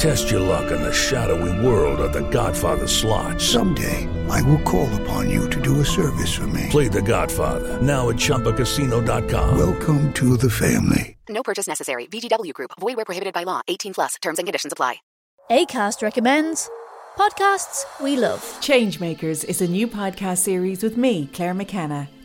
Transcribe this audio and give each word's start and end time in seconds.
Test 0.00 0.30
your 0.30 0.40
luck 0.40 0.72
in 0.72 0.80
the 0.80 0.90
shadowy 0.94 1.52
world 1.62 2.00
of 2.00 2.14
The 2.14 2.26
Godfather 2.30 2.88
slot. 2.88 3.38
Someday, 3.38 4.08
I 4.30 4.40
will 4.40 4.62
call 4.62 4.88
upon 5.02 5.28
you 5.28 5.46
to 5.50 5.60
do 5.60 5.80
a 5.80 5.84
service 5.84 6.34
for 6.34 6.46
me. 6.46 6.68
Play 6.70 6.88
The 6.88 7.02
Godfather 7.02 7.82
now 7.82 8.08
at 8.08 8.16
ChumbaCasino.com. 8.16 9.58
Welcome 9.58 10.10
to 10.14 10.38
the 10.38 10.48
family. 10.48 11.18
No 11.28 11.42
purchase 11.42 11.66
necessary. 11.66 12.06
VGW 12.06 12.54
Group. 12.54 12.70
Void 12.80 12.96
where 12.96 13.04
prohibited 13.04 13.34
by 13.34 13.42
law. 13.42 13.60
18 13.68 13.92
plus. 13.92 14.14
Terms 14.22 14.38
and 14.38 14.46
conditions 14.48 14.72
apply. 14.72 14.96
ACAST 15.50 16.02
recommends 16.02 16.70
podcasts 17.18 17.84
we 18.00 18.16
love. 18.16 18.40
Changemakers 18.62 19.44
is 19.44 19.60
a 19.60 19.68
new 19.68 19.86
podcast 19.86 20.38
series 20.38 20.82
with 20.82 20.96
me, 20.96 21.28
Claire 21.34 21.52
McKenna, 21.52 22.08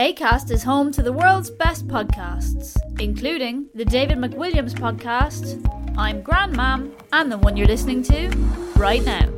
ACAST 0.00 0.50
is 0.50 0.62
home 0.62 0.90
to 0.92 1.02
the 1.02 1.12
world's 1.12 1.50
best 1.50 1.86
podcasts, 1.86 2.74
including 2.98 3.68
the 3.74 3.84
David 3.84 4.16
McWilliams 4.16 4.72
podcast, 4.72 5.62
I'm 5.94 6.22
Grandmam, 6.22 6.94
and 7.12 7.30
the 7.30 7.36
one 7.36 7.54
you're 7.54 7.66
listening 7.66 8.02
to 8.04 8.28
right 8.76 9.04
now. 9.04 9.28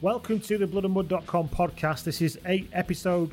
Welcome 0.00 0.40
to 0.40 0.56
the 0.56 0.66
bloodandmud.com 0.66 1.50
podcast. 1.50 2.04
This 2.04 2.22
is 2.22 2.38
eight, 2.46 2.70
episode 2.72 3.32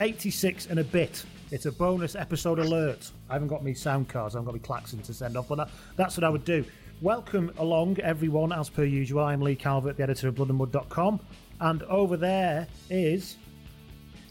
86 0.00 0.66
and 0.66 0.78
a 0.78 0.84
bit. 0.84 1.24
It's 1.50 1.66
a 1.66 1.72
bonus 1.72 2.16
episode 2.16 2.58
alert. 2.58 3.10
I 3.30 3.34
haven't 3.34 3.48
got 3.48 3.62
me 3.62 3.72
sound 3.72 4.08
cards, 4.08 4.34
I 4.34 4.38
haven't 4.38 4.46
got 4.46 4.54
me 4.54 4.60
klaxon 4.60 5.00
to 5.02 5.14
send 5.14 5.36
off, 5.36 5.48
but 5.48 5.56
that, 5.56 5.68
that's 5.96 6.16
what 6.16 6.24
I 6.24 6.28
would 6.28 6.44
do. 6.44 6.64
Welcome 7.02 7.52
along, 7.58 8.00
everyone, 8.00 8.52
as 8.52 8.68
per 8.68 8.82
usual. 8.84 9.22
I'm 9.22 9.40
Lee 9.40 9.54
Calvert, 9.54 9.96
the 9.96 10.02
editor 10.02 10.28
of 10.28 10.34
bloodandmud.com, 10.34 11.20
and 11.60 11.82
over 11.84 12.16
there 12.16 12.66
is. 12.90 13.36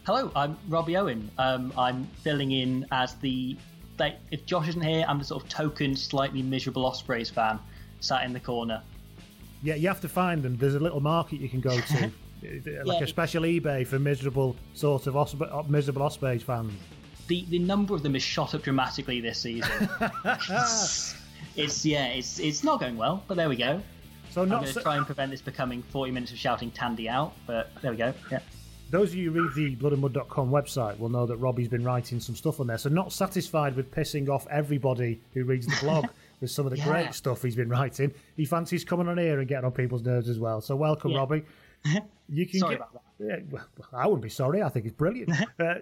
Hello, 0.04 0.30
I'm 0.36 0.58
Robbie 0.68 0.96
Owen. 0.96 1.30
Um, 1.38 1.72
I'm 1.76 2.06
filling 2.22 2.52
in 2.52 2.86
as 2.92 3.14
the. 3.16 3.56
Like, 3.98 4.18
if 4.30 4.44
Josh 4.44 4.68
isn't 4.68 4.82
here, 4.82 5.06
I'm 5.08 5.18
the 5.18 5.24
sort 5.24 5.42
of 5.42 5.48
token, 5.48 5.96
slightly 5.96 6.42
miserable 6.42 6.84
Ospreys 6.84 7.30
fan 7.30 7.58
sat 8.00 8.24
in 8.24 8.34
the 8.34 8.40
corner. 8.40 8.82
Yeah, 9.62 9.76
you 9.76 9.88
have 9.88 10.02
to 10.02 10.08
find 10.08 10.42
them. 10.42 10.58
There's 10.58 10.74
a 10.74 10.78
little 10.80 11.00
market 11.00 11.40
you 11.40 11.48
can 11.48 11.60
go 11.62 11.80
to, 11.80 12.00
like 12.84 12.98
Yeah. 12.98 13.04
a 13.04 13.06
special 13.06 13.44
eBay 13.44 13.86
for 13.86 13.98
miserable 13.98 14.54
sort 14.74 15.06
of 15.06 15.70
miserable 15.70 16.02
Ospreys 16.02 16.42
fans. 16.42 16.74
The 17.28 17.44
the 17.48 17.58
number 17.58 17.94
of 17.94 18.02
them 18.02 18.14
is 18.16 18.22
shot 18.22 18.54
up 18.54 18.62
dramatically 18.62 19.20
this 19.20 19.40
season. 19.40 19.88
it's 21.56 21.84
yeah, 21.84 22.06
it's 22.08 22.38
it's 22.38 22.62
not 22.64 22.80
going 22.80 22.96
well, 22.96 23.22
but 23.26 23.36
there 23.36 23.48
we 23.48 23.56
go. 23.56 23.80
So 24.30 24.42
I'm 24.42 24.48
not 24.48 24.56
going 24.62 24.66
to 24.68 24.72
so- 24.74 24.80
try 24.82 24.96
and 24.96 25.06
prevent 25.06 25.30
this 25.30 25.40
becoming 25.40 25.82
40 25.84 26.12
minutes 26.12 26.32
of 26.32 26.38
shouting 26.38 26.70
Tandy 26.70 27.08
out, 27.08 27.32
but 27.46 27.70
there 27.82 27.90
we 27.90 27.96
go. 27.96 28.12
Yeah. 28.30 28.40
Those 28.90 29.08
of 29.10 29.14
you 29.16 29.32
who 29.32 29.48
read 29.48 29.54
the 29.54 29.74
bloodandmud.com 29.76 30.50
website 30.50 30.96
will 31.00 31.08
know 31.08 31.26
that 31.26 31.38
Robbie's 31.38 31.66
been 31.68 31.82
writing 31.82 32.20
some 32.20 32.36
stuff 32.36 32.60
on 32.60 32.68
there. 32.68 32.78
So 32.78 32.88
not 32.88 33.12
satisfied 33.12 33.74
with 33.74 33.90
pissing 33.90 34.28
off 34.28 34.46
everybody 34.48 35.20
who 35.34 35.42
reads 35.44 35.66
the 35.66 35.76
blog 35.80 36.06
with 36.40 36.50
some 36.52 36.66
of 36.66 36.70
the 36.70 36.78
Yeah. 36.78 36.84
great 36.84 37.14
stuff 37.14 37.42
he's 37.42 37.56
been 37.56 37.68
writing, 37.68 38.12
he 38.36 38.44
fancies 38.44 38.84
coming 38.84 39.08
on 39.08 39.18
here 39.18 39.40
and 39.40 39.48
getting 39.48 39.64
on 39.64 39.72
people's 39.72 40.02
nerves 40.04 40.28
as 40.28 40.38
well. 40.38 40.60
So 40.60 40.76
welcome, 40.76 41.10
Yeah. 41.12 41.18
Robbie. 41.18 41.42
You 42.28 42.44
can 42.44 42.58
Sorry 42.58 42.76
get, 42.76 42.88
about 42.90 43.02
Yeah, 43.20 43.36
well, 43.50 43.64
I 43.92 44.06
wouldn't 44.06 44.22
be 44.22 44.28
sorry. 44.28 44.60
I 44.62 44.68
think 44.68 44.84
it's 44.86 44.94
brilliant. 44.96 45.30
uh, 45.60 45.74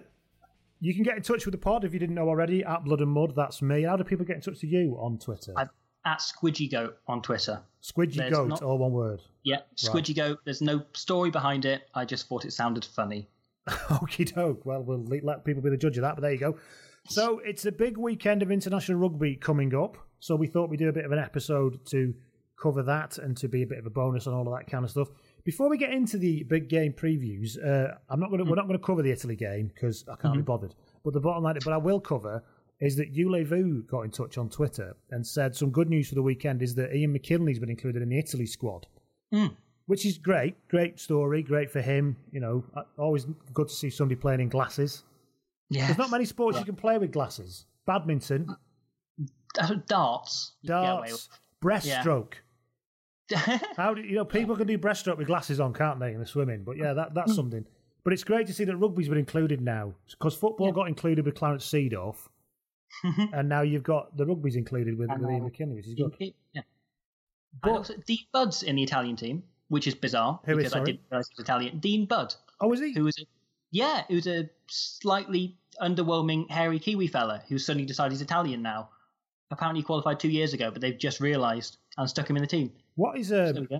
you 0.79 0.93
can 0.93 1.03
get 1.03 1.15
in 1.17 1.23
touch 1.23 1.45
with 1.45 1.53
the 1.53 1.57
pod 1.57 1.83
if 1.83 1.93
you 1.93 1.99
didn't 1.99 2.15
know 2.15 2.27
already 2.27 2.63
at 2.63 2.83
Blood 2.83 3.01
and 3.01 3.11
Mud. 3.11 3.33
That's 3.35 3.61
me. 3.61 3.83
How 3.83 3.95
do 3.95 4.03
people 4.03 4.25
get 4.25 4.35
in 4.35 4.41
touch 4.41 4.61
with 4.61 4.71
you 4.71 4.97
on 4.99 5.17
Twitter? 5.17 5.53
I'm 5.57 5.69
at 6.05 6.19
Squidgy 6.19 6.71
Goat 6.71 6.97
on 7.07 7.21
Twitter. 7.21 7.61
Squidgy 7.83 8.15
There's 8.17 8.33
Goat, 8.33 8.47
not- 8.49 8.61
all 8.61 8.77
one 8.77 8.91
word. 8.91 9.21
Yeah, 9.43 9.61
Squidgy 9.75 10.15
Goat. 10.15 10.39
There's 10.45 10.61
no 10.61 10.83
story 10.93 11.31
behind 11.31 11.65
it. 11.65 11.83
I 11.93 12.05
just 12.05 12.27
thought 12.27 12.45
it 12.45 12.51
sounded 12.51 12.85
funny. 12.85 13.27
Okie 13.67 14.33
doke. 14.33 14.65
Well, 14.65 14.83
we'll 14.83 15.05
let 15.23 15.43
people 15.45 15.61
be 15.63 15.69
the 15.69 15.77
judge 15.77 15.97
of 15.97 16.01
that, 16.03 16.15
but 16.15 16.21
there 16.21 16.31
you 16.31 16.37
go. 16.39 16.57
So 17.07 17.39
it's 17.39 17.65
a 17.65 17.71
big 17.71 17.97
weekend 17.97 18.41
of 18.41 18.51
international 18.51 18.97
rugby 18.99 19.35
coming 19.35 19.73
up. 19.75 19.97
So 20.19 20.35
we 20.35 20.47
thought 20.47 20.69
we'd 20.69 20.77
do 20.77 20.89
a 20.89 20.93
bit 20.93 21.05
of 21.05 21.11
an 21.11 21.19
episode 21.19 21.85
to 21.87 22.13
cover 22.59 22.81
that 22.83 23.17
and 23.19 23.35
to 23.37 23.47
be 23.47 23.61
a 23.63 23.67
bit 23.67 23.77
of 23.77 23.85
a 23.85 23.89
bonus 23.91 24.25
on 24.27 24.33
all 24.33 24.47
of 24.51 24.57
that 24.57 24.69
kind 24.69 24.83
of 24.83 24.89
stuff. 24.91 25.09
Before 25.45 25.69
we 25.69 25.77
get 25.77 25.91
into 25.91 26.17
the 26.17 26.43
big 26.43 26.67
game 26.67 26.91
previews, 26.91 27.57
uh, 27.63 27.95
I'm 28.09 28.19
not 28.19 28.29
going 28.29 28.39
to. 28.39 28.45
We're 28.45 28.49
hmm. 28.49 28.55
not 28.55 28.67
going 28.67 28.79
to 28.79 28.85
cover 28.85 29.01
the 29.01 29.11
Italy 29.11 29.35
game 29.35 29.71
because 29.73 30.03
I 30.11 30.15
can't 30.15 30.33
be 30.33 30.39
mm-hmm. 30.39 30.45
bothered. 30.45 30.75
But 31.03 31.13
the 31.13 31.21
bottom 31.21 31.43
line, 31.43 31.57
but 31.63 31.71
I 31.71 31.77
will 31.77 31.99
cover 31.99 32.43
is 32.81 32.95
that 32.97 33.13
Yule 33.13 33.43
Vu 33.45 33.83
got 33.83 34.01
in 34.01 34.11
touch 34.11 34.37
on 34.37 34.49
Twitter 34.49 34.95
and 35.11 35.25
said 35.25 35.55
some 35.55 35.69
good 35.69 35.89
news 35.89 36.09
for 36.09 36.15
the 36.15 36.21
weekend 36.21 36.61
is 36.61 36.75
that 36.75 36.93
Ian 36.93 37.13
McKinley's 37.13 37.59
been 37.59 37.69
included 37.69 38.01
in 38.01 38.09
the 38.09 38.19
Italy 38.19 38.45
squad 38.45 38.87
hmm. 39.31 39.47
which 39.85 40.05
is 40.05 40.17
great. 40.17 40.55
Great 40.67 40.99
story, 40.99 41.41
great 41.41 41.71
for 41.71 41.81
him. 41.81 42.17
You 42.31 42.41
know, 42.41 42.63
uh, 42.75 42.83
always 42.97 43.25
good 43.53 43.69
to 43.69 43.73
see 43.73 43.89
somebody 43.89 44.19
playing 44.19 44.41
in 44.41 44.49
glasses. 44.49 45.03
Yeah. 45.69 45.85
There's 45.85 45.97
not 45.97 46.11
many 46.11 46.25
sports 46.25 46.59
you 46.59 46.65
can 46.65 46.75
play 46.75 46.97
with 46.97 47.11
glasses. 47.11 47.65
Badminton, 47.85 48.47
uh, 48.49 49.61
uh, 49.61 49.75
Darts. 49.87 50.53
can 50.65 50.81
get 50.81 50.89
away 50.89 51.07
darts, 51.09 51.29
breaststroke. 51.63 52.29
with. 52.29 52.39
How 53.77 53.93
do 53.93 54.01
you 54.01 54.15
know 54.15 54.25
people 54.25 54.55
can 54.55 54.67
do 54.67 54.77
breaststroke 54.77 55.17
with 55.17 55.27
glasses 55.27 55.59
on, 55.59 55.73
can't 55.73 55.99
they, 55.99 56.13
in 56.13 56.19
the 56.19 56.25
swimming? 56.25 56.63
But 56.63 56.77
yeah, 56.77 56.93
that 56.93 57.13
that's 57.13 57.31
mm. 57.31 57.35
something. 57.35 57.65
But 58.03 58.13
it's 58.13 58.23
great 58.23 58.45
to 58.47 58.53
see 58.53 58.65
that 58.65 58.77
rugby's 58.77 59.09
been 59.09 59.17
included 59.17 59.61
now 59.61 59.93
because 60.11 60.35
football 60.35 60.71
got 60.71 60.87
included 60.87 61.25
with 61.25 61.33
Clarence 61.33 61.65
Seedorf, 61.67 62.17
and 63.33 63.49
now 63.49 63.61
you've 63.61 63.83
got 63.83 64.15
the 64.15 64.25
rugby's 64.25 64.55
included 64.55 64.97
with, 64.97 65.09
And 65.09 65.21
with 65.21 65.31
Ian 65.31 65.43
McKinley, 65.43 65.75
which 65.75 65.87
is 65.87 65.95
good. 65.95 66.15
yeah. 66.53 66.61
And 67.63 67.77
also 67.77 67.95
Dean 68.05 68.25
Budd's 68.31 68.63
in 68.63 68.75
the 68.75 68.83
Italian 68.83 69.15
team, 69.15 69.43
which 69.69 69.87
is 69.87 69.95
bizarre 69.95 70.39
Who 70.45 70.51
is, 70.51 70.57
because 70.57 70.73
I 70.73 70.77
sorry? 70.77 70.85
didn't 70.85 71.01
realize 71.09 71.27
he 71.29 71.33
was 71.37 71.43
Italian. 71.43 71.79
Dean 71.79 72.05
Budd. 72.05 72.35
Oh, 72.61 72.71
is 72.73 72.79
he? 72.79 72.93
Who 72.93 73.05
was 73.05 73.17
a, 73.17 73.23
yeah, 73.71 74.03
who 74.07 74.15
was 74.15 74.27
a 74.27 74.49
slightly 74.67 75.57
underwhelming 75.81 76.49
hairy 76.49 76.79
Kiwi 76.79 77.07
fella 77.07 77.43
who 77.47 77.57
suddenly 77.57 77.85
decided 77.85 78.11
he's 78.13 78.21
Italian 78.21 78.61
now. 78.61 78.89
Apparently 79.51 79.83
qualified 79.83 80.19
two 80.19 80.29
years 80.29 80.53
ago, 80.53 80.71
but 80.71 80.81
they've 80.81 80.97
just 80.97 81.19
realised 81.19 81.77
and 81.97 82.09
stuck 82.09 82.29
him 82.29 82.35
in 82.35 82.41
the 82.41 82.47
team. 82.47 82.71
What 82.95 83.17
is 83.17 83.31
uh, 83.31 83.53
we 83.69 83.79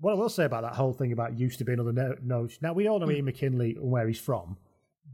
what 0.00 0.12
I 0.12 0.14
will 0.14 0.28
say 0.28 0.44
about 0.44 0.62
that 0.62 0.74
whole 0.74 0.92
thing 0.92 1.12
about 1.12 1.38
used 1.38 1.58
to 1.58 1.64
be 1.64 1.72
another 1.72 1.92
no- 1.92 2.16
notion. 2.22 2.58
Now 2.62 2.72
we 2.72 2.88
all 2.88 2.98
know 2.98 3.10
Ian 3.10 3.24
McKinley 3.26 3.76
and 3.76 3.90
where 3.90 4.06
he's 4.08 4.18
from, 4.20 4.56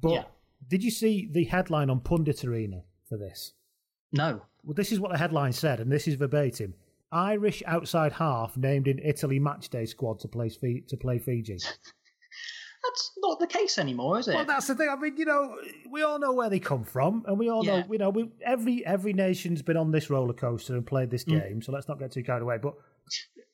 but 0.01 0.13
Yeah. 0.13 0.25
did 0.69 0.83
you 0.83 0.91
see 0.91 1.29
the 1.31 1.45
headline 1.45 1.91
on 1.91 2.01
Pundit 2.01 2.45
Arena 2.45 2.83
for 3.09 3.19
this? 3.19 3.53
No. 4.13 4.43
Well, 4.65 4.75
this 4.75 4.93
is 4.93 5.01
what 5.01 5.11
the 5.13 5.19
headline 5.19 5.53
said, 5.53 5.81
and 5.81 5.91
this 5.91 6.07
is 6.09 6.15
verbatim: 6.15 6.75
Irish 7.11 7.63
outside 7.67 8.13
half 8.13 8.57
named 8.57 8.89
in 8.89 8.99
Italy 9.01 9.39
matchday 9.41 9.87
squad 9.89 10.21
to 10.21 10.29
play 10.29 10.49
to 10.49 10.97
play 10.97 11.19
Fiji. 11.19 11.59
That's 12.93 13.11
not 13.19 13.41
the 13.41 13.47
case 13.47 13.79
anymore, 13.79 14.19
is 14.19 14.29
it? 14.29 14.35
Well, 14.35 14.45
that's 14.45 14.67
the 14.67 14.75
thing. 14.75 14.89
I 14.91 14.97
mean, 14.97 15.17
you 15.17 15.25
know, 15.25 15.57
we 15.91 16.03
all 16.03 16.19
know 16.19 16.33
where 16.33 16.51
they 16.51 16.59
come 16.61 16.85
from, 16.85 17.25
and 17.27 17.39
we 17.39 17.49
all 17.49 17.65
Yeah. 17.65 17.81
know, 17.81 17.87
you 17.93 17.99
know, 17.99 18.11
we, 18.11 18.31
every 18.45 18.85
every 18.85 19.13
nation's 19.15 19.63
been 19.63 19.77
on 19.79 19.91
this 19.93 20.11
roller 20.11 20.35
coaster 20.35 20.75
and 20.75 20.87
played 20.87 21.11
this 21.11 21.25
Mm. 21.25 21.41
game. 21.41 21.63
So 21.63 21.73
let's 21.73 21.89
not 21.89 21.99
get 21.99 22.13
too 22.13 22.23
carried 22.23 22.43
away. 22.43 22.59
But 22.59 22.75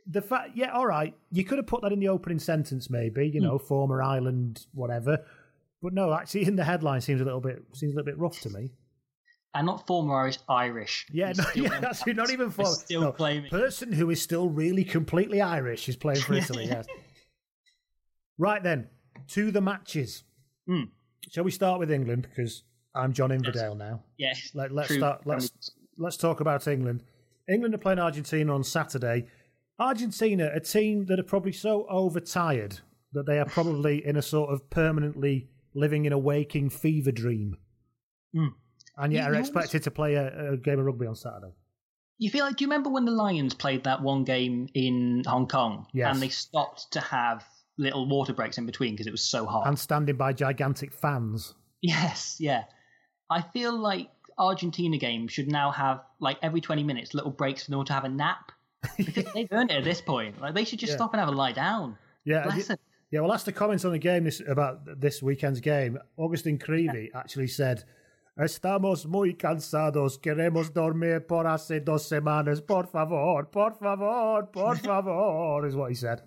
the 0.06 0.23
fact, 0.23 0.56
yeah, 0.56 0.73
all 0.73 0.87
right, 0.87 1.14
you 1.31 1.44
could 1.44 1.58
have 1.58 1.67
put 1.69 1.82
that 1.82 1.93
in 1.93 2.00
the 2.00 2.08
opening 2.08 2.38
sentence, 2.40 2.90
maybe, 2.90 3.29
you 3.29 3.40
know, 3.40 3.58
former 3.58 4.02
island, 4.02 4.67
whatever. 4.73 5.25
But 5.82 5.93
no, 5.93 6.12
actually, 6.12 6.44
in 6.46 6.56
the 6.56 6.64
headline 6.64 7.00
seems 7.00 7.20
a 7.20 7.25
little 7.25 7.40
bit 7.40 7.62
seems 7.75 7.93
a 7.93 7.96
little 7.96 8.06
bit 8.06 8.19
rough 8.19 8.40
to 8.40 8.50
me. 8.50 8.73
and 9.55 9.67
not 9.67 9.87
former 9.87 10.14
Irish. 10.17 10.38
Irish. 10.49 11.06
Yeah, 11.12 11.32
no, 11.37 11.44
yeah, 11.55 11.81
that's 11.81 12.02
that. 12.05 12.17
not 12.17 12.31
even 12.31 12.50
former. 12.50 12.70
Still 12.73 13.00
no, 13.02 13.12
claiming. 13.12 13.50
person 13.50 13.93
who 13.93 14.11
is 14.11 14.20
still 14.20 14.49
really 14.50 14.85
completely 14.85 15.40
Irish 15.40 15.88
is 15.88 15.96
playing 15.96 16.20
for 16.20 16.35
Italy. 16.43 16.67
yes. 16.67 16.87
Right 18.40 18.62
then, 18.62 18.88
to 19.28 19.50
the 19.50 19.60
matches. 19.60 20.24
Hmm. 20.66 20.84
Shall 21.30 21.44
we 21.44 21.50
start 21.50 21.78
with 21.78 21.90
England 21.90 22.26
because 22.34 22.62
I'm 22.94 23.12
John 23.12 23.30
Inverdale 23.32 23.74
now. 23.74 24.02
Yes. 24.16 24.50
Let, 24.54 24.72
let's 24.72 24.88
true. 24.88 24.98
start. 24.98 25.26
Let's 25.26 25.50
let's 25.98 26.16
talk 26.16 26.40
about 26.40 26.66
England. 26.66 27.02
England 27.48 27.74
are 27.74 27.78
playing 27.78 27.98
Argentina 27.98 28.54
on 28.54 28.64
Saturday. 28.64 29.26
Argentina, 29.78 30.50
a 30.54 30.60
team 30.60 31.06
that 31.06 31.18
are 31.20 31.24
probably 31.24 31.52
so 31.52 31.86
overtired 31.88 32.80
that 33.12 33.26
they 33.26 33.38
are 33.38 33.44
probably 33.46 34.04
in 34.04 34.16
a 34.16 34.22
sort 34.22 34.50
of 34.50 34.68
permanently 34.70 35.48
living 35.74 36.04
in 36.04 36.12
a 36.12 36.18
waking 36.18 36.68
fever 36.70 37.12
dream, 37.12 37.56
Mm. 38.34 38.54
and 38.96 39.12
yet 39.12 39.24
You- 39.28 39.32
are 39.34 39.38
expected 39.38 39.82
to 39.84 39.90
play 39.90 40.14
a, 40.14 40.52
a 40.52 40.56
game 40.56 40.78
of 40.78 40.86
rugby 40.86 41.06
on 41.06 41.14
Saturday. 41.14 41.52
You 42.18 42.30
feel 42.30 42.44
like? 42.44 42.56
Do 42.56 42.64
you 42.64 42.68
remember 42.68 42.90
when 42.90 43.04
the 43.04 43.12
Lions 43.12 43.54
played 43.54 43.84
that 43.84 44.02
one 44.02 44.24
game 44.24 44.68
in 44.74 45.22
Hong 45.26 45.46
Kong? 45.46 45.86
Yes. 45.94 46.12
And 46.12 46.22
they 46.22 46.28
stopped 46.30 46.90
to 46.92 47.00
have 47.00 47.44
little 47.78 48.06
water 48.08 48.32
breaks 48.32 48.58
in 48.58 48.66
between 48.66 48.92
because 48.92 49.06
it 49.06 49.12
was 49.12 49.22
so 49.22 49.46
hot. 49.46 49.66
And 49.66 49.78
standing 49.78 50.16
by 50.16 50.32
gigantic 50.32 50.92
fans. 50.92 51.54
Yes, 51.80 52.36
yeah. 52.40 52.64
I 53.30 53.42
feel 53.42 53.76
like 53.78 54.10
Argentina 54.38 54.98
games 54.98 55.32
should 55.32 55.48
now 55.50 55.70
have 55.70 56.00
like 56.20 56.38
every 56.42 56.60
twenty 56.60 56.82
minutes 56.82 57.14
little 57.14 57.30
breaks 57.30 57.64
for 57.64 57.70
them 57.70 57.84
to 57.84 57.92
have 57.92 58.04
a 58.04 58.08
nap 58.08 58.52
because 58.96 59.25
they've 59.32 59.48
earned 59.52 59.70
it 59.70 59.76
at 59.78 59.84
this 59.84 60.00
point. 60.00 60.40
Like 60.40 60.54
they 60.54 60.64
should 60.64 60.78
just 60.78 60.90
Yeah. 60.92 60.96
stop 60.96 61.12
and 61.14 61.20
have 61.20 61.28
a 61.28 61.32
lie 61.32 61.52
down. 61.52 61.96
Yeah, 62.25 62.44
Bless 62.44 62.70
yeah. 63.10 63.20
Well, 63.20 63.30
that's 63.30 63.44
the 63.44 63.52
comments 63.52 63.84
on 63.84 63.92
the 63.92 63.98
game 63.98 64.25
this 64.25 64.40
about 64.46 65.00
this 65.00 65.22
weekend's 65.22 65.60
game. 65.60 65.98
Agustin 66.19 66.58
Creevy 66.58 67.10
actually 67.14 67.46
said, 67.48 67.84
"Estamos 68.38 69.06
muy 69.06 69.32
cansados. 69.34 70.19
Queremos 70.20 70.72
dormir 70.72 71.20
por 71.26 71.44
hace 71.46 71.80
dos 71.80 72.06
semanas. 72.08 72.60
Por 72.60 72.86
favor, 72.86 73.44
por 73.50 73.72
favor, 73.75 74.46
por 74.52 74.76
favor," 74.88 75.66
is 75.66 75.75
what 75.75 75.88
he 75.90 75.94
said. 75.94 76.22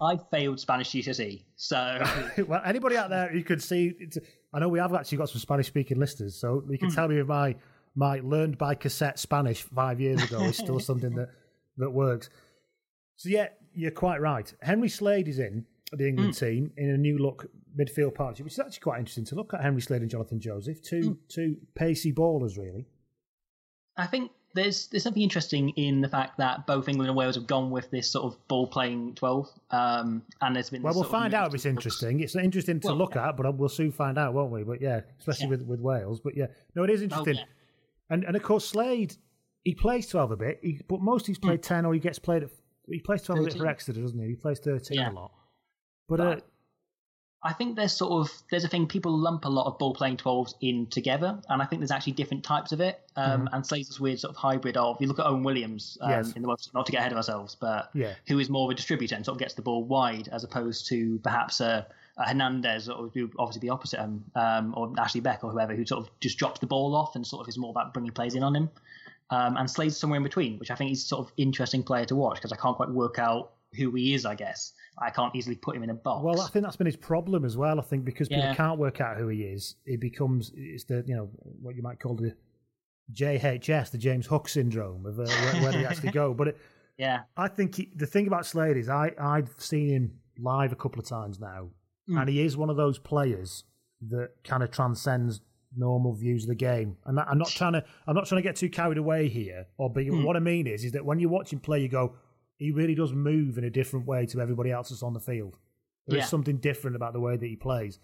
I 0.00 0.16
failed 0.30 0.60
Spanish 0.60 0.90
GCSE, 0.90 1.42
so 1.56 2.00
well, 2.46 2.62
anybody 2.64 2.96
out 2.96 3.10
there 3.10 3.28
who 3.28 3.42
could 3.42 3.62
see, 3.62 3.94
I 4.52 4.60
know 4.60 4.68
we 4.68 4.78
have 4.78 4.94
actually 4.94 5.18
got 5.18 5.28
some 5.28 5.40
Spanish-speaking 5.40 5.98
listeners, 5.98 6.36
so 6.36 6.62
you 6.70 6.78
can 6.78 6.88
Hmm. 6.88 6.94
tell 6.94 7.08
me 7.08 7.18
if 7.18 7.26
my 7.26 7.56
my 7.96 8.20
learned 8.22 8.58
by 8.58 8.74
cassette 8.74 9.18
Spanish 9.18 9.62
five 9.62 10.00
years 10.00 10.22
ago 10.22 10.40
is 10.44 10.56
still 10.56 10.78
something 10.90 11.14
that 11.16 11.30
that 11.78 11.90
works. 11.90 12.30
So 13.16 13.28
yeah, 13.28 13.48
you're 13.74 13.90
quite 13.90 14.20
right. 14.20 14.52
Henry 14.62 14.88
Slade 14.88 15.26
is 15.28 15.38
in 15.38 15.64
the 15.92 16.06
England 16.08 16.34
Mm. 16.34 16.38
team 16.38 16.72
in 16.76 16.90
a 16.90 16.96
new 16.96 17.18
look 17.18 17.46
midfield 17.78 18.14
partnership, 18.14 18.44
which 18.44 18.52
is 18.54 18.58
actually 18.60 18.80
quite 18.80 18.98
interesting 18.98 19.24
to 19.26 19.34
look 19.34 19.52
at. 19.54 19.62
Henry 19.62 19.80
Slade 19.82 20.02
and 20.02 20.10
Jonathan 20.10 20.38
Joseph, 20.40 20.80
two 20.82 21.00
Mm. 21.00 21.18
two 21.28 21.56
pacey 21.74 22.12
ballers, 22.12 22.56
really. 22.56 22.86
I 23.96 24.06
think 24.06 24.30
there's 24.56 24.88
there's 24.88 25.04
something 25.04 25.22
interesting 25.22 25.68
in 25.76 26.00
the 26.00 26.08
fact 26.08 26.38
that 26.38 26.66
both 26.66 26.88
England 26.88 27.08
and 27.08 27.16
Wales 27.16 27.36
have 27.36 27.46
gone 27.46 27.70
with 27.70 27.88
this 27.90 28.10
sort 28.10 28.24
of 28.24 28.48
ball 28.48 28.66
playing 28.66 29.14
twelve, 29.14 29.48
um, 29.70 30.22
and 30.40 30.56
there's 30.56 30.70
been 30.70 30.82
Well, 30.82 30.94
we'll 30.94 31.04
find 31.04 31.32
out 31.34 31.48
if 31.48 31.54
it's 31.54 31.66
interesting. 31.66 32.20
It's 32.20 32.34
interesting 32.34 32.80
to 32.80 32.88
Well, 32.88 32.96
look 32.96 33.14
at, 33.14 33.36
but 33.36 33.56
we'll 33.56 33.68
soon 33.68 33.92
find 33.92 34.18
out, 34.18 34.34
won't 34.34 34.50
we? 34.50 34.64
But 34.64 34.80
yeah, 34.80 35.02
especially 35.20 35.46
with, 35.46 35.62
with 35.62 35.80
Wales. 35.80 36.20
But 36.20 36.36
yeah, 36.36 36.46
no, 36.74 36.82
it 36.82 36.90
is 36.90 37.02
interesting. 37.02 37.36
Oh, 37.36 37.40
yeah. 37.40 38.14
And 38.14 38.24
and 38.24 38.34
of 38.34 38.42
course 38.42 38.66
Slade, 38.66 39.14
he 39.62 39.74
plays 39.74 40.08
twelve 40.08 40.32
a 40.32 40.36
bit, 40.36 40.58
he, 40.62 40.80
but 40.88 41.00
most 41.00 41.26
he's 41.26 41.38
played 41.38 41.62
ten 41.62 41.84
or 41.84 41.94
he 41.94 42.00
gets 42.00 42.18
played 42.18 42.42
at 42.42 42.50
he 42.88 43.00
plays 43.00 43.22
twelve 43.22 43.40
a 43.40 43.44
bit 43.44 43.54
for 43.54 43.66
Exeter, 43.66 44.00
doesn't 44.00 44.18
he? 44.18 44.28
He 44.30 44.36
plays 44.36 44.58
thirteen 44.58 44.98
Yeah. 44.98 45.10
a 45.10 45.12
lot. 45.12 45.32
But, 46.08 46.20
uh, 46.20 46.36
I 47.42 47.52
think 47.52 47.76
there's 47.76 47.92
sort 47.92 48.12
of 48.12 48.42
there's 48.50 48.64
a 48.64 48.68
thing 48.68 48.86
people 48.88 49.16
lump 49.16 49.44
a 49.44 49.48
lot 49.48 49.66
of 49.66 49.78
ball 49.78 49.94
playing 49.94 50.16
twelves 50.16 50.54
in 50.60 50.86
together, 50.86 51.38
and 51.48 51.62
I 51.62 51.64
think 51.66 51.80
there's 51.80 51.90
actually 51.92 52.14
different 52.14 52.42
types 52.42 52.72
of 52.72 52.80
it. 52.80 53.00
Um, 53.14 53.42
Mhm. 53.42 53.48
And 53.52 53.66
Slade's 53.66 53.88
this 53.88 54.00
weird 54.00 54.18
sort 54.18 54.30
of 54.30 54.36
hybrid 54.36 54.76
of 54.76 55.00
you 55.00 55.06
look 55.06 55.18
at 55.20 55.26
Owen 55.26 55.42
Williams 55.44 55.96
um, 56.00 56.10
Yes. 56.10 56.32
in 56.32 56.42
the 56.42 56.48
World, 56.48 56.66
not 56.74 56.86
to 56.86 56.92
get 56.92 56.98
ahead 56.98 57.12
of 57.12 57.18
ourselves, 57.18 57.54
but 57.54 57.90
Yeah. 57.94 58.14
who 58.26 58.38
is 58.38 58.50
more 58.50 58.64
of 58.64 58.70
a 58.70 58.74
distributor 58.74 59.14
and 59.14 59.24
sort 59.24 59.36
of 59.36 59.38
gets 59.38 59.54
the 59.54 59.62
ball 59.62 59.84
wide 59.84 60.28
as 60.28 60.42
opposed 60.44 60.86
to 60.88 61.18
perhaps 61.22 61.60
a, 61.60 61.86
a 62.16 62.24
Hernandez 62.28 62.88
or 62.88 63.10
who 63.14 63.30
obviously 63.38 63.60
the 63.60 63.70
opposite 63.70 64.00
um, 64.00 64.24
um, 64.34 64.74
or 64.76 64.92
Ashley 64.98 65.20
Beck 65.20 65.44
or 65.44 65.50
whoever 65.52 65.74
who 65.76 65.84
sort 65.86 66.04
of 66.04 66.10
just 66.20 66.38
drops 66.38 66.58
the 66.60 66.66
ball 66.66 66.96
off 66.96 67.14
and 67.14 67.24
sort 67.26 67.42
of 67.42 67.48
is 67.48 67.58
more 67.58 67.70
about 67.70 67.92
bringing 67.92 68.12
plays 68.12 68.34
in 68.34 68.42
on 68.42 68.56
him. 68.56 68.70
Um, 69.30 69.56
and 69.56 69.70
Slade's 69.70 69.96
somewhere 69.96 70.16
in 70.16 70.22
between, 70.22 70.58
which 70.58 70.70
I 70.70 70.74
think 70.74 70.90
is 70.92 71.04
sort 71.04 71.26
of 71.26 71.32
interesting 71.36 71.82
player 71.82 72.06
to 72.06 72.16
watch 72.16 72.36
because 72.36 72.52
I 72.52 72.56
can't 72.56 72.76
quite 72.76 72.90
work 72.90 73.18
out 73.18 73.52
who 73.76 73.90
he 73.92 74.14
is. 74.14 74.24
I 74.24 74.34
guess 74.36 74.72
I 74.98 75.10
can't 75.10 75.34
easily 75.36 75.56
put 75.56 75.76
him 75.76 75.82
in 75.82 75.90
a 75.90 75.94
box. 75.94 76.24
well, 76.24 76.40
I 76.40 76.48
think 76.48 76.64
that's 76.64 76.76
been 76.76 76.86
his 76.86 76.96
problem 76.96 77.44
as 77.44 77.56
well. 77.56 77.78
I 77.78 77.82
think 77.82 78.04
because 78.04 78.28
people 78.28 78.44
Yeah. 78.44 78.54
can't 78.54 78.78
work 78.78 79.00
out 79.00 79.16
who 79.18 79.28
he 79.28 79.42
is, 79.42 79.76
it 79.84 80.00
becomes 80.00 80.52
it's 80.56 80.84
the 80.84 81.04
you 81.06 81.14
know 81.16 81.28
what 81.60 81.74
you 81.76 81.82
might 81.82 82.00
call 82.00 82.14
the 82.16 82.34
JHS, 83.12 83.90
the 83.90 83.98
James 83.98 84.26
Hook 84.26 84.48
syndrome 84.48 85.06
of 85.06 85.20
uh, 85.20 85.24
where, 85.26 85.62
where 85.62 85.72
they 85.72 85.84
actually 85.86 86.10
go. 86.12 86.34
But 86.34 86.48
it, 86.48 86.58
yeah, 86.98 87.20
I 87.36 87.48
think 87.48 87.74
he, 87.76 87.92
the 87.94 88.06
thing 88.06 88.26
about 88.26 88.46
Slade 88.46 88.76
is 88.76 88.88
I 88.88 89.12
I've 89.18 89.54
seen 89.58 89.88
him 89.88 90.18
live 90.38 90.72
a 90.72 90.76
couple 90.76 90.98
of 91.00 91.06
times 91.08 91.38
now, 91.40 91.68
Mm. 92.08 92.20
and 92.20 92.28
he 92.28 92.40
is 92.40 92.56
one 92.56 92.70
of 92.70 92.76
those 92.76 92.98
players 93.00 93.64
that 94.10 94.30
kind 94.44 94.62
of 94.62 94.70
transcends 94.70 95.40
normal 95.76 96.12
views 96.14 96.44
of 96.44 96.48
the 96.48 96.54
game. 96.54 96.96
And 97.04 97.18
that, 97.18 97.26
I'm 97.28 97.36
not 97.38 97.48
trying 97.48 97.72
to 97.72 97.84
I'm 98.06 98.14
not 98.14 98.26
trying 98.26 98.40
to 98.40 98.48
get 98.48 98.54
too 98.56 98.68
carried 98.70 98.96
away 98.98 99.28
here. 99.28 99.66
Or 99.76 99.90
be, 99.92 100.06
Mm. 100.06 100.24
what 100.24 100.36
I 100.36 100.40
mean 100.40 100.66
is 100.68 100.84
is 100.84 100.92
that 100.92 101.04
when 101.04 101.18
you 101.18 101.28
watch 101.28 101.52
him 101.52 101.58
play, 101.60 101.80
you 101.80 101.88
go, 101.88 102.14
he 102.58 102.70
really 102.70 102.94
does 102.94 103.12
move 103.12 103.58
in 103.58 103.64
a 103.64 103.70
different 103.70 104.06
way 104.06 104.26
to 104.26 104.40
everybody 104.40 104.70
else 104.70 104.88
that's 104.90 105.02
on 105.02 105.12
the 105.12 105.20
field. 105.20 105.58
There's 106.06 106.20
Yeah. 106.22 106.26
something 106.26 106.58
different 106.58 106.96
about 106.96 107.12
the 107.12 107.20
way 107.20 107.36
that 107.36 107.46
he 107.46 107.56
plays, 107.56 107.98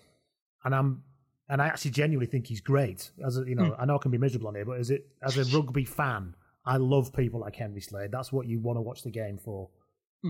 and 0.64 0.74
I'm. 0.74 1.02
And 1.48 1.60
I 1.60 1.66
actually 1.66 1.90
genuinely 1.90 2.30
think 2.30 2.46
he's 2.46 2.62
great. 2.62 3.10
As 3.22 3.36
a, 3.36 3.44
you 3.46 3.54
know, 3.56 3.72
Mm. 3.72 3.76
I 3.78 3.84
know 3.84 3.96
I 3.96 3.98
can 3.98 4.10
be 4.10 4.16
miserable 4.16 4.48
on 4.48 4.54
here, 4.54 4.64
but 4.64 4.78
as 4.78 4.90
it 4.90 5.06
as 5.22 5.36
a 5.36 5.44
rugby 5.56 5.84
fan, 5.84 6.34
I 6.64 6.78
love 6.78 7.12
people 7.12 7.40
like 7.40 7.56
Henry 7.56 7.80
Slade. 7.80 8.10
That's 8.10 8.32
what 8.32 8.46
you 8.46 8.58
want 8.60 8.78
to 8.78 8.80
watch 8.80 9.02
the 9.02 9.10
game 9.10 9.36
for. 9.36 9.68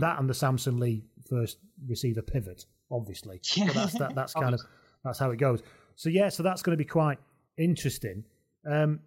That 0.00 0.18
and 0.18 0.28
the 0.28 0.34
Samson 0.34 0.80
Lee 0.80 1.04
first 1.28 1.58
receiver 1.86 2.22
pivot, 2.22 2.64
obviously. 2.90 3.40
But 3.66 3.74
that's 3.74 3.98
that, 3.98 4.14
that's 4.16 4.32
kind 4.32 4.54
of 4.54 4.62
that's 5.04 5.18
how 5.18 5.30
it 5.30 5.36
goes. 5.36 5.62
So 5.94 6.08
yeah, 6.08 6.28
so 6.30 6.42
that's 6.42 6.62
going 6.62 6.72
to 6.76 6.82
be 6.82 6.88
quite 6.88 7.18
interesting. 7.56 8.24
Um, 8.66 9.00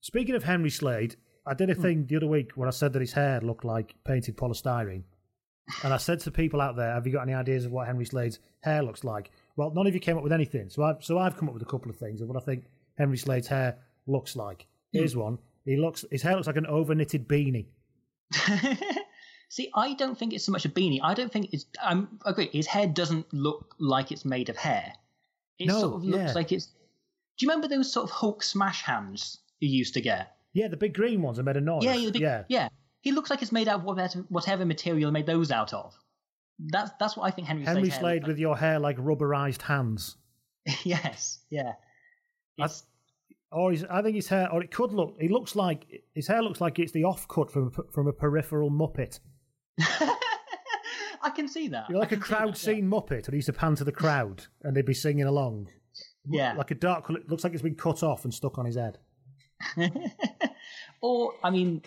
speaking 0.00 0.34
of 0.34 0.42
Henry 0.44 0.70
Slade, 0.70 1.16
I 1.46 1.54
did 1.54 1.70
a 1.70 1.74
hmm. 1.74 1.82
thing 1.82 2.06
the 2.06 2.16
other 2.16 2.26
week 2.26 2.52
where 2.54 2.68
I 2.68 2.72
said 2.72 2.92
that 2.92 3.00
his 3.00 3.12
hair 3.12 3.40
looked 3.40 3.64
like 3.64 3.94
painted 4.04 4.36
polystyrene, 4.36 5.02
and 5.84 5.92
I 5.92 5.96
said 5.96 6.20
to 6.20 6.30
people 6.30 6.60
out 6.60 6.76
there, 6.76 6.92
"Have 6.92 7.06
you 7.06 7.12
got 7.12 7.22
any 7.22 7.34
ideas 7.34 7.64
of 7.64 7.72
what 7.72 7.86
Henry 7.86 8.04
Slade's 8.04 8.38
hair 8.60 8.82
looks 8.82 9.04
like?" 9.04 9.30
Well, 9.56 9.70
none 9.70 9.86
of 9.86 9.94
you 9.94 10.00
came 10.00 10.16
up 10.16 10.22
with 10.22 10.32
anything, 10.32 10.70
so 10.70 10.82
I've 10.82 11.02
so 11.02 11.18
I've 11.18 11.36
come 11.36 11.48
up 11.48 11.54
with 11.54 11.62
a 11.62 11.66
couple 11.66 11.90
of 11.90 11.96
things 11.96 12.20
of 12.20 12.28
what 12.28 12.36
I 12.36 12.44
think 12.44 12.64
Henry 12.96 13.18
Slade's 13.18 13.48
hair 13.48 13.78
looks 14.06 14.36
like. 14.36 14.66
Hmm. 14.92 14.98
Here's 14.98 15.16
one. 15.16 15.38
He 15.64 15.76
looks 15.76 16.04
his 16.10 16.22
hair 16.22 16.34
looks 16.34 16.46
like 16.46 16.56
an 16.56 16.66
over 16.66 16.94
knitted 16.94 17.28
beanie. 17.28 17.66
See, 19.48 19.70
I 19.74 19.92
don't 19.94 20.18
think 20.18 20.32
it's 20.32 20.44
so 20.44 20.52
much 20.52 20.64
a 20.64 20.70
beanie. 20.70 21.00
I 21.02 21.14
don't 21.14 21.30
think 21.30 21.52
it's. 21.52 21.66
I'm 21.82 22.18
I 22.24 22.30
agree. 22.30 22.48
His 22.52 22.66
hair 22.66 22.86
doesn't 22.86 23.32
look 23.34 23.74
like 23.78 24.10
it's 24.10 24.24
made 24.24 24.48
of 24.48 24.56
hair. 24.56 24.94
It 25.58 25.66
No, 25.66 25.80
sort 25.80 25.94
of 25.96 26.04
looks 26.04 26.30
yeah. 26.30 26.32
like 26.32 26.52
it's. 26.52 26.66
Do 26.66 27.44
you 27.44 27.48
remember 27.48 27.68
those 27.68 27.92
sort 27.92 28.04
of 28.04 28.10
Hulk 28.10 28.42
smash 28.42 28.82
hands 28.82 29.38
you 29.60 29.68
used 29.68 29.94
to 29.94 30.00
get? 30.00 30.34
Yeah, 30.54 30.68
the 30.68 30.76
big 30.76 30.94
green 30.94 31.22
ones 31.22 31.38
are 31.38 31.42
made 31.42 31.56
of 31.56 31.62
noise. 31.62 31.84
Yeah, 31.84 31.94
yeah, 31.94 32.10
big, 32.10 32.22
yeah. 32.22 32.44
yeah. 32.48 32.68
He 33.00 33.12
looks 33.12 33.30
like 33.30 33.42
it's 33.42 33.52
made 33.52 33.68
out 33.68 33.80
of 33.80 34.26
whatever, 34.28 34.64
material 34.64 35.10
made 35.10 35.26
those 35.26 35.50
out 35.50 35.72
of. 35.72 35.94
That's 36.58 36.90
that's 37.00 37.16
what 37.16 37.24
I 37.24 37.30
think 37.30 37.48
Henry, 37.48 37.64
Henry 37.64 37.90
Slade 37.90 38.22
looks 38.22 38.28
with 38.28 38.38
your 38.38 38.56
hair 38.56 38.78
like 38.78 38.96
rubberized 38.98 39.62
hands. 39.62 40.16
yes, 40.84 41.40
yeah. 41.50 41.72
It's, 42.58 42.84
oh, 43.50 43.62
Or 43.62 43.72
his, 43.72 43.84
I 43.90 44.02
think 44.02 44.14
his 44.14 44.28
hair, 44.28 44.52
or 44.52 44.62
it 44.62 44.70
could 44.70 44.92
look. 44.92 45.16
He 45.20 45.28
looks 45.28 45.56
like 45.56 46.04
his 46.14 46.28
hair 46.28 46.42
looks 46.42 46.60
like 46.60 46.78
it's 46.78 46.92
the 46.92 47.02
offcut 47.02 47.50
from 47.50 47.72
from 47.92 48.06
a 48.06 48.12
peripheral 48.12 48.70
Muppet. 48.70 49.18
I 51.24 51.30
can 51.34 51.48
see 51.48 51.68
that. 51.68 51.86
You're 51.88 51.98
like 51.98 52.12
a 52.12 52.16
crowd 52.16 52.54
that, 52.54 52.58
scene 52.58 52.88
Muppet, 52.88 53.26
and 53.26 53.34
he's 53.34 53.34
used 53.34 53.46
to 53.46 53.52
pan 53.54 53.74
to 53.76 53.84
the 53.84 53.92
crowd, 53.92 54.46
and 54.62 54.76
they'd 54.76 54.86
be 54.86 54.94
singing 54.94 55.24
along. 55.26 55.68
Yeah. 56.28 56.54
like 56.54 56.70
a 56.70 56.76
dark. 56.76 57.08
Looks 57.08 57.42
like 57.42 57.52
it's 57.52 57.62
been 57.62 57.74
cut 57.74 58.02
off 58.02 58.24
and 58.24 58.32
stuck 58.32 58.58
on 58.58 58.66
his 58.66 58.76
head. 58.76 58.98
Or 61.02 61.34
I 61.42 61.50
mean, 61.50 61.82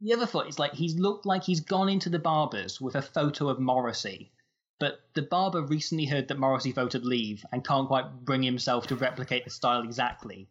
the 0.00 0.12
other 0.12 0.26
thought 0.26 0.46
is 0.46 0.58
like 0.58 0.74
he's 0.74 0.94
looked 0.94 1.26
like 1.26 1.42
he's 1.42 1.60
gone 1.60 1.88
into 1.88 2.10
the 2.10 2.18
barbers 2.18 2.80
with 2.80 2.94
a 2.94 3.02
photo 3.02 3.48
of 3.48 3.58
Morrissey, 3.58 4.30
but 4.78 5.00
the 5.14 5.22
barber 5.22 5.62
recently 5.62 6.04
heard 6.04 6.28
that 6.28 6.38
Morrissey 6.38 6.72
voted 6.72 7.04
leave 7.04 7.44
and 7.50 7.66
can't 7.66 7.88
quite 7.88 8.24
bring 8.24 8.42
himself 8.42 8.86
to 8.88 8.96
replicate 8.96 9.44
the 9.44 9.50
style 9.50 9.82
exactly. 9.82 10.48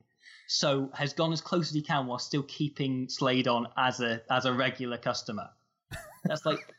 So 0.48 0.90
has 0.96 1.14
gone 1.14 1.32
as 1.32 1.42
close 1.42 1.70
as 1.70 1.76
he 1.76 1.82
can 1.82 2.08
while 2.08 2.20
still 2.20 2.44
keeping 2.44 3.08
Slade 3.08 3.48
on 3.48 3.68
as 3.78 4.00
a 4.00 4.22
as 4.30 4.46
a 4.46 4.54
regular 4.54 4.98
customer. 4.98 5.50
That's 6.26 6.46
like 6.46 6.74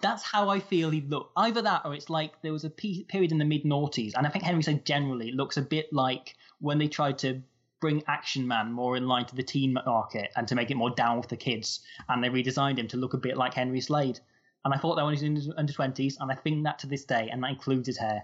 that's 0.00 0.22
how 0.22 0.50
I 0.50 0.60
feel 0.60 0.90
he 0.90 1.00
looked. 1.00 1.32
Either 1.36 1.62
that 1.62 1.82
or 1.86 1.94
it's 1.94 2.10
like 2.10 2.42
there 2.42 2.52
was 2.52 2.64
a 2.64 2.70
pe- 2.70 3.04
period 3.04 3.32
in 3.32 3.38
the 3.38 3.44
mid 3.46 3.64
noughties, 3.64 4.12
and 4.14 4.26
I 4.26 4.30
think 4.30 4.44
Henry 4.44 4.62
said 4.62 4.84
generally 4.84 5.32
looks 5.32 5.56
a 5.56 5.62
bit 5.62 5.90
like 5.92 6.36
when 6.60 6.78
they 6.78 6.88
tried 6.88 7.18
to 7.18 7.42
bring 7.82 8.02
Action 8.06 8.48
Man 8.48 8.72
more 8.72 8.96
in 8.96 9.06
line 9.06 9.26
to 9.26 9.34
the 9.34 9.42
teen 9.42 9.74
market 9.74 10.30
and 10.36 10.48
to 10.48 10.54
make 10.54 10.70
it 10.70 10.76
more 10.76 10.90
down 10.90 11.18
with 11.18 11.28
the 11.28 11.36
kids, 11.36 11.80
and 12.08 12.24
they 12.24 12.28
redesigned 12.28 12.78
him 12.78 12.88
to 12.88 12.96
look 12.96 13.12
a 13.12 13.18
bit 13.18 13.36
like 13.36 13.52
Henry 13.52 13.82
Slade. 13.82 14.20
And 14.64 14.72
I 14.72 14.78
thought 14.78 14.94
that 14.94 15.04
when 15.04 15.14
he 15.14 15.28
was 15.28 15.46
in 15.46 15.52
under 15.58 15.72
twenties, 15.72 16.16
and 16.20 16.32
I 16.32 16.36
think 16.36 16.64
that 16.64 16.78
to 16.78 16.86
this 16.86 17.04
day, 17.04 17.28
and 17.30 17.42
that 17.42 17.50
includes 17.50 17.88
his 17.88 17.98
hair. 17.98 18.22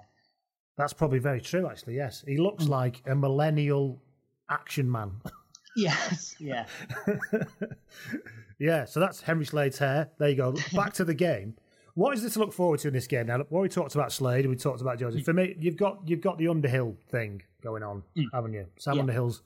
That's 0.78 0.92
probably 0.92 1.18
very 1.18 1.40
true, 1.40 1.68
actually. 1.68 1.96
Yes, 1.96 2.24
he 2.26 2.38
looks 2.38 2.64
mm. 2.64 2.68
like 2.68 3.02
a 3.06 3.14
millennial 3.14 4.00
action 4.48 4.90
man. 4.90 5.20
Yes, 5.76 6.34
yeah. 6.40 6.66
yeah, 8.58 8.84
so 8.84 8.98
that's 8.98 9.20
Henry 9.20 9.44
Slade's 9.44 9.78
hair. 9.78 10.10
There 10.18 10.28
you 10.28 10.34
go. 10.34 10.56
Back 10.74 10.92
to 10.94 11.04
the 11.04 11.14
game. 11.14 11.54
What 11.98 12.14
is 12.14 12.22
this 12.22 12.34
to 12.34 12.38
look 12.38 12.52
forward 12.52 12.78
to 12.80 12.88
in 12.88 12.94
this 12.94 13.08
game? 13.08 13.26
Now, 13.26 13.38
what 13.48 13.60
we 13.60 13.68
talked 13.68 13.96
about 13.96 14.12
Slade, 14.12 14.46
we 14.46 14.54
talked 14.54 14.80
about 14.80 15.00
Joseph. 15.00 15.24
For 15.24 15.32
me, 15.32 15.56
you've 15.58 15.76
got 15.76 15.98
you've 16.06 16.20
got 16.20 16.38
the 16.38 16.46
Underhill 16.46 16.96
thing 17.10 17.42
going 17.60 17.82
on, 17.82 18.04
Mm. 18.16 18.26
haven't 18.32 18.52
you? 18.52 18.68
Sam 18.78 18.94
Yeah. 18.94 19.00
Underhill's 19.00 19.42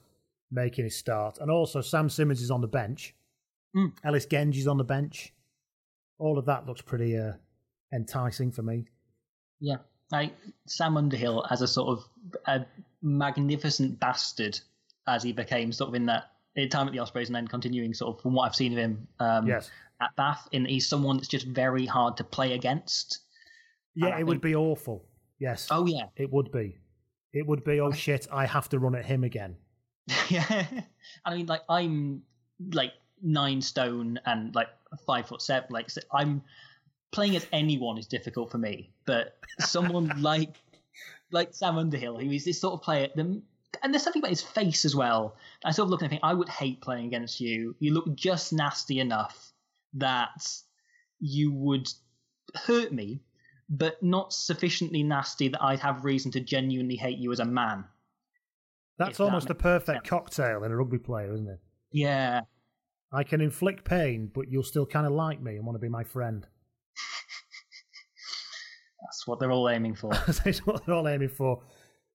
making 0.50 0.84
his 0.84 0.94
start, 0.94 1.38
and 1.38 1.50
also 1.50 1.80
Sam 1.80 2.10
Simmonds 2.10 2.42
is 2.42 2.50
on 2.50 2.60
the 2.60 2.68
bench. 2.68 3.14
Mm. 3.74 3.94
Ellis 4.04 4.26
Genge's 4.26 4.66
on 4.66 4.76
the 4.76 4.84
bench. 4.84 5.32
All 6.18 6.36
of 6.36 6.44
that 6.44 6.66
looks 6.66 6.82
pretty 6.82 7.16
uh, 7.16 7.32
enticing 7.90 8.52
for 8.52 8.60
me. 8.62 8.84
Yeah, 9.58 9.76
like 10.10 10.34
Sam 10.66 10.98
Underhill 10.98 11.46
as 11.48 11.62
a 11.62 11.66
sort 11.66 11.88
of 11.98 12.04
a 12.46 12.66
magnificent 13.00 13.98
bastard 13.98 14.60
as 15.06 15.22
he 15.22 15.32
became 15.32 15.72
sort 15.72 15.88
of 15.88 15.94
in 15.94 16.04
that 16.04 16.24
time 16.70 16.86
at 16.86 16.92
the 16.92 16.98
Ospreys 16.98 17.30
and 17.30 17.34
then 17.34 17.48
continuing 17.48 17.94
sort 17.94 18.14
of 18.14 18.22
from 18.22 18.34
what 18.34 18.44
I've 18.44 18.54
seen 18.54 18.72
of 18.72 18.78
him 18.78 19.08
um, 19.20 19.46
Yes. 19.46 19.70
At 20.02 20.16
Bath. 20.16 20.48
In 20.52 20.64
he's 20.64 20.88
someone 20.88 21.16
that's 21.16 21.28
just 21.28 21.46
very 21.46 21.86
hard 21.86 22.16
to 22.18 22.24
play 22.24 22.52
against. 22.54 23.20
Yeah, 23.94 24.06
And 24.06 24.14
I 24.14 24.20
it 24.20 24.26
would 24.26 24.40
be 24.40 24.54
awful. 24.54 25.04
Yes. 25.38 25.68
Oh 25.70 25.86
yeah, 25.86 26.06
It 26.16 26.32
would 26.32 26.52
be. 26.52 26.76
It 27.32 27.46
would 27.46 27.64
be. 27.64 27.80
Oh 27.80 27.92
shit! 27.92 28.26
I 28.30 28.46
have 28.46 28.68
to 28.70 28.78
run 28.78 28.94
at 28.94 29.04
him 29.04 29.24
again. 29.24 29.56
yeah. 30.28 30.66
I 31.24 31.34
mean, 31.34 31.46
like 31.46 31.62
I'm 31.68 32.22
like 32.72 32.92
nine 33.22 33.62
stone 33.62 34.20
and 34.26 34.54
like 34.54 34.68
five 35.06 35.26
foot 35.28 35.42
seven. 35.42 35.68
Like 35.70 35.90
so 35.90 36.00
I'm 36.12 36.42
playing 37.10 37.36
as 37.36 37.46
anyone 37.52 37.98
is 37.98 38.06
difficult 38.06 38.50
for 38.50 38.58
me, 38.58 38.90
but 39.06 39.36
someone 39.60 40.12
like 40.20 40.56
like 41.30 41.54
Sam 41.54 41.78
Underhill, 41.78 42.18
who 42.18 42.30
is 42.30 42.44
this 42.44 42.60
sort 42.60 42.74
of 42.74 42.82
player. 42.82 43.08
The, 43.14 43.42
and 43.82 43.92
there's 43.92 44.02
something 44.02 44.20
about 44.20 44.30
his 44.30 44.42
face 44.42 44.84
as 44.84 44.94
well. 44.94 45.36
I 45.64 45.70
sort 45.70 45.86
of 45.86 45.90
look 45.90 46.02
and 46.02 46.10
think, 46.10 46.22
I 46.22 46.34
would 46.34 46.48
hate 46.48 46.82
playing 46.82 47.06
against 47.06 47.40
you. 47.40 47.74
You 47.78 47.94
look 47.94 48.14
just 48.14 48.52
nasty 48.52 49.00
enough 49.00 49.51
that 49.94 50.46
you 51.20 51.52
would 51.52 51.88
hurt 52.54 52.92
me, 52.92 53.22
but 53.68 54.02
not 54.02 54.32
sufficiently 54.32 55.02
nasty 55.02 55.48
that 55.48 55.62
I'd 55.62 55.80
have 55.80 56.04
reason 56.04 56.30
to 56.32 56.40
genuinely 56.40 56.96
hate 56.96 57.18
you 57.18 57.32
as 57.32 57.40
a 57.40 57.44
man. 57.44 57.84
That's 58.98 59.18
that 59.18 59.24
almost 59.24 59.48
the 59.48 59.54
makes 59.54 59.62
perfect 59.62 60.06
cocktail 60.06 60.64
in 60.64 60.72
a 60.72 60.76
rugby 60.76 60.98
player, 60.98 61.32
isn't 61.32 61.48
it? 61.48 61.60
Yeah. 61.90 62.42
I 63.12 63.24
can 63.24 63.40
inflict 63.40 63.84
pain, 63.84 64.30
but 64.32 64.50
you'll 64.50 64.62
still 64.62 64.86
kind 64.86 65.06
of 65.06 65.12
like 65.12 65.40
me 65.40 65.56
and 65.56 65.66
want 65.66 65.76
to 65.76 65.80
be 65.80 65.88
my 65.88 66.04
friend. 66.04 66.46
That's 69.02 69.26
what 69.26 69.38
they're 69.38 69.52
all 69.52 69.68
aiming 69.68 69.94
for. 69.94 70.10
That's 70.26 70.60
what 70.60 70.86
they're 70.86 70.94
all 70.94 71.08
aiming 71.08 71.28
for. 71.28 71.62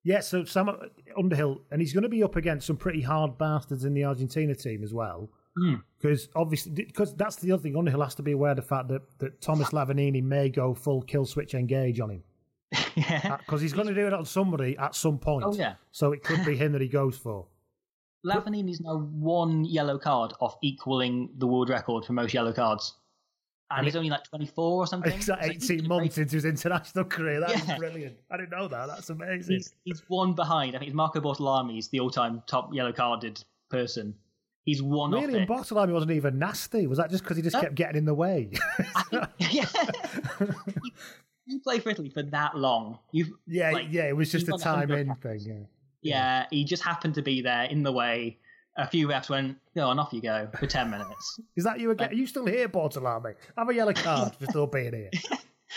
Yeah, 0.04 0.22
so 0.22 0.46
Sam 0.46 0.70
uh, 0.70 0.74
Underhill, 1.18 1.62
and 1.70 1.82
he's 1.82 1.94
going 1.94 2.04
to 2.04 2.10
be 2.10 2.24
up 2.24 2.36
against 2.36 2.66
some 2.66 2.78
pretty 2.78 3.02
hard 3.02 3.38
bastards 3.38 3.84
in 3.84 3.94
the 3.94 4.06
Argentina 4.06 4.56
team 4.56 4.84
as 4.84 4.94
well. 4.94 5.30
Mm. 5.58 5.82
Because 6.00 6.30
obviously, 6.36 6.72
because 6.72 7.16
that's 7.16 7.38
the 7.38 7.52
other 7.52 7.64
thing. 7.64 7.76
Underhill 7.76 8.04
has 8.04 8.16
to 8.16 8.22
be 8.24 8.34
aware 8.34 8.52
of 8.52 8.58
the 8.58 8.62
fact 8.64 8.88
that, 8.90 9.02
that 9.20 9.42
Thomas 9.42 9.70
Lavanini 9.70 10.22
may 10.24 10.50
go 10.50 10.74
full 10.74 11.02
kill 11.02 11.26
switch 11.26 11.54
engage 11.56 12.00
on 12.00 12.12
him. 12.12 12.24
yeah. 12.96 13.38
Because 13.38 13.62
he's 13.62 13.74
going 13.74 13.88
to 13.88 13.96
do 13.96 14.06
it 14.08 14.14
on 14.14 14.26
somebody 14.26 14.78
at 14.78 14.94
some 14.96 15.18
point. 15.18 15.46
Oh, 15.46 15.54
yeah. 15.54 15.74
So 15.92 16.12
it 16.12 16.24
could 16.24 16.46
be 16.46 16.56
him 16.56 16.74
that 16.74 16.82
he 16.82 16.88
goes 16.88 17.18
for. 17.18 17.48
Lavanini's 18.26 18.82
now 18.82 18.98
one 19.00 19.64
yellow 19.66 19.98
card 19.98 20.34
off 20.42 20.58
equaling 20.62 21.30
the 21.38 21.48
world 21.48 21.70
record 21.70 22.06
for 22.06 22.14
most 22.14 22.34
yellow 22.34 22.52
cards. 22.54 22.94
And, 23.70 23.80
And 23.80 23.88
he's 23.88 23.96
it- 23.96 23.98
only 24.00 24.10
like 24.10 24.24
24 24.26 24.64
or 24.84 24.88
something. 24.88 25.12
He's 25.12 25.26
So 25.26 25.36
he's 25.42 25.70
18 25.72 25.78
been 25.80 25.88
months 25.88 26.18
into 26.18 26.36
his 26.36 26.46
international 26.46 27.06
career. 27.06 27.40
That 27.40 27.52
is 27.52 27.68
Yeah. 27.68 27.78
brilliant. 27.78 28.18
I 28.32 28.38
didn't 28.38 28.52
know 28.52 28.68
that. 28.68 28.88
That's 28.88 29.10
amazing. 29.10 29.56
He's, 29.56 29.74
he's 29.86 30.04
one 30.08 30.34
behind. 30.34 30.76
I 30.76 30.80
think 30.80 30.90
it's 30.90 30.96
Marco 30.96 31.20
Bortolami's 31.20 31.88
the 31.90 32.00
all-time 32.00 32.44
top 32.48 32.74
yellow 32.74 32.94
carded 32.94 33.44
person. 33.70 34.14
He's 34.68 34.84
one 34.84 35.12
Really, 35.12 35.24
off 35.26 35.34
and 35.34 35.38
it. 35.44 35.50
Bortolami 35.50 35.94
wasn't 35.94 36.12
even 36.12 36.38
nasty. 36.38 36.88
Was 36.88 36.98
that 36.98 37.10
just 37.10 37.24
because 37.24 37.38
he 37.38 37.42
just 37.42 37.56
No. 37.56 37.62
kept 37.62 37.76
getting 37.76 37.96
in 37.96 38.06
the 38.06 38.14
way? 38.14 38.52
yeah. 39.40 39.66
you, 40.40 40.92
you 41.46 41.60
play 41.62 41.80
for 41.80 41.90
Italy 41.90 42.10
for 42.10 42.22
that 42.22 42.58
long. 42.58 43.00
You've 43.14 43.30
yeah, 43.48 43.72
like, 43.72 43.88
yeah. 43.90 44.04
It 44.10 44.16
was 44.18 44.30
just 44.30 44.50
a 44.50 44.58
time 44.58 44.92
in 44.92 45.16
thing. 45.16 45.40
Yeah. 45.40 45.54
Yeah, 46.02 46.46
he 46.52 46.66
just 46.66 46.84
happened 46.84 47.16
to 47.16 47.22
be 47.22 47.42
there 47.42 47.64
in 47.64 47.82
the 47.84 47.92
way. 47.94 48.38
A 48.78 48.86
few 48.88 49.10
reps 49.10 49.30
went, 49.30 49.58
go 49.74 49.88
on, 49.88 49.98
off 50.00 50.12
you 50.14 50.22
go 50.22 50.50
for 50.60 50.68
10 50.68 50.90
minutes. 50.92 51.40
Is 51.56 51.64
that 51.64 51.80
you 51.80 51.90
again? 51.92 52.10
Are 52.12 52.14
you 52.14 52.28
still 52.28 52.46
here, 52.46 52.68
Bortolami? 52.70 53.36
Have 53.58 53.70
a 53.70 53.74
yellow 53.74 53.94
card 53.94 54.36
for 54.36 54.46
still 54.48 54.68
being 54.68 54.94
here. 54.94 55.10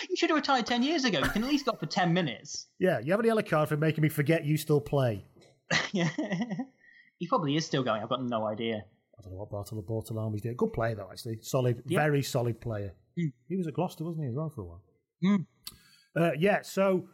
You 0.09 0.17
should 0.17 0.31
have 0.31 0.37
retired 0.37 0.67
10 0.67 0.83
years 0.83 1.05
ago. 1.05 1.19
You 1.21 1.31
can 1.31 1.43
at 1.45 1.49
least 1.49 1.65
go 1.67 1.73
for 1.73 1.87
10 1.87 2.13
minutes. 2.13 2.67
Yeah, 2.79 2.99
you 2.99 3.13
have 3.13 3.21
a 3.23 3.27
yellow 3.27 3.43
card 3.43 3.69
for 3.69 3.77
making 3.77 4.03
me 4.03 4.09
forget 4.09 4.45
you 4.45 4.57
still 4.57 4.81
play. 4.81 5.25
yeah. 5.93 6.09
He 7.21 7.29
probably 7.29 7.55
is 7.57 7.65
still 7.65 7.85
going. 7.85 8.03
I've 8.03 8.09
got 8.09 8.25
no 8.25 8.47
idea. 8.47 8.83
I 9.17 9.23
don't 9.23 9.33
know 9.35 9.39
what 9.39 9.50
Bartol- 9.50 9.85
Bortolami's 9.85 10.41
doing. 10.41 10.57
Good 10.57 10.73
player, 10.73 10.97
though, 10.97 11.09
actually. 11.11 11.39
Solid, 11.43 11.83
Yeah. 11.87 12.00
very 12.00 12.23
solid 12.23 12.61
player. 12.61 12.95
Mm. 13.19 13.33
He 13.49 13.57
was 13.57 13.67
at 13.69 13.75
Gloucester, 13.75 14.03
wasn't 14.05 14.25
he, 14.25 14.31
as 14.31 14.35
well, 14.35 14.49
for 14.50 14.62
a 14.62 14.65
while? 14.65 14.83
Mm. 15.23 15.47
Uh, 16.17 16.31
yeah, 16.39 16.62
so 16.62 17.05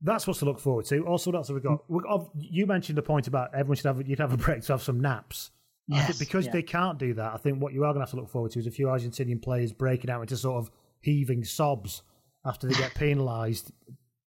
that's 0.00 0.26
what's 0.26 0.38
to 0.38 0.44
look 0.44 0.60
forward 0.60 0.84
to. 0.86 1.04
Also, 1.06 1.30
what 1.30 1.36
else 1.38 1.48
have 1.48 1.56
we 1.56 1.60
got? 1.60 1.84
Of- 2.08 2.30
You 2.38 2.66
mentioned 2.66 2.96
the 2.96 3.02
point 3.02 3.26
about 3.26 3.52
everyone 3.54 3.76
should 3.76 3.86
have 3.86 4.08
you'd 4.08 4.18
have 4.20 4.32
a 4.32 4.36
break 4.36 4.62
to 4.62 4.72
have 4.72 4.82
some 4.82 5.00
naps. 5.00 5.50
Yes, 5.88 6.18
because 6.18 6.46
yeah. 6.46 6.52
they 6.52 6.62
can't 6.62 6.98
do 6.98 7.12
that, 7.14 7.34
I 7.34 7.36
think 7.36 7.60
what 7.60 7.74
you 7.74 7.82
are 7.84 7.92
going 7.92 7.96
to 7.96 8.00
have 8.02 8.10
to 8.10 8.16
look 8.16 8.30
forward 8.30 8.52
to 8.52 8.58
is 8.58 8.66
a 8.66 8.70
few 8.70 8.86
Argentinian 8.86 9.42
players 9.42 9.70
breaking 9.72 10.08
out 10.08 10.22
into 10.22 10.36
sort 10.36 10.56
of 10.64 10.70
heaving 11.02 11.44
sobs 11.44 12.02
after 12.46 12.66
they 12.66 12.74
get 12.74 12.94
penalised 12.94 13.70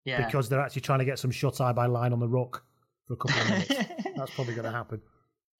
Yeah. 0.05 0.23
because 0.25 0.49
they're 0.49 0.59
actually 0.61 0.81
trying 0.83 0.99
to 0.99 1.05
get 1.05 1.17
some 1.17 1.31
shut 1.31 1.59
eye 1.61 1.71
by 1.71 1.87
line 1.87 2.13
on 2.13 2.19
the 2.19 2.27
ruck 2.27 2.63
for 3.07 3.13
a 3.13 3.17
couple 3.17 3.41
of 3.41 3.49
minutes. 3.49 3.91
That's 4.17 4.33
probably 4.33 4.53
going 4.55 4.65
to 4.65 4.71
happen. 4.71 5.01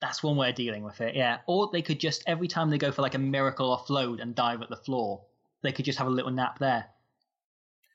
That's 0.02 0.22
one 0.22 0.36
way 0.38 0.50
of 0.50 0.56
dealing 0.56 0.84
with 0.84 1.02
it, 1.02 1.16
yeah. 1.16 1.40
Or 1.48 1.70
they 1.72 1.82
could 1.82 2.00
just, 2.00 2.24
every 2.28 2.48
time 2.48 2.70
they 2.70 2.78
go 2.78 2.92
for 2.92 3.02
like 3.02 3.16
a 3.16 3.20
miracle 3.20 3.76
offload 3.76 4.22
and 4.22 4.36
dive 4.36 4.62
at 4.62 4.70
the 4.70 4.76
floor, 4.76 5.22
they 5.64 5.72
could 5.72 5.86
just 5.86 5.98
have 5.98 6.08
a 6.08 6.12
little 6.12 6.30
nap 6.32 6.60
there. 6.60 6.86
Oh, 6.88 6.92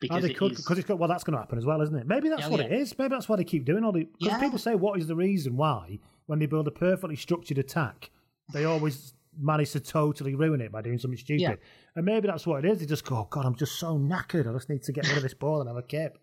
Because 0.00 0.22
they 0.24 0.30
it 0.30 0.36
could 0.36 0.52
is- 0.52 0.58
because 0.58 0.78
it's 0.78 0.86
got 0.88 0.98
well, 0.98 1.08
that's 1.08 1.22
going 1.22 1.34
to 1.34 1.38
happen 1.38 1.58
as 1.58 1.64
well, 1.64 1.80
isn't 1.80 1.94
it? 1.94 2.06
Maybe 2.08 2.28
that's 2.28 2.42
oh, 2.42 2.46
Yeah, 2.46 2.50
what 2.50 2.60
yeah. 2.60 2.66
it 2.76 2.80
is. 2.80 2.98
Maybe 2.98 3.10
that's 3.10 3.28
why 3.28 3.36
they 3.36 3.44
keep 3.44 3.64
doing 3.64 3.84
all 3.84 3.92
the. 3.92 4.00
Because 4.18 4.32
Yeah. 4.34 4.40
people 4.40 4.58
say, 4.58 4.74
what 4.74 4.98
is 4.98 5.06
the 5.06 5.14
reason 5.14 5.56
why 5.56 6.00
when 6.26 6.38
they 6.40 6.46
build 6.46 6.66
a 6.66 6.72
perfectly 6.72 7.14
structured 7.16 7.58
attack, 7.58 8.10
they 8.52 8.64
always 8.64 9.14
manage 9.38 9.70
to 9.72 9.80
totally 9.80 10.34
ruin 10.34 10.60
it 10.60 10.72
by 10.72 10.82
doing 10.82 10.98
something 10.98 11.16
stupid. 11.18 11.40
Yeah. 11.40 11.54
And 11.94 12.04
maybe 12.04 12.26
that's 12.26 12.46
what 12.46 12.64
it 12.64 12.68
is. 12.70 12.80
They 12.80 12.86
just 12.86 13.04
go, 13.04 13.16
oh, 13.18 13.26
God, 13.30 13.46
I'm 13.46 13.54
just 13.54 13.78
so 13.78 13.96
knackered. 13.98 14.48
I 14.48 14.52
just 14.52 14.68
need 14.68 14.82
to 14.82 14.92
get 14.92 15.06
rid 15.08 15.16
of 15.18 15.22
this 15.22 15.34
ball 15.34 15.60
and 15.60 15.68
have 15.68 15.76
a 15.76 15.82
kip. 15.82 16.18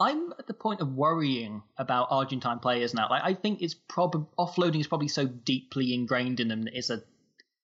I'm 0.00 0.32
at 0.38 0.46
the 0.46 0.54
point 0.54 0.80
of 0.80 0.92
worrying 0.92 1.62
about 1.76 2.08
Argentine 2.10 2.60
players 2.60 2.94
now. 2.94 3.08
Like 3.10 3.22
I 3.24 3.34
think 3.34 3.62
it's 3.62 3.74
probably 3.74 4.26
offloading 4.38 4.80
is 4.80 4.86
probably 4.86 5.08
so 5.08 5.26
deeply 5.26 5.92
ingrained 5.92 6.40
in 6.40 6.48
them 6.48 6.62
that 6.62 6.76
it's 6.76 6.90
a 6.90 7.02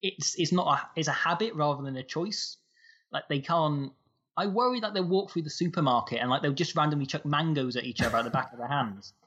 it's 0.02 0.34
it's 0.36 0.52
not 0.52 0.66
a 0.66 1.00
it's 1.00 1.08
a 1.08 1.12
habit 1.12 1.54
rather 1.54 1.82
than 1.82 1.96
a 1.96 2.02
choice. 2.02 2.56
Like 3.12 3.24
they 3.28 3.40
can't. 3.40 3.92
I 4.36 4.46
worry 4.46 4.80
that 4.80 4.94
they'll 4.94 5.06
walk 5.06 5.30
through 5.30 5.42
the 5.42 5.50
supermarket 5.50 6.18
and 6.20 6.28
like 6.28 6.42
they'll 6.42 6.52
just 6.52 6.74
randomly 6.74 7.06
chuck 7.06 7.24
mangoes 7.24 7.76
at 7.76 7.84
each 7.84 8.02
other 8.02 8.16
at 8.16 8.24
the 8.24 8.30
back 8.30 8.52
of 8.52 8.58
their 8.58 8.68
hands. 8.68 9.12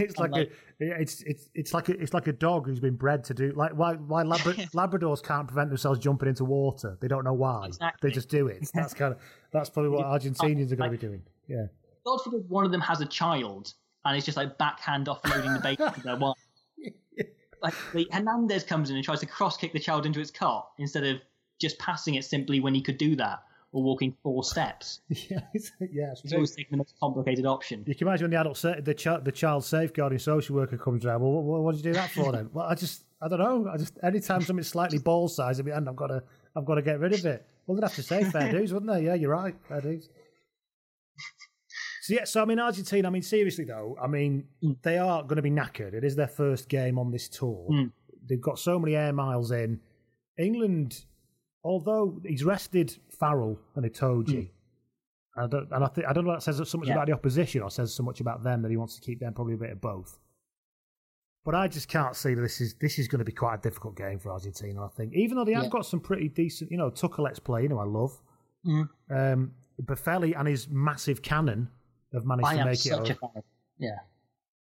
It's 0.00 0.18
I'm 0.18 0.32
like, 0.32 0.48
a, 0.80 1.00
it's 1.00 1.22
it's 1.22 1.48
it's 1.54 1.72
like 1.72 1.88
a, 1.88 1.92
it's 1.92 2.12
like 2.12 2.26
a 2.26 2.32
dog 2.32 2.66
who's 2.66 2.80
been 2.80 2.96
bred 2.96 3.22
to 3.24 3.34
do 3.34 3.52
like 3.54 3.70
why 3.70 3.94
why 3.94 4.24
Labra- 4.24 4.68
Labradors 4.74 5.22
can't 5.22 5.46
prevent 5.46 5.70
themselves 5.70 6.00
jumping 6.00 6.28
into 6.28 6.44
water. 6.44 6.98
They 7.00 7.06
don't 7.06 7.22
know 7.22 7.34
why. 7.34 7.66
Exactly. 7.66 8.10
They 8.10 8.12
just 8.12 8.28
do 8.28 8.48
it. 8.48 8.68
That's 8.74 8.94
kind 8.94 9.14
of 9.14 9.20
that's 9.52 9.70
probably 9.70 9.90
what 9.90 10.06
Argentinians 10.20 10.72
are 10.72 10.76
going 10.76 10.90
to 10.90 10.98
be 10.98 11.06
doing. 11.06 11.22
Yeah. 11.46 11.66
God 12.04 12.18
forbid 12.22 12.48
one 12.48 12.64
of 12.64 12.72
them 12.72 12.80
has 12.80 13.00
a 13.00 13.06
child 13.06 13.72
and 14.04 14.16
it's 14.16 14.26
just 14.26 14.36
like 14.36 14.58
backhand 14.58 15.06
offloading 15.06 15.54
the 15.54 15.60
baby 15.60 15.82
to 15.94 16.02
their 16.02 16.16
wife. 16.16 16.36
Like 17.62 17.72
the, 17.94 18.06
Hernandez 18.12 18.62
comes 18.62 18.90
in 18.90 18.96
and 18.96 19.02
tries 19.02 19.20
to 19.20 19.26
cross 19.26 19.56
kick 19.56 19.72
the 19.72 19.80
child 19.80 20.04
into 20.04 20.20
its 20.20 20.30
cot 20.30 20.72
instead 20.78 21.02
of 21.02 21.16
just 21.58 21.78
passing 21.78 22.14
it 22.14 22.26
simply 22.26 22.60
when 22.60 22.74
he 22.74 22.82
could 22.82 22.98
do 22.98 23.16
that 23.16 23.42
or 23.72 23.82
walking 23.82 24.14
four 24.22 24.44
steps. 24.44 25.00
Yeah, 25.30 25.40
it's, 25.54 25.72
yeah, 25.80 26.12
it's 26.12 26.30
always 26.34 26.50
taking 26.50 26.72
the 26.72 26.76
most 26.76 26.94
complicated 27.00 27.46
option. 27.46 27.82
You 27.86 27.94
can 27.94 28.06
imagine 28.06 28.24
when 28.24 28.32
the 28.32 28.36
adult, 28.40 28.58
sa- 28.58 28.80
the, 28.82 28.92
child, 28.92 29.24
the 29.24 29.32
child 29.32 29.64
safeguarding 29.64 30.18
social 30.18 30.56
worker 30.56 30.76
comes 30.76 31.06
around. 31.06 31.22
Well, 31.22 31.30
what, 31.32 31.62
what 31.62 31.74
did 31.74 31.84
you 31.84 31.92
do 31.92 31.94
that 31.94 32.10
for 32.10 32.32
then? 32.32 32.50
well, 32.52 32.66
I 32.66 32.74
just, 32.74 33.04
I 33.22 33.28
don't 33.28 33.38
know. 33.38 33.70
I 33.72 33.78
just 33.78 33.98
anytime 34.02 34.42
something's 34.42 34.68
slightly 34.68 34.98
ball 34.98 35.28
size 35.28 35.58
at 35.58 35.64
the 35.64 35.74
end, 35.74 35.88
I've 35.88 35.96
got 35.96 36.08
to 36.08 36.22
I've 36.54 36.66
got 36.66 36.74
to 36.74 36.82
get 36.82 37.00
rid 37.00 37.14
of 37.14 37.24
it. 37.24 37.46
Well, 37.66 37.76
they'd 37.76 37.84
have 37.84 37.94
to 37.94 38.02
say 38.02 38.24
fair 38.24 38.52
dues, 38.52 38.74
wouldn't 38.74 38.92
they? 38.92 39.06
Yeah, 39.06 39.14
you're 39.14 39.30
right, 39.30 39.54
fair 39.66 39.80
dues. 39.80 40.10
So 42.04 42.12
yeah, 42.12 42.24
so 42.24 42.42
I 42.42 42.44
mean 42.44 42.58
Argentina. 42.58 43.08
I 43.08 43.10
mean 43.10 43.22
seriously 43.22 43.64
though, 43.64 43.96
I 43.98 44.06
mean 44.08 44.44
Mm. 44.62 44.76
they 44.82 44.98
are 44.98 45.22
going 45.22 45.36
to 45.36 45.42
be 45.42 45.50
knackered. 45.50 45.94
It 45.94 46.04
is 46.04 46.14
their 46.16 46.28
first 46.28 46.68
game 46.68 46.98
on 46.98 47.10
this 47.10 47.30
tour. 47.30 47.66
Mm. 47.70 47.92
They've 48.26 48.40
got 48.48 48.58
so 48.58 48.78
many 48.78 48.94
air 48.94 49.12
miles 49.14 49.50
in. 49.52 49.80
England, 50.36 51.06
although 51.62 52.20
he's 52.26 52.44
rested 52.44 52.94
Farrell 53.08 53.58
and 53.74 53.86
Itoje, 53.90 54.50
I 55.34 55.46
don't, 55.46 55.66
and 55.72 55.82
I, 55.82 55.86
think 55.88 56.06
I 56.06 56.12
don't 56.12 56.26
know 56.26 56.32
if 56.32 56.44
that 56.44 56.54
says 56.54 56.68
so 56.68 56.76
much 56.76 56.86
Mm. 56.86 56.90
Yeah. 56.90 56.94
about 56.96 57.06
the 57.06 57.14
opposition 57.14 57.62
or 57.62 57.70
says 57.70 57.94
so 57.94 58.02
much 58.02 58.20
about 58.20 58.42
them 58.44 58.60
that 58.62 58.70
he 58.70 58.76
wants 58.76 58.96
to 58.96 59.00
keep 59.00 59.18
them. 59.20 59.32
Probably 59.32 59.54
a 59.54 59.56
bit 59.56 59.70
of 59.70 59.80
both. 59.80 60.18
But 61.42 61.54
I 61.54 61.68
just 61.68 61.88
can't 61.88 62.14
see 62.14 62.34
that 62.34 62.42
this 62.42 62.60
is 62.60 62.74
this 62.74 62.98
is 62.98 63.08
going 63.08 63.20
to 63.20 63.24
be 63.24 63.32
quite 63.32 63.54
a 63.54 63.62
difficult 63.62 63.96
game 63.96 64.18
for 64.18 64.30
Argentina. 64.30 64.84
I 64.84 64.88
think, 64.88 65.14
even 65.14 65.38
though 65.38 65.44
they 65.46 65.54
have 65.54 65.64
Yeah. 65.64 65.70
got 65.70 65.86
some 65.86 66.00
pretty 66.00 66.28
decent, 66.28 66.70
you 66.70 66.76
know, 66.76 66.90
Tucker 66.90 67.22
let's 67.22 67.38
play, 67.38 67.62
you 67.62 67.70
know, 67.70 67.78
I 67.78 67.84
love. 67.84 68.20
Mm. 68.66 68.88
Um, 69.08 69.52
Boffelli 69.82 70.38
and 70.38 70.46
his 70.48 70.68
massive 70.68 71.22
cannon 71.22 71.68
have 72.14 72.24
managed 72.24 72.46
I 72.48 72.54
to 72.54 72.60
am 72.60 72.66
make 72.66 72.74
it. 72.78 72.88
such 72.88 73.10
a 73.10 73.14
fan. 73.14 73.30
Of, 73.36 73.44
yeah, 73.78 73.98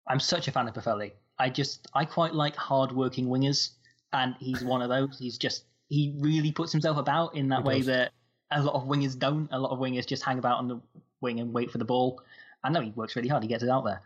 I'm 0.08 0.20
such 0.20 0.48
a 0.48 0.52
fan 0.52 0.68
of 0.68 0.74
Boffelli. 0.74 1.12
I 1.38 1.48
just 1.50 1.88
I 1.94 2.04
quite 2.04 2.34
like 2.34 2.56
hard-working 2.56 3.26
wingers, 3.26 3.70
and 4.12 4.34
he's 4.38 4.62
one 4.72 4.80
of 4.82 4.88
those. 4.88 5.18
He's 5.18 5.38
just 5.38 5.64
he 5.88 6.14
really 6.18 6.52
puts 6.52 6.72
himself 6.72 6.96
about 6.96 7.34
in 7.34 7.48
that 7.48 7.62
He 7.62 7.68
way 7.68 7.76
does. 7.78 7.86
that 7.86 8.12
a 8.50 8.62
lot 8.62 8.74
of 8.74 8.84
wingers 8.88 9.18
don't. 9.18 9.48
A 9.52 9.58
lot 9.58 9.70
of 9.72 9.78
wingers 9.78 10.06
just 10.06 10.22
hang 10.24 10.38
about 10.38 10.58
on 10.58 10.68
the 10.68 10.80
wing 11.20 11.40
and 11.40 11.52
wait 11.52 11.70
for 11.70 11.78
the 11.78 11.84
ball. 11.84 12.20
I 12.64 12.70
know 12.70 12.80
he 12.80 12.90
works 12.90 13.16
really 13.16 13.28
hard. 13.28 13.42
He 13.42 13.48
gets 13.48 13.62
it 13.62 13.68
out 13.68 13.84
there. 13.84 14.00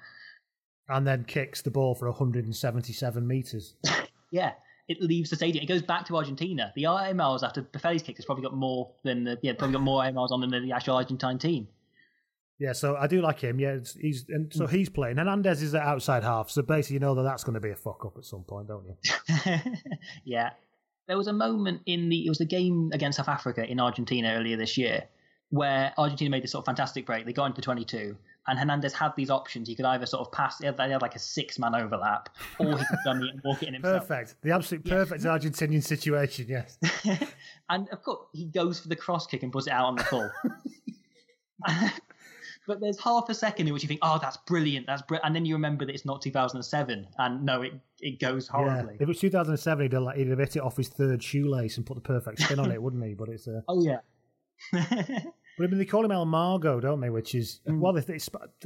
and 0.89 1.07
then 1.07 1.25
kicks 1.25 1.63
the 1.63 1.71
ball 1.71 1.95
for 1.95 2.07
177 2.09 3.27
meters. 3.27 3.75
Yeah, 4.33 4.53
it 4.89 5.01
leaves 5.01 5.31
the 5.31 5.37
stadium. 5.37 5.63
It 5.63 5.69
goes 5.69 5.83
back 5.83 6.05
to 6.07 6.17
Argentina. 6.17 6.73
The 6.75 6.87
air 6.87 7.15
miles 7.15 7.45
after 7.45 7.63
Boffelli's 7.63 8.03
kick 8.03 8.17
has 8.17 8.25
probably 8.25 8.43
got 8.43 8.55
more 8.55 8.91
than 9.05 9.23
the 9.23 9.39
yeah 9.41 9.53
probably 9.53 9.75
got 9.75 9.83
more 9.83 10.05
air 10.05 10.13
miles 10.13 10.33
on 10.33 10.41
than 10.41 10.51
the 10.51 10.73
actual 10.73 10.97
Argentine 10.97 11.39
team. 11.39 11.69
Yeah, 12.59 12.73
so 12.73 12.97
I 12.97 13.07
do 13.07 13.21
like 13.21 13.41
him. 13.41 13.59
Yeah, 13.61 13.79
he's 14.01 14.25
and 14.29 14.53
Hmm. 14.53 14.59
so 14.59 14.67
he's 14.67 14.89
playing. 14.89 15.19
Hernandez 15.19 15.63
is 15.63 15.75
at 15.75 15.83
outside 15.83 16.23
half, 16.23 16.51
so 16.51 16.63
basically 16.63 16.95
you 16.95 17.01
know 17.01 17.15
that 17.15 17.23
that's 17.23 17.45
going 17.45 17.55
to 17.55 17.61
be 17.61 17.71
a 17.71 17.77
fuck 17.77 18.05
up 18.05 18.17
at 18.17 18.25
some 18.25 18.45
point, 18.45 18.69
don't 18.69 18.85
you? 18.87 19.57
yeah. 20.25 20.51
There 21.07 21.17
was 21.17 21.27
a 21.29 21.33
moment 21.33 21.83
in 21.87 22.09
the 22.09 22.27
it 22.27 22.29
was 22.29 22.39
the 22.39 22.47
game 22.47 22.91
against 22.93 23.19
South 23.19 23.29
Africa 23.29 23.65
in 23.65 23.79
Argentina 23.79 24.33
earlier 24.35 24.57
this 24.57 24.77
year 24.77 25.05
where 25.51 25.93
Argentina 25.97 26.29
made 26.29 26.43
this 26.43 26.51
sort 26.51 26.63
of 26.63 26.67
fantastic 26.67 27.07
break. 27.07 27.25
They 27.25 27.33
got 27.33 27.45
into 27.47 27.61
22, 27.63 28.17
and 28.49 28.59
Hernandez 28.59 28.93
had 28.93 29.13
these 29.17 29.31
options. 29.31 29.69
He 29.69 29.77
could 29.77 29.85
either 29.85 30.05
sort 30.05 30.27
of 30.27 30.33
pass, 30.33 30.59
they 30.59 30.67
had 30.67 30.77
they 30.77 30.91
had 30.91 31.03
like 31.03 31.15
a 31.15 31.21
six 31.21 31.57
man 31.59 31.75
overlap, 31.77 32.31
or 32.59 32.77
he 32.77 32.85
could 32.85 32.99
dummy 33.05 33.29
it 33.29 33.35
and 33.35 33.41
walk 33.45 33.63
it 33.63 33.69
in 33.69 33.75
himself. 33.75 34.09
Perfect, 34.09 34.35
the 34.43 34.51
absolute 34.51 34.85
perfect 34.85 35.23
Argentinian 35.23 35.85
situation. 35.85 36.47
Yes, 36.49 36.79
And 37.69 37.89
of 37.91 38.03
course, 38.03 38.27
he 38.33 38.47
goes 38.47 38.81
for 38.81 38.89
the 38.89 38.97
cross 38.97 39.27
kick 39.29 39.45
and 39.45 39.53
puts 39.53 39.69
it 39.69 39.73
out 39.73 39.85
on 39.85 39.95
the 39.97 40.03
full. 40.05 40.31
but 42.67 42.81
there's 42.81 42.99
half 42.99 43.29
a 43.29 43.35
second 43.35 43.69
in 43.69 43.73
which 43.73 43.83
you 43.83 43.89
think, 43.89 44.01
oh, 44.03 44.19
that's 44.21 44.37
brilliant, 44.39 44.87
that's 44.87 45.03
brilliant. 45.03 45.27
And 45.27 45.35
then 45.35 45.45
you 45.45 45.55
remember 45.55 45.85
that 45.87 45.95
it's 45.95 46.05
not 46.05 46.21
2007, 46.23 47.07
and 47.19 47.45
no, 47.45 47.63
it, 47.63 47.73
it 48.01 48.21
goes 48.21 48.49
yeah. 48.49 48.57
horribly. 48.57 48.95
If 48.97 49.03
it 49.03 49.09
was 49.09 49.21
2007, 49.21 49.83
he'd 49.83 49.93
have, 49.93 50.03
like, 50.03 50.17
he'd 50.17 50.29
have 50.29 50.39
hit 50.39 50.57
it 50.57 50.63
off 50.63 50.77
his 50.77 50.89
third 50.89 51.23
shoelace 51.23 51.77
and 51.77 51.87
put 51.87 51.95
the 51.95 52.01
perfect 52.01 52.41
spin 52.41 52.59
on 52.59 52.71
it, 52.71 52.83
wouldn't 52.83 53.05
he? 53.05 53.15
But 53.15 53.29
it's 53.29 53.47
uh, 53.49 53.61
Oh, 53.69 53.83
yeah. 53.83 53.99
but 54.73 54.83
I 54.83 55.67
mean, 55.67 55.79
they 55.79 55.85
call 55.85 56.05
him 56.05 56.13
El 56.13 56.25
Mago, 56.25 56.81
don't 56.81 57.01
they? 57.01 57.11
Which 57.11 57.35
is 57.35 57.61
Mm. 57.69 57.79
well, 57.79 57.93
they, 57.93 58.01
they, 58.01 58.19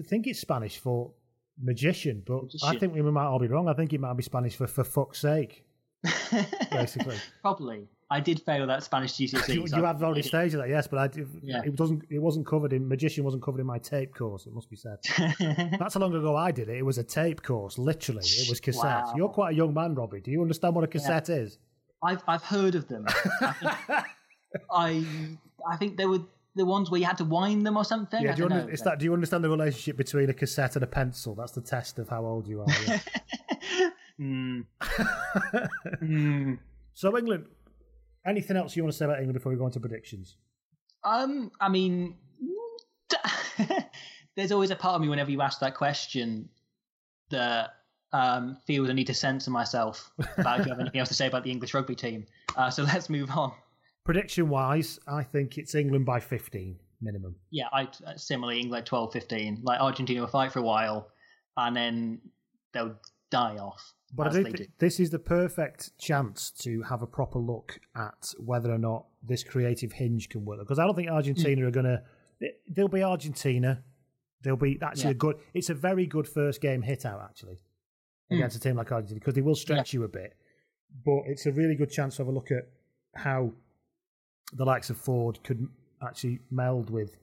think 0.02 0.26
it's 0.26 0.40
Spanish 0.40 0.78
for 0.78 1.12
magician, 1.60 2.22
but 2.26 2.44
I 2.64 2.76
think 2.76 2.94
we 2.94 3.02
might 3.02 3.26
all 3.26 3.38
be 3.38 3.48
wrong. 3.48 3.68
I 3.68 3.74
think 3.74 3.92
it 3.92 4.00
might 4.00 4.16
be 4.16 4.22
Spanish 4.22 4.56
for 4.56 4.66
for 4.66 4.84
fuck's 4.84 5.20
sake, 5.20 5.64
basically. 6.70 7.16
Probably. 7.42 7.88
I 8.12 8.18
did 8.18 8.42
fail 8.42 8.66
that 8.66 8.82
Spanish 8.82 9.12
GCSE. 9.12 9.48
you, 9.54 9.66
so 9.68 9.76
you 9.76 9.84
have 9.84 10.02
already 10.02 10.22
staged 10.22 10.56
that, 10.56 10.68
yes, 10.68 10.88
but 10.88 10.98
I 10.98 11.06
did, 11.06 11.28
Yeah. 11.42 11.62
it 11.64 11.76
doesn't. 11.76 12.02
It 12.10 12.18
wasn't 12.18 12.46
covered 12.46 12.72
in 12.72 12.88
magician. 12.88 13.22
wasn't 13.22 13.42
covered 13.42 13.60
in 13.60 13.66
my 13.66 13.78
tape 13.78 14.14
course. 14.14 14.46
It 14.46 14.52
must 14.52 14.68
be 14.68 14.76
said. 14.76 14.98
That's 15.78 15.94
how 15.94 16.00
long 16.00 16.14
ago 16.14 16.34
I 16.36 16.50
did 16.50 16.68
it. 16.68 16.76
It 16.76 16.84
was 16.84 16.98
a 16.98 17.04
tape 17.04 17.42
course. 17.42 17.78
Literally, 17.78 18.24
it 18.24 18.48
was 18.48 18.58
cassette. 18.58 19.04
Wow. 19.04 19.14
You're 19.16 19.28
quite 19.28 19.52
a 19.54 19.56
young 19.56 19.72
man, 19.72 19.94
Robbie. 19.94 20.20
Do 20.20 20.32
you 20.32 20.42
understand 20.42 20.74
what 20.74 20.82
a 20.82 20.88
cassette 20.88 21.28
is? 21.28 21.58
I've 22.02 22.22
I've 22.26 22.42
heard 22.42 22.74
of 22.74 22.88
them. 22.88 23.04
I, 23.08 23.52
think, 23.52 24.04
I 24.72 25.04
I 25.70 25.76
think 25.76 25.96
they 25.96 26.06
were 26.06 26.20
the 26.56 26.64
ones 26.66 26.90
where 26.90 26.98
you 26.98 27.06
had 27.06 27.18
to 27.18 27.24
wind 27.24 27.64
them 27.64 27.76
or 27.76 27.84
something. 27.84 28.22
Yeah. 28.22 28.34
Do 28.34 28.40
you, 28.40 28.44
under, 28.46 28.66
know. 28.66 28.76
that, 28.84 28.98
do 28.98 29.04
you 29.04 29.12
understand 29.12 29.44
the 29.44 29.50
relationship 29.50 29.96
between 29.96 30.28
a 30.30 30.34
cassette 30.34 30.74
and 30.74 30.82
a 30.82 30.88
pencil? 30.88 31.36
That's 31.36 31.52
the 31.52 31.60
test 31.60 32.00
of 32.00 32.08
how 32.08 32.24
old 32.24 32.48
you 32.48 32.62
are. 32.62 32.66
yeah. 32.86 32.98
Mm. 34.20 34.66
Mm. 36.02 36.58
so 36.92 37.16
England. 37.16 37.46
Anything 38.26 38.56
else 38.56 38.76
you 38.76 38.82
want 38.82 38.92
to 38.92 38.98
say 38.98 39.04
about 39.06 39.18
England 39.18 39.34
before 39.34 39.52
we 39.52 39.58
go 39.58 39.66
into 39.66 39.80
predictions? 39.80 40.36
Um, 41.04 41.50
I 41.60 41.68
mean, 41.68 42.16
there's 44.36 44.52
always 44.52 44.70
a 44.70 44.76
part 44.76 44.96
of 44.96 45.02
me 45.02 45.08
whenever 45.08 45.30
you 45.30 45.40
ask 45.40 45.60
that 45.60 45.74
question 45.74 46.48
that 47.30 47.70
um, 48.12 48.58
feels 48.66 48.90
I 48.90 48.92
need 48.92 49.06
to 49.06 49.14
censor 49.14 49.50
myself 49.50 50.10
about 50.38 50.60
if 50.60 50.66
you 50.66 50.72
have 50.72 50.80
anything 50.80 51.00
else 51.00 51.08
to 51.08 51.14
say 51.14 51.26
about 51.26 51.44
the 51.44 51.50
English 51.50 51.74
rugby 51.74 51.94
team. 51.94 52.26
Uh, 52.56 52.70
so 52.70 52.82
let's 52.82 53.08
move 53.08 53.30
on. 53.30 53.52
Prediction 54.04 54.48
wise, 54.48 54.98
I 55.06 55.22
think 55.22 55.58
it's 55.58 55.74
England 55.74 56.06
by 56.06 56.20
15 56.20 56.78
minimum. 57.00 57.36
Yeah, 57.50 57.66
I 57.72 57.88
uh, 58.06 58.16
similarly 58.16 58.60
England 58.60 58.86
12 58.86 59.12
15. 59.12 59.60
Like 59.62 59.80
Argentina 59.80 60.20
will 60.20 60.28
fight 60.28 60.52
for 60.52 60.58
a 60.58 60.62
while 60.62 61.08
and 61.56 61.76
then 61.76 62.20
they'll 62.72 62.96
die 63.30 63.56
off. 63.56 63.92
But 64.12 64.26
I 64.26 64.30
as 64.30 64.34
do 64.36 64.42
they 64.44 64.50
think 64.52 64.70
this 64.78 64.98
is 65.00 65.10
the 65.10 65.18
perfect 65.18 65.96
chance 65.98 66.50
to 66.62 66.82
have 66.82 67.02
a 67.02 67.06
proper 67.06 67.38
look 67.38 67.78
at 67.94 68.32
whether 68.38 68.72
or 68.72 68.78
not 68.78 69.06
this 69.22 69.44
creative 69.44 69.92
hinge 69.92 70.28
can 70.28 70.44
work. 70.44 70.58
Because 70.60 70.78
I 70.78 70.84
don't 70.84 70.96
think. 70.96 71.08
Argentina 71.08 71.66
are 71.66 71.70
going 71.70 71.86
to. 71.86 72.02
There'll 72.68 72.88
be 72.88 73.02
Argentina. 73.02 73.84
There'll 74.42 74.56
be 74.56 74.78
actually 74.82 75.04
Yeah. 75.04 75.10
a 75.10 75.14
good. 75.14 75.36
It's 75.54 75.70
a 75.70 75.74
very 75.74 76.06
good 76.06 76.26
first 76.26 76.60
game 76.60 76.82
hit 76.82 77.04
out 77.06 77.20
actually 77.22 77.58
Hmm. 78.30 78.36
against 78.36 78.56
a 78.56 78.60
team 78.60 78.76
like 78.76 78.90
Argentina 78.90 79.20
because 79.20 79.34
they 79.34 79.42
will 79.42 79.54
stretch 79.54 79.92
you 79.92 80.02
a 80.04 80.08
bit. 80.08 80.34
But 81.04 81.22
it's 81.26 81.46
a 81.46 81.52
really 81.52 81.76
good 81.76 81.90
chance 81.90 82.16
to 82.16 82.22
have 82.22 82.28
a 82.28 82.32
look 82.32 82.50
at 82.50 82.68
how 83.14 83.52
the 84.52 84.64
likes 84.64 84.90
of 84.90 84.96
Ford 84.96 85.38
could 85.44 85.68
actually 86.02 86.40
meld 86.50 86.90
with 86.90 87.16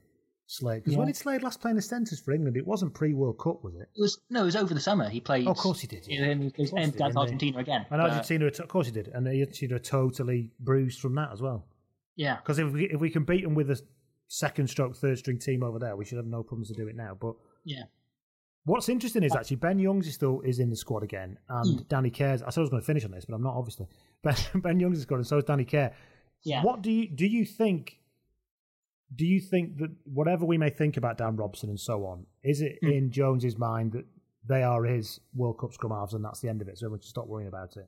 Slade. 0.49 0.83
Because 0.83 0.97
when 0.97 1.07
Yeah. 1.07 1.11
did 1.13 1.17
Slade 1.19 1.43
last 1.43 1.59
play 1.59 1.71
in 1.71 1.75
the 1.75 1.81
centres 1.81 2.19
for 2.21 2.31
England? 2.31 2.55
It 2.57 2.65
wasn't 2.65 2.93
pre 2.93 3.13
World 3.13 3.37
Cup, 3.37 3.63
was 3.63 3.75
it? 3.75 3.89
It 3.95 4.01
was 4.01 4.19
no, 4.29 4.41
it 4.43 4.45
was 4.45 4.55
over 4.55 4.73
the 4.73 4.79
summer. 4.79 5.09
He 5.09 5.19
played. 5.19 5.45
Oh, 5.47 5.51
of 5.51 5.57
course 5.57 5.81
he 5.81 5.87
did, 5.87 6.07
yeah. 6.07 6.23
And, 6.23 6.41
he 6.55 6.63
and 6.75 6.93
did, 6.93 6.95
against? 7.01 7.17
Argentina 7.17 7.57
again. 7.59 7.81
And 7.81 7.89
But, 7.89 7.99
Argentina, 7.99 8.45
of 8.47 8.67
course 8.69 8.87
he 8.87 8.93
did, 8.93 9.09
and 9.09 9.27
Argentina 9.27 9.75
are 9.75 9.79
totally 9.79 10.51
bruised 10.59 10.99
from 11.01 11.15
that 11.15 11.31
as 11.33 11.41
well. 11.41 11.65
yeah, 12.15 12.37
Because 12.37 12.59
if 12.59 12.71
we 12.71 12.85
if 12.89 12.99
we 13.01 13.09
can 13.09 13.23
beat 13.25 13.43
them 13.43 13.55
with 13.55 13.69
a 13.69 13.81
second 14.29 14.69
stroke 14.69 14.95
third 14.95 15.17
string 15.17 15.37
team 15.39 15.63
over 15.63 15.79
there, 15.79 15.95
we 15.95 16.05
should 16.05 16.17
have 16.17 16.25
no 16.27 16.43
problems 16.43 16.69
to 16.69 16.73
do 16.75 16.87
it 16.87 16.95
now. 16.95 17.15
But 17.19 17.35
yeah. 17.65 17.83
what's 18.65 18.87
interesting 18.89 19.23
is 19.23 19.35
actually 19.35 19.57
Ben 19.57 19.79
Youngs 19.79 20.07
is 20.07 20.13
still 20.13 20.39
is 20.41 20.59
in 20.59 20.69
the 20.69 20.75
squad 20.77 21.03
again, 21.03 21.37
and 21.49 21.79
Mm. 21.81 21.87
Danny 21.89 22.09
Care's. 22.09 22.41
I 22.41 22.49
said 22.51 22.61
I 22.61 22.63
was 22.63 22.69
going 22.69 22.81
to 22.81 22.85
finish 22.87 23.03
on 23.05 23.11
this, 23.11 23.25
but 23.25 23.35
I'm 23.35 23.43
not 23.43 23.55
obviously. 23.55 23.87
Ben 24.23 24.35
Ben 24.55 24.79
Youngs 24.79 24.97
is 24.97 25.03
squad, 25.03 25.17
and 25.17 25.27
so 25.27 25.37
is 25.37 25.43
Danny 25.43 25.65
Care. 25.65 25.93
Yeah. 26.43 26.63
What 26.63 26.81
do 26.81 26.91
you 26.91 27.09
do? 27.09 27.25
You 27.27 27.43
think? 27.45 27.99
Do 29.15 29.25
you 29.25 29.39
think 29.39 29.77
that 29.77 29.89
whatever 30.05 30.45
we 30.45 30.57
may 30.57 30.69
think 30.69 30.97
about 30.97 31.17
Dan 31.17 31.35
Robson 31.37 31.69
and 31.69 31.79
so 31.79 32.05
on, 32.05 32.25
is 32.43 32.61
it 32.61 32.77
Mm. 32.83 32.93
in 32.97 33.11
Jones's 33.11 33.57
mind 33.57 33.93
that 33.93 34.05
they 34.47 34.63
are 34.63 34.83
his 34.83 35.19
World 35.33 35.59
Cup 35.59 35.73
scrum 35.73 35.91
halves 35.93 36.13
and 36.13 36.23
that's 36.23 36.41
the 36.41 36.49
end 36.49 36.61
of 36.61 36.67
it? 36.67 36.77
So 36.77 36.85
everyone 36.87 36.99
should 36.99 37.09
stop 37.09 37.27
worrying 37.27 37.47
about 37.47 37.77
it. 37.77 37.87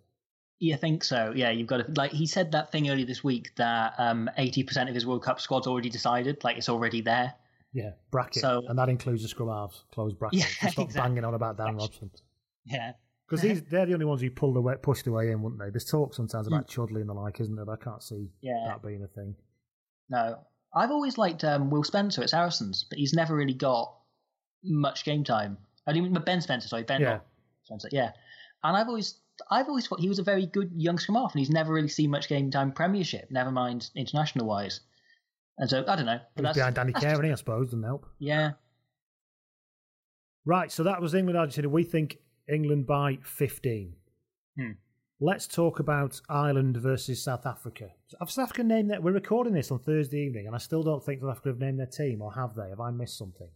You 0.60 0.76
think 0.78 1.04
so? 1.04 1.32
Yeah, 1.36 1.52
you've 1.52 1.68
got 1.68 1.78
to 1.86 1.92
like 1.96 2.12
he 2.12 2.26
said 2.26 2.52
that 2.54 2.72
thing 2.72 2.90
earlier 2.90 3.06
this 3.06 3.24
week 3.24 3.56
that 3.56 3.94
um 3.98 4.30
eighty 4.38 4.64
percent 4.64 4.90
of 4.90 4.96
his 4.96 5.06
World 5.06 5.24
Cup 5.24 5.40
squad's 5.40 5.68
already 5.68 5.90
decided, 5.90 6.44
like 6.44 6.58
it's 6.58 6.70
already 6.70 7.02
there. 7.02 7.34
Yeah, 7.72 7.92
bracket, 8.12 8.42
So- 8.42 8.64
and 8.68 8.78
that 8.80 8.90
includes 8.90 9.22
the 9.22 9.28
scrum 9.30 9.50
halves, 9.50 9.84
closed 9.92 10.18
bracket. 10.20 10.40
Yeah, 10.40 10.46
stop 10.72 10.86
exactly. 10.86 11.02
banging 11.10 11.24
on 11.26 11.34
about 11.34 11.56
Dan 11.58 11.76
Robson 11.78 12.12
Yeah, 12.66 12.94
because 13.26 13.42
these 13.42 13.62
they're 13.64 13.86
the 13.86 13.94
only 13.94 14.06
ones 14.06 14.22
who 14.22 14.32
pulled 14.32 14.58
away, 14.58 14.76
pushed 14.82 15.06
away 15.08 15.32
in, 15.32 15.42
wouldn't 15.42 15.62
they? 15.62 15.70
There's 15.70 15.86
talk 15.86 16.14
sometimes 16.14 16.48
about 16.48 16.68
Chudley 16.68 17.02
and 17.02 17.10
the 17.10 17.14
like, 17.14 17.40
isn't 17.40 17.56
there? 17.56 17.66
But 17.66 17.80
I 17.82 17.84
can't 17.84 18.04
see 18.04 18.16
Mm. 18.16 18.30
Yeah. 18.42 18.64
that 18.68 18.82
being 18.86 19.04
a 19.04 19.08
thing. 19.08 19.36
no, 20.10 20.40
I've 20.74 20.92
always 20.92 21.18
liked 21.18 21.44
um, 21.44 21.70
Will 21.70 21.84
Spencer 21.84 22.22
at 22.22 22.30
Saracens, 22.30 22.86
but 22.90 23.00
he's 23.00 23.14
never 23.14 23.36
really 23.36 23.54
got 23.54 23.96
much 24.64 25.04
game 25.04 25.24
time. 25.24 25.58
I 25.88 25.94
mean, 25.94 26.14
Ben 26.14 26.42
Spencer, 26.42 26.68
sorry, 26.68 26.84
Ben 26.84 27.02
Yeah. 27.02 27.20
Spencer, 27.64 27.90
yeah. 27.92 28.12
And 28.64 28.78
I've 28.78 28.88
always, 28.88 29.16
I've 29.50 29.68
always 29.68 29.88
thought 29.88 30.00
he 30.00 30.10
was 30.10 30.20
a 30.20 30.24
very 30.24 30.46
good 30.46 30.72
young 30.76 31.00
scrum 31.00 31.16
half, 31.16 31.34
and 31.34 31.40
he's 31.40 31.50
never 31.50 31.74
really 31.74 31.88
seen 31.88 32.12
much 32.12 32.30
game 32.30 32.52
time 32.52 32.72
Premiership, 32.72 33.32
never 33.32 33.52
mind 33.52 33.90
international 33.96 34.46
wise. 34.46 34.82
And 35.58 35.70
so 35.70 35.84
I 35.88 35.96
don't 35.96 36.06
know. 36.06 36.20
But 36.36 36.54
behind 36.54 36.76
Danny 36.76 36.94
Care, 36.94 37.22
I 37.22 37.36
suppose, 37.36 37.68
doesn't 37.68 37.84
help. 37.84 38.06
yeah, 38.20 38.52
Right, 40.46 40.72
so 40.72 40.84
that 40.84 41.02
was 41.02 41.14
England 41.14 41.38
Argentina. 41.38 41.70
We 41.70 41.84
think 41.84 42.18
England 42.48 42.88
by 42.88 43.20
15. 43.24 43.94
Hmm. 44.58 44.72
Let's 45.22 45.48
talk 45.48 45.80
about 45.80 46.22
Ireland 46.30 46.78
versus 46.78 47.22
South 47.22 47.46
Africa. 47.46 47.90
Have 48.20 48.32
South 48.32 48.46
Africa 48.46 48.64
named 48.64 48.90
that? 48.90 49.04
We're 49.04 49.12
recording 49.12 49.52
this 49.54 49.70
on 49.70 49.80
Thursday 49.80 50.20
evening, 50.20 50.48
and 50.48 50.56
I 50.56 50.60
still 50.60 50.82
don't 50.82 51.04
think 51.04 51.20
South 51.20 51.32
Africa 51.32 51.50
have 51.50 51.60
named 51.60 51.78
their 51.78 51.88
team, 51.88 52.22
or 52.22 52.32
have 52.34 52.56
they? 52.56 52.70
Have 52.70 52.80
I 52.80 52.90
missed 52.92 53.18
something? 53.18 53.50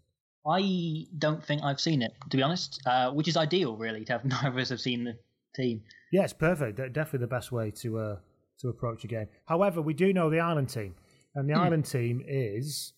I 0.45 1.05
don't 1.17 1.41
think 1.41 1.63
I've 1.63 1.79
seen 1.79 2.01
it, 2.01 2.11
to 2.29 2.35
be 2.35 2.43
honest, 2.43 2.81
uh, 2.85 3.11
which 3.11 3.29
is 3.29 3.37
ideal, 3.37 3.77
really, 3.77 4.03
to 4.03 4.11
have 4.11 4.25
neither 4.25 4.49
of 4.49 4.57
us 4.57 4.69
have 4.69 4.81
seen 4.81 5.05
the, 5.05 5.17
team. 5.55 5.83
Yeah, 6.11 6.23
it's 6.23 6.33
perfect. 6.33 6.77
Definitely 6.77 7.19
the 7.19 7.27
best 7.27 7.51
way 7.51 7.69
to 7.71 7.99
uh, 7.99 8.15
to 8.59 8.69
approach 8.69 9.03
a 9.03 9.07
game. 9.07 9.27
However, 9.45 9.81
we 9.81 9.93
do 9.93 10.11
know 10.11 10.29
the 10.29 10.39
Ireland 10.39 10.69
team, 10.69 10.95
and 11.35 11.47
the 11.47 11.53
Hmm. 11.53 11.59
Ireland 11.61 11.85
team 11.85 12.23
is 12.27 12.91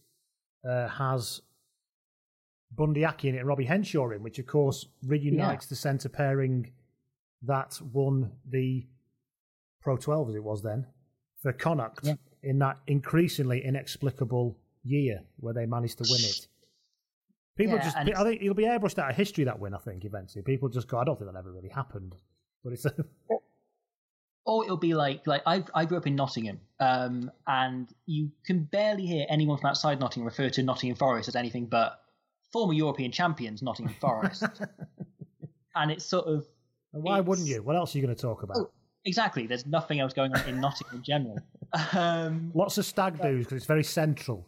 uh, 0.68 0.88
has 0.88 1.42
Bundee 2.76 3.06
Aki 3.06 3.30
in 3.30 3.36
it 3.36 3.40
and 3.40 3.48
Robbie 3.48 3.66
Henshaw 3.66 4.10
in, 4.12 4.24
which 4.24 4.40
of 4.40 4.48
course 4.48 4.88
reunites 5.06 5.68
the 5.68 5.76
centre 5.76 6.10
pairing 6.10 6.72
that 7.48 7.80
won 7.94 8.32
the 8.50 8.86
Pro 9.82 9.98
12 9.98 10.30
as 10.30 10.36
it 10.36 10.44
was 10.44 10.64
then 10.64 10.88
for 11.42 11.54
Connacht 11.54 12.08
in 12.44 12.60
that 12.60 12.78
increasingly 12.88 13.64
inexplicable 13.64 14.58
year 14.84 15.22
where 15.38 15.54
they 15.54 15.66
managed 15.66 15.98
to 16.00 16.06
win 16.10 16.22
it. 16.22 16.48
People 17.58 17.76
Yeah, 17.76 17.84
just, 17.84 17.98
I 17.98 18.24
think 18.24 18.42
it'll 18.42 18.54
be 18.54 18.66
airbrushed 18.66 19.00
out 19.00 19.10
of 19.10 19.16
history 19.16 19.46
that 19.46 19.60
win. 19.60 19.74
I 19.74 19.78
think 19.78 20.04
eventually 20.06 20.44
people 20.44 20.70
just 20.70 20.88
go, 20.88 20.98
I 20.98 21.04
don't 21.04 21.18
think 21.18 21.32
that 21.32 21.38
ever 21.38 21.52
really 21.52 21.70
happened, 21.70 22.16
but 22.64 22.74
it's 22.74 22.86
a, 22.86 22.94
or 24.46 24.64
it'll 24.64 24.78
be 24.78 24.94
like 24.94 25.26
like 25.26 25.42
I 25.46 25.64
I 25.74 25.86
grew 25.86 25.98
up 25.98 26.08
in 26.08 26.16
Nottingham, 26.16 26.60
um, 26.80 27.32
and 27.48 27.90
you 28.06 28.32
can 28.46 28.64
barely 28.64 29.06
hear 29.06 29.26
anyone 29.30 29.58
from 29.58 29.70
outside 29.70 30.00
Nottingham 30.00 30.26
refer 30.26 30.50
to 30.50 30.64
Nottingham 30.64 30.98
Forest 30.98 31.30
as 31.30 31.36
anything 31.36 31.66
but 31.66 32.00
former 32.52 32.74
European 32.74 33.12
champions 33.12 33.62
Nottingham 33.62 33.96
Forest, 34.00 34.44
and 35.76 35.92
it's 35.92 36.06
sort 36.06 36.28
of 36.28 36.46
why 37.02 37.20
wouldn't 37.20 37.48
you? 37.48 37.62
What 37.62 37.76
else 37.76 37.94
are 37.94 37.98
you 38.00 38.06
going 38.06 38.16
to 38.16 38.22
talk 38.22 38.44
about? 38.44 38.72
exactly. 39.06 39.46
There's 39.48 39.66
nothing 39.66 40.00
else 40.00 40.14
going 40.14 40.34
on 40.34 40.48
in 40.48 40.60
Nottingham 40.60 40.98
in 40.98 41.04
general. 41.04 41.40
Um, 41.94 42.52
Lots 42.54 42.78
of 42.78 42.86
stag 42.86 43.22
do's 43.22 43.46
because 43.46 43.58
it's 43.58 43.66
very 43.66 43.84
central. 43.84 44.48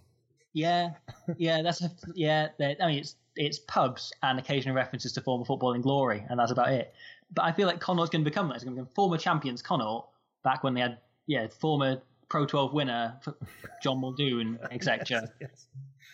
yeah, 0.54 0.92
yeah, 1.38 1.62
that's 1.62 1.82
a, 1.82 1.92
yeah. 2.14 2.48
I 2.60 2.88
mean, 2.88 3.00
it's 3.00 3.16
it's 3.36 3.60
pubs 3.60 4.12
and 4.24 4.40
occasional 4.40 4.76
references 4.76 5.14
to 5.14 5.22
former 5.22 5.46
footballing 5.46 5.82
glory, 5.82 6.26
and 6.30 6.40
that's 6.40 6.52
about 6.52 6.72
it. 6.72 6.94
But 7.34 7.44
I 7.44 7.52
feel 7.52 7.68
like 7.68 7.80
Connacht's 7.80 8.10
going 8.10 8.24
to 8.24 8.30
become 8.30 8.48
that. 8.48 8.56
It's 8.56 8.64
going 8.64 8.76
to 8.76 8.82
become 8.84 8.94
former 8.96 9.18
champions 9.18 9.62
Connacht 9.62 10.08
back 10.44 10.64
when 10.64 10.74
they 10.74 10.82
had 10.82 11.00
yeah 11.26 11.48
former 11.48 12.02
Pro 12.30 12.46
12 12.46 12.74
winner 12.74 13.20
John 13.84 14.00
Muldoon, 14.02 14.58
etc. 14.72 15.30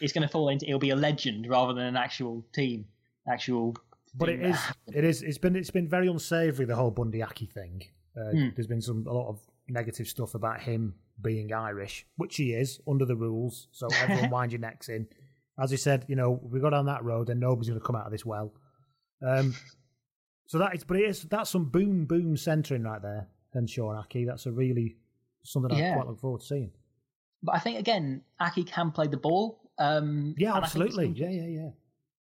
It's 0.02 0.12
going 0.14 0.24
to 0.24 0.28
fall 0.28 0.50
into 0.50 0.66
it'll 0.66 0.80
be 0.80 0.90
a 0.90 0.96
legend 0.96 1.48
rather 1.48 1.74
than 1.74 1.86
an 1.86 1.98
actual 1.98 2.44
team, 2.54 2.86
actual. 3.32 3.76
But 4.16 4.30
it 4.30 4.42
is, 4.42 4.58
it 4.94 5.04
is, 5.04 5.22
it's 5.24 5.38
been, 5.40 5.56
it's 5.56 5.72
been 5.72 5.88
very 5.88 6.08
unsavoury 6.08 6.66
the 6.66 6.76
whole 6.76 6.92
Bundee 6.92 7.22
Aki 7.24 7.48
thing. 7.48 7.82
Uh, 8.16 8.32
Hmm. 8.32 8.50
There's 8.56 8.68
been 8.68 8.82
some 8.82 9.06
a 9.08 9.14
lot 9.14 9.28
of 9.30 9.40
negative 9.68 10.08
stuff 10.08 10.36
about 10.36 10.62
him 10.62 10.96
being 11.22 11.52
Irish, 11.54 12.06
which 12.18 12.36
he 12.36 12.54
is 12.54 12.80
under 12.88 13.06
the 13.06 13.16
rules. 13.16 13.68
So 13.72 13.88
everyone 14.02 14.30
wind 14.32 14.52
your 14.52 14.62
necks 14.62 14.90
in. 14.90 15.08
As 15.60 15.72
I 15.74 15.78
said, 15.78 16.06
you 16.08 16.16
know, 16.16 16.40
we 16.44 16.60
go 16.60 16.70
down 16.70 16.86
that 16.88 17.04
road, 17.04 17.28
then 17.28 17.40
nobody's 17.40 17.70
going 17.70 17.80
to 17.80 17.86
come 17.86 17.96
out 17.96 18.06
of 18.06 18.12
this 18.12 18.26
well. 18.26 18.54
Um, 19.26 19.56
so 20.48 20.58
that 20.60 20.76
is, 20.76 20.84
but 20.84 20.98
it 20.98 21.10
is 21.10 21.24
that's 21.24 21.50
some 21.50 21.66
boom 21.66 22.06
boom 22.06 22.38
centering 22.38 22.84
right 22.84 23.02
there. 23.02 23.28
Then 23.54 23.68
and 23.78 23.98
Aki, 23.98 24.26
that's 24.26 24.46
a 24.46 24.52
really 24.52 24.98
something 25.44 25.72
I 25.72 25.94
quite 25.96 26.08
look 26.08 26.20
forward 26.20 26.42
to 26.42 26.48
seeing. 26.48 26.72
But 27.42 27.56
I 27.56 27.60
think 27.60 27.80
again, 27.80 28.22
Aki 28.40 28.64
can 28.66 28.92
play 28.92 29.08
the 29.08 29.18
ball. 29.18 29.60
Um, 29.78 30.36
Yeah, 30.38 30.56
and 30.56 30.66
I 30.66 30.68
think 30.68 30.86
it's 30.86 30.98
absolutely. 30.98 31.20
Yeah, 31.20 31.30
yeah, 31.30 31.62
yeah. 31.62 31.70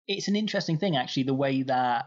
It's 0.07 0.27
an 0.27 0.35
interesting 0.35 0.77
thing 0.77 0.97
actually 0.97 1.23
the 1.23 1.33
way 1.33 1.63
that 1.63 2.05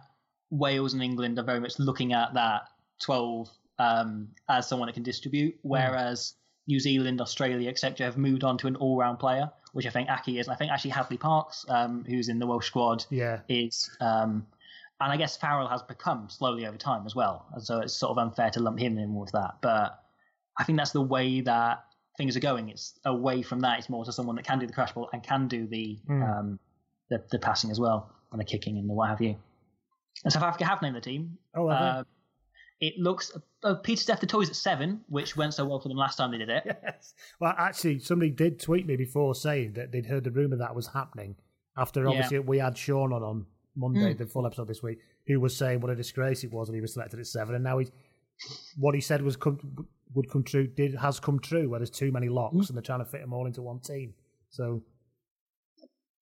Wales 0.50 0.94
and 0.94 1.02
England 1.02 1.38
are 1.38 1.44
very 1.44 1.60
much 1.60 1.78
looking 1.78 2.12
at 2.12 2.34
that 2.34 2.62
12 3.02 3.48
um, 3.78 4.28
as 4.48 4.68
someone 4.68 4.86
that 4.86 4.92
can 4.94 5.02
distribute, 5.02 5.56
whereas 5.62 6.34
New 6.66 6.78
Zealand, 6.80 7.20
Australia, 7.20 7.68
etc. 7.68 8.06
have 8.06 8.16
moved 8.16 8.44
on 8.44 8.56
to 8.58 8.66
an 8.66 8.76
all-round 8.76 9.18
player, 9.18 9.50
which 9.72 9.86
I 9.86 9.90
think 9.90 10.08
Aki 10.08 10.38
is. 10.38 10.46
And 10.46 10.54
I 10.54 10.56
think 10.56 10.70
actually 10.70 10.92
Hadleigh 10.92 11.18
Parkes, 11.18 11.64
um, 11.68 12.04
who's 12.06 12.28
in 12.28 12.38
the 12.38 12.46
Welsh 12.46 12.66
squad, 12.66 13.04
Yeah. 13.10 13.40
is. 13.48 13.90
Um, 14.00 14.46
and 15.00 15.12
I 15.12 15.16
guess 15.16 15.36
Farrell 15.36 15.66
has 15.68 15.82
become 15.82 16.28
slowly 16.30 16.66
over 16.66 16.76
time 16.78 17.04
as 17.04 17.14
well, 17.16 17.46
and 17.52 17.62
so 17.62 17.80
it's 17.80 17.94
sort 17.94 18.10
of 18.12 18.18
unfair 18.18 18.50
to 18.50 18.60
lump 18.60 18.78
him 18.78 18.96
in 18.96 19.14
with 19.14 19.32
that. 19.32 19.56
But 19.60 20.00
I 20.56 20.62
think 20.64 20.78
that's 20.78 20.92
the 20.92 21.02
way 21.02 21.40
that 21.42 21.84
things 22.16 22.36
are 22.36 22.40
going. 22.40 22.68
It's 22.68 22.98
away 23.04 23.42
from 23.42 23.60
that. 23.60 23.80
It's 23.80 23.88
more 23.90 24.04
to 24.04 24.12
someone 24.12 24.36
that 24.36 24.44
can 24.46 24.60
do 24.60 24.66
the 24.68 24.72
crash 24.72 24.92
ball 24.92 25.10
and 25.12 25.20
can 25.22 25.48
do 25.48 25.66
the 25.66 25.98
Mm. 26.08 26.58
The, 27.16 27.24
the 27.30 27.38
passing 27.38 27.70
as 27.70 27.78
well 27.80 28.10
and 28.32 28.40
the 28.40 28.44
kicking 28.44 28.78
and 28.78 28.88
the 28.88 28.92
what 28.94 29.08
have 29.08 29.20
you. 29.20 29.36
And 30.24 30.32
South 30.32 30.42
Africa 30.42 30.64
have 30.64 30.80
named 30.82 30.96
the 30.96 31.00
team. 31.00 31.38
Oh, 31.54 31.68
uh, 31.68 32.04
it 32.80 32.94
looks. 32.98 33.36
Uh, 33.62 33.74
Pieter-Steph 33.76 34.20
du 34.20 34.26
Toit 34.26 34.48
at 34.48 34.56
seven, 34.56 35.00
which 35.08 35.36
went 35.36 35.54
so 35.54 35.64
well 35.64 35.80
for 35.80 35.88
them 35.88 35.96
last 35.96 36.16
time 36.16 36.30
they 36.30 36.38
did 36.38 36.48
it. 36.50 36.62
Yes. 36.82 37.14
Well, 37.40 37.54
actually, 37.56 37.98
somebody 38.00 38.30
did 38.30 38.60
tweet 38.60 38.86
me 38.86 38.96
before 38.96 39.34
saying 39.34 39.74
that 39.74 39.92
they'd 39.92 40.06
heard 40.06 40.24
the 40.24 40.30
rumor 40.30 40.56
that 40.56 40.74
was 40.74 40.86
happening. 40.88 41.36
After 41.76 42.02
Yeah. 42.02 42.08
obviously 42.10 42.38
we 42.40 42.58
had 42.58 42.76
Sean 42.76 43.12
on 43.12 43.22
on 43.22 43.46
Monday, 43.76 44.14
Mm. 44.14 44.18
the 44.18 44.26
full 44.26 44.46
episode 44.46 44.68
this 44.68 44.82
week, 44.82 44.98
who 45.26 45.40
was 45.40 45.56
saying 45.56 45.80
what 45.80 45.90
a 45.90 45.96
disgrace 45.96 46.44
it 46.44 46.52
was 46.52 46.68
when 46.68 46.74
he 46.76 46.80
was 46.80 46.92
selected 46.92 47.18
at 47.20 47.26
seven, 47.26 47.54
and 47.56 47.64
now 47.64 47.78
he, 47.78 47.86
what 48.78 48.94
he 48.94 49.00
said 49.00 49.20
was 49.22 49.34
come, 49.36 49.58
would 50.14 50.30
come 50.30 50.44
true 50.44 50.66
did 50.68 50.94
has 50.94 51.18
come 51.18 51.38
true. 51.40 51.68
Where 51.68 51.80
there's 51.80 51.90
too 51.90 52.12
many 52.12 52.28
locks 52.28 52.54
Mm. 52.56 52.68
and 52.68 52.76
they're 52.76 52.82
trying 52.82 53.00
to 53.00 53.04
fit 53.04 53.20
them 53.20 53.32
all 53.32 53.46
into 53.46 53.62
one 53.62 53.80
team. 53.80 54.14
So 54.50 54.82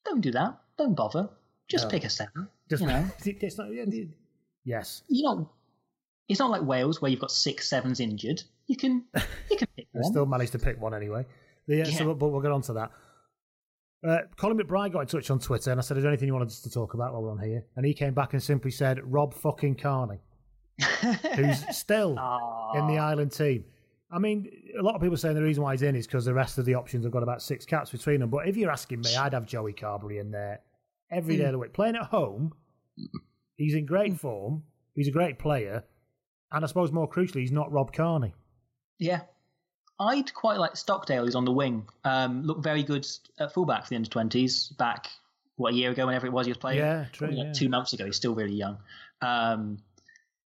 Don't 0.07 0.21
do 0.23 0.31
that. 0.33 0.59
Don't 0.79 0.95
bother. 0.95 1.29
Just 1.69 1.85
No. 1.85 1.91
pick 1.91 2.05
a 2.05 2.11
seven. 2.11 2.49
just 2.69 2.83
you 2.83 2.89
know, 2.89 3.07
it's 3.25 3.59
not. 3.59 3.69
yeah, 3.73 3.85
Yes, 4.65 5.03
you 5.09 5.25
know, 5.25 5.51
it's 6.29 6.39
not 6.41 6.51
like 6.51 6.63
Wales 6.63 7.01
where 7.03 7.11
you've 7.11 7.21
got 7.21 7.31
six 7.31 7.69
sevens 7.69 8.01
injured. 8.01 8.43
You 8.67 8.77
can 8.77 9.05
you 9.51 9.57
can 9.57 9.69
pick 9.77 9.89
I 9.95 9.99
one. 9.99 10.05
still 10.13 10.27
managed 10.27 10.53
to 10.53 10.59
pick 10.59 10.81
one 10.81 10.95
anyway. 10.95 11.25
The, 11.67 11.83
uh, 11.83 11.87
Yeah. 11.89 11.99
so, 11.99 12.15
but 12.15 12.29
we'll 12.29 12.41
get 12.41 12.53
on 12.53 12.63
to 12.63 12.73
that. 12.75 12.91
Uh, 14.07 14.19
Colin 14.37 14.59
McBride 14.59 14.93
got 14.93 15.01
in 15.01 15.07
touch 15.07 15.31
on 15.31 15.39
Twitter 15.39 15.71
and 15.71 15.79
I 15.79 15.83
said, 15.83 15.97
Is 15.97 16.03
there 16.03 16.11
anything 16.11 16.27
you 16.27 16.33
wanted 16.33 16.49
us 16.49 16.61
to 16.63 16.71
talk 16.71 16.95
about 16.95 17.13
while 17.13 17.23
we're 17.23 17.31
on 17.31 17.39
here? 17.39 17.65
And 17.77 17.87
he 17.87 17.95
came 17.95 18.15
back 18.15 18.33
and 18.33 18.43
simply 18.43 18.71
said, 18.73 18.99
Rob 19.05 19.33
fucking 19.33 19.77
Kearney, 19.77 20.19
who's 21.37 21.65
still 21.77 22.11
in 22.75 22.87
the 22.89 22.99
Ireland 22.99 23.31
team. 23.33 23.65
I 24.13 24.19
mean, 24.19 24.51
a 24.79 24.83
lot 24.83 24.95
of 24.95 25.01
people 25.01 25.17
saying 25.17 25.35
the 25.35 25.43
reason 25.43 25.63
why 25.63 25.73
he's 25.73 25.83
in 25.83 25.97
is 25.97 26.07
because 26.07 26.27
the 26.27 26.35
rest 26.35 26.59
of 26.59 26.67
the 26.67 26.75
options 26.75 27.05
have 27.05 27.13
got 27.13 27.23
about 27.23 27.41
six 27.41 27.65
caps 27.65 27.91
between 27.91 28.21
them. 28.21 28.29
But 28.29 28.47
if 28.47 28.59
you're 28.59 28.71
asking 28.71 29.01
me, 29.01 29.17
I'd 29.17 29.33
have 29.33 29.47
Joey 29.47 29.73
Carbery 29.73 30.21
in 30.21 30.31
there 30.31 30.61
every 31.11 31.39
day 31.39 31.45
of 31.45 31.53
the 31.53 31.59
week. 31.59 31.73
Playing 31.73 31.97
at 31.97 32.05
home, 32.05 32.53
he's 33.57 33.75
in 33.75 33.87
great 33.87 34.21
form, 34.21 34.65
he's 34.95 35.09
a 35.09 35.13
great 35.13 35.39
player, 35.39 35.85
and 36.53 36.63
I 36.63 36.69
suppose 36.69 36.93
more 36.93 37.09
crucially, 37.09 37.41
he's 37.41 37.53
not 37.53 37.73
Rob 37.73 37.95
Kearney. 37.95 38.35
Yeah. 38.99 39.23
I'd 39.99 40.35
quite 40.35 40.59
like 40.59 40.77
Stockdale, 40.77 41.25
who's 41.25 41.35
on 41.35 41.45
the 41.45 41.53
wing. 41.53 41.87
Um, 42.05 42.43
looked 42.43 42.63
very 42.63 42.83
good 42.83 43.07
at 43.39 43.55
fullback 43.55 43.85
for 43.85 43.91
the 43.91 43.97
under 43.97 44.11
20s 44.11 44.77
back, 44.77 45.09
what, 45.57 45.73
a 45.73 45.77
year 45.77 45.91
ago, 45.91 46.07
whenever 46.07 46.27
it 46.27 46.33
was 46.33 46.47
he 46.47 46.51
was 46.51 46.59
playing? 46.59 46.79
Yeah, 46.79 47.07
true, 47.13 47.29
like 47.29 47.37
yeah. 47.37 47.53
Two 47.53 47.69
months 47.69 47.93
ago. 47.93 48.05
He's 48.07 48.17
still 48.17 48.35
really 48.35 48.55
young. 48.55 48.79
Um, 49.21 49.79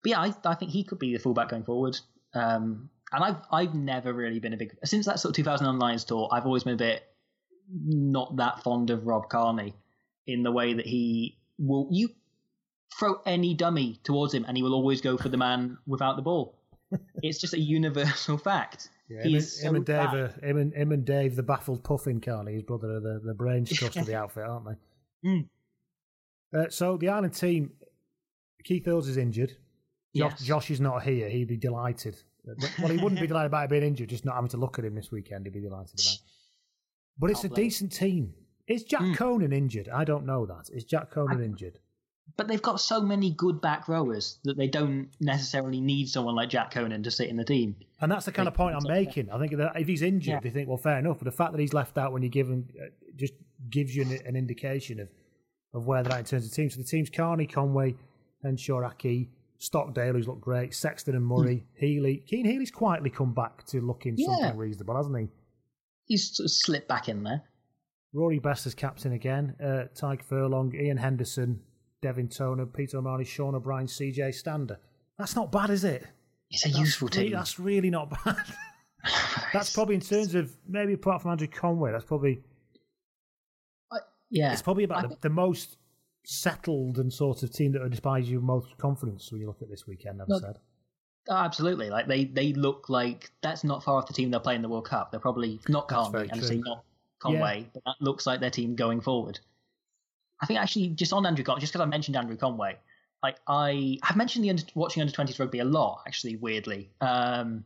but 0.02 0.10
yeah, 0.10 0.20
I, 0.20 0.34
I 0.44 0.54
think 0.54 0.72
he 0.72 0.84
could 0.84 0.98
be 0.98 1.12
the 1.12 1.18
fullback 1.18 1.50
going 1.50 1.62
forward. 1.62 1.98
Um, 2.34 2.90
and 3.12 3.24
I've, 3.24 3.36
I've 3.50 3.74
never 3.74 4.12
really 4.12 4.40
been 4.40 4.52
a 4.52 4.56
big. 4.56 4.76
Since 4.84 5.06
that 5.06 5.20
sort 5.20 5.30
of 5.30 5.36
2009 5.36 5.78
Lions 5.78 6.04
tour, 6.04 6.28
I've 6.32 6.46
always 6.46 6.64
been 6.64 6.74
a 6.74 6.76
bit 6.76 7.04
not 7.72 8.36
that 8.36 8.62
fond 8.62 8.90
of 8.90 9.06
Rob 9.06 9.28
Kearney 9.28 9.74
in 10.26 10.42
the 10.42 10.52
way 10.52 10.74
that 10.74 10.86
he 10.86 11.38
will. 11.58 11.88
You 11.90 12.10
throw 12.98 13.16
any 13.26 13.54
dummy 13.54 14.00
towards 14.04 14.34
him 14.34 14.44
and 14.46 14.56
he 14.56 14.62
will 14.62 14.74
always 14.74 15.00
go 15.00 15.16
for 15.16 15.28
the 15.28 15.36
man 15.36 15.78
without 15.86 16.16
the 16.16 16.22
ball. 16.22 16.58
it's 17.22 17.40
just 17.40 17.54
a 17.54 17.58
universal 17.58 18.38
fact. 18.38 18.90
Yeah, 19.08 19.22
him, 19.22 19.34
and, 19.34 19.44
him 19.62 19.76
and 19.76 19.84
Dave, 19.84 20.14
are, 20.14 20.34
him, 20.42 20.56
and, 20.56 20.74
him 20.74 20.92
and 20.92 21.04
Dave, 21.04 21.36
the 21.36 21.42
baffled 21.42 21.84
puffin 21.84 22.20
Kearney, 22.20 22.54
his 22.54 22.62
brother, 22.62 22.96
are 22.96 23.00
the, 23.00 23.20
the 23.24 23.34
brains 23.34 23.70
trust 23.72 23.96
of 23.96 24.06
the 24.06 24.14
outfit, 24.14 24.44
aren't 24.44 24.66
they? 24.66 25.28
Mm. 25.28 25.48
Uh, 26.56 26.70
so 26.70 26.96
the 26.96 27.08
Ireland 27.08 27.34
team, 27.34 27.72
Keith 28.62 28.86
Earls 28.88 29.08
is 29.08 29.16
injured. 29.16 29.50
Josh, 30.16 30.32
Yes. 30.38 30.42
Josh 30.42 30.70
is 30.70 30.80
not 30.80 31.02
here. 31.02 31.28
He'd 31.28 31.48
be 31.48 31.56
delighted. 31.56 32.16
Well, 32.80 32.90
he 32.90 32.98
wouldn't 32.98 33.20
be 33.20 33.26
delighted 33.32 33.46
about 33.46 33.64
it 33.64 33.70
being 33.70 33.82
injured, 33.82 34.08
just 34.08 34.24
not 34.24 34.34
having 34.34 34.50
to 34.50 34.56
look 34.56 34.78
at 34.78 34.84
him 34.84 34.94
this 34.94 35.10
weekend. 35.10 35.46
He'd 35.46 35.52
be 35.54 35.60
delighted 35.60 35.94
about. 36.00 36.14
it. 36.14 36.20
But 37.18 37.30
it's 37.30 37.40
Can't 37.40 37.52
a 37.52 37.54
blame 37.54 37.66
decent 37.66 37.92
team. 37.92 38.34
Is 38.66 38.82
Jack 38.84 39.16
Conan 39.16 39.52
injured? 39.52 39.88
I 39.88 40.04
don't 40.04 40.24
know 40.26 40.46
that. 40.46 40.70
Is 40.72 40.84
Jack 40.84 41.10
Conan 41.10 41.42
injured? 41.42 41.78
But 42.36 42.48
they've 42.48 42.62
got 42.62 42.80
so 42.80 43.02
many 43.02 43.30
good 43.32 43.60
back 43.60 43.86
rowers 43.86 44.38
that 44.44 44.56
they 44.56 44.66
don't 44.66 45.08
necessarily 45.20 45.80
need 45.80 46.08
someone 46.08 46.34
like 46.34 46.48
Jack 46.48 46.70
Conan 46.70 47.02
to 47.02 47.10
sit 47.10 47.28
in 47.28 47.36
the 47.36 47.44
team. 47.44 47.76
And 48.00 48.10
that's 48.10 48.24
the 48.24 48.32
kind 48.32 48.48
of 48.48 48.54
point 48.54 48.74
I'm 48.74 48.88
making. 48.90 49.30
I 49.30 49.38
think 49.38 49.54
that 49.58 49.72
if 49.78 49.86
he's 49.86 50.00
injured, 50.00 50.32
Yeah. 50.32 50.40
they 50.40 50.48
think, 50.50 50.68
well, 50.68 50.78
fair 50.78 50.98
enough. 50.98 51.18
But 51.18 51.26
the 51.26 51.32
fact 51.32 51.52
that 51.52 51.60
he's 51.60 51.74
left 51.74 51.98
out 51.98 52.12
when 52.12 52.22
you 52.22 52.30
give 52.30 52.48
him 52.48 52.66
uh, 52.80 52.86
just 53.16 53.34
gives 53.68 53.94
you 53.94 54.02
an, 54.02 54.18
an 54.26 54.36
indication 54.36 55.00
of, 55.00 55.10
of 55.74 55.86
where 55.86 56.02
they're 56.02 56.14
at 56.14 56.20
in 56.20 56.24
terms 56.24 56.46
of 56.46 56.52
team. 56.52 56.70
So 56.70 56.78
the 56.78 56.84
team's 56.86 57.10
Kearney, 57.10 57.46
Conway, 57.46 57.94
and 58.42 58.56
Shoraki, 58.56 59.28
Stockdale, 59.64 60.12
who's 60.12 60.28
looked 60.28 60.40
great, 60.40 60.74
Sexton 60.74 61.14
and 61.14 61.24
Murray, 61.26 61.66
Healy. 61.74 62.22
Cian 62.26 62.44
Healy's 62.44 62.70
quietly 62.70 63.10
come 63.10 63.32
back 63.34 63.64
to 63.66 63.80
looking 63.80 64.14
Yeah. 64.16 64.26
something 64.26 64.56
reasonable, 64.56 64.96
hasn't 64.96 65.18
he? 65.18 65.28
He's 66.06 66.36
sort 66.36 66.44
of 66.44 66.50
slipped 66.50 66.88
back 66.88 67.08
in 67.08 67.22
there. 67.22 67.42
Rory 68.12 68.38
Best 68.38 68.66
as 68.66 68.74
captain 68.74 69.12
again, 69.12 69.56
uh, 69.60 69.86
Tadhg 69.94 70.22
Furlong, 70.22 70.72
Iain 70.76 70.98
Henderson, 70.98 71.60
Devin 72.02 72.28
Toner, 72.28 72.66
Peter 72.66 72.98
O'Mahony, 72.98 73.24
Sean 73.24 73.54
O'Brien, 73.54 73.86
CJ 73.86 74.32
Stander. 74.34 74.78
That's 75.18 75.34
not 75.34 75.50
bad, 75.50 75.70
is 75.70 75.84
it? 75.84 76.06
It's 76.50 76.64
a 76.64 76.68
That's 76.68 76.78
useful 76.78 77.08
team. 77.08 77.32
That's 77.32 77.58
really 77.58 77.90
not 77.90 78.10
bad. 78.10 78.36
that's 79.52 79.72
probably 79.72 79.96
in 79.96 80.00
terms 80.00 80.34
of 80.34 80.54
maybe 80.68 80.92
apart 80.92 81.22
from 81.22 81.32
Andrew 81.32 81.48
Conway, 81.48 81.90
that's 81.92 82.04
probably 82.04 82.42
yeah, 84.30 84.52
it's 84.52 84.62
probably 84.62 84.84
about 84.84 85.08
the, 85.08 85.16
the 85.22 85.30
most 85.30 85.76
settled 86.24 86.98
and 86.98 87.12
sort 87.12 87.42
of 87.42 87.52
team 87.52 87.72
that 87.72 87.82
would 87.82 87.92
inspire 87.92 88.20
you 88.20 88.40
most 88.40 88.76
confidence 88.78 89.30
when 89.30 89.40
you 89.40 89.46
look 89.46 89.62
at 89.62 89.68
this 89.70 89.86
weekend. 89.86 90.20
I've 90.22 90.28
No, 90.28 90.38
said. 90.38 90.58
Oh, 91.28 91.36
absolutely. 91.36 91.90
Like 91.90 92.06
they, 92.06 92.24
they 92.24 92.52
look 92.52 92.88
like 92.88 93.30
that's 93.42 93.64
not 93.64 93.82
far 93.82 93.96
off 93.96 94.06
the 94.06 94.12
team 94.12 94.30
they'll 94.30 94.40
play 94.40 94.54
in 94.54 94.62
the 94.62 94.68
World 94.68 94.86
Cup. 94.86 95.10
They're 95.10 95.20
probably 95.20 95.60
not 95.68 95.88
That's 95.88 96.02
Conway 96.02 96.18
very 96.18 96.28
and 96.30 96.44
say 96.44 96.56
not 96.58 96.84
Conway, 97.18 97.60
Yeah. 97.60 97.66
but 97.74 97.82
that 97.86 97.96
looks 98.00 98.26
like 98.26 98.40
their 98.40 98.50
team 98.50 98.74
going 98.74 99.00
forward. 99.00 99.38
I 100.42 100.46
think 100.46 100.60
actually 100.60 100.88
just 100.88 101.12
on 101.12 101.24
Andrew 101.24 101.44
Conway, 101.44 101.60
just 101.60 101.72
because 101.72 101.82
I 101.84 101.88
mentioned 101.88 102.16
Andrew 102.16 102.36
Conway, 102.36 102.76
like 103.22 103.36
I 103.46 103.98
I 104.02 104.06
have 104.06 104.16
mentioned 104.16 104.44
the 104.44 104.50
under, 104.50 104.62
watching 104.74 105.00
under 105.00 105.12
twenties 105.14 105.38
rugby 105.38 105.60
a 105.60 105.64
lot. 105.64 106.02
Actually, 106.06 106.36
weirdly, 106.36 106.90
um, 107.00 107.64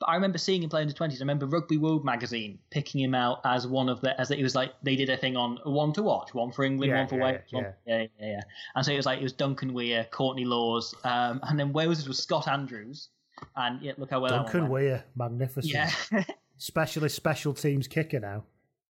but 0.00 0.06
I 0.06 0.14
remember 0.14 0.38
seeing 0.38 0.62
him 0.62 0.70
play 0.70 0.82
in 0.82 0.88
the 0.88 0.94
twenties. 0.94 1.20
I 1.20 1.24
remember 1.24 1.46
Rugby 1.46 1.76
World 1.76 2.04
magazine 2.04 2.58
picking 2.70 3.00
him 3.00 3.14
out 3.14 3.40
as 3.44 3.66
one 3.66 3.88
of 3.88 4.00
the 4.00 4.18
as 4.20 4.30
it 4.30 4.42
was 4.42 4.54
like 4.54 4.72
they 4.82 4.96
did 4.96 5.08
a 5.10 5.16
thing 5.16 5.36
on 5.36 5.58
one 5.64 5.92
to 5.94 6.02
watch, 6.02 6.34
one 6.34 6.52
for 6.52 6.64
England, 6.64 6.90
Yeah, 6.90 6.98
one 7.00 7.08
for 7.08 7.16
yeah, 7.18 7.24
Wales, 7.24 7.40
yeah. 7.48 7.56
one 7.60 7.72
yeah, 7.86 7.98
yeah, 8.20 8.26
yeah. 8.26 8.40
And 8.74 8.84
so 8.84 8.92
it 8.92 8.96
was 8.96 9.06
like 9.06 9.18
it 9.20 9.22
was 9.24 9.32
Duncan 9.32 9.74
Weir, 9.74 10.06
Courtney 10.10 10.44
Lawes, 10.44 10.94
um, 11.04 11.40
and 11.44 11.58
then 11.58 11.72
Wales 11.72 12.06
was 12.06 12.22
Scott 12.22 12.46
Andrews. 12.48 13.08
And 13.56 13.80
yeah, 13.82 13.92
look 13.98 14.10
how 14.10 14.20
well 14.20 14.30
Duncan. 14.30 14.68
Weir, 14.68 15.04
magnificent. 15.16 15.72
Yeah. 15.72 15.90
Specialist 16.58 17.14
special 17.14 17.54
teams 17.54 17.86
kicker 17.86 18.18
now. 18.20 18.44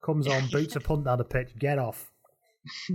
Comes 0.01 0.27
on, 0.27 0.47
boots 0.51 0.75
a 0.75 0.79
punt 0.79 1.05
down 1.05 1.19
the 1.19 1.23
pitch, 1.23 1.51
get 1.59 1.77
off. 1.77 2.11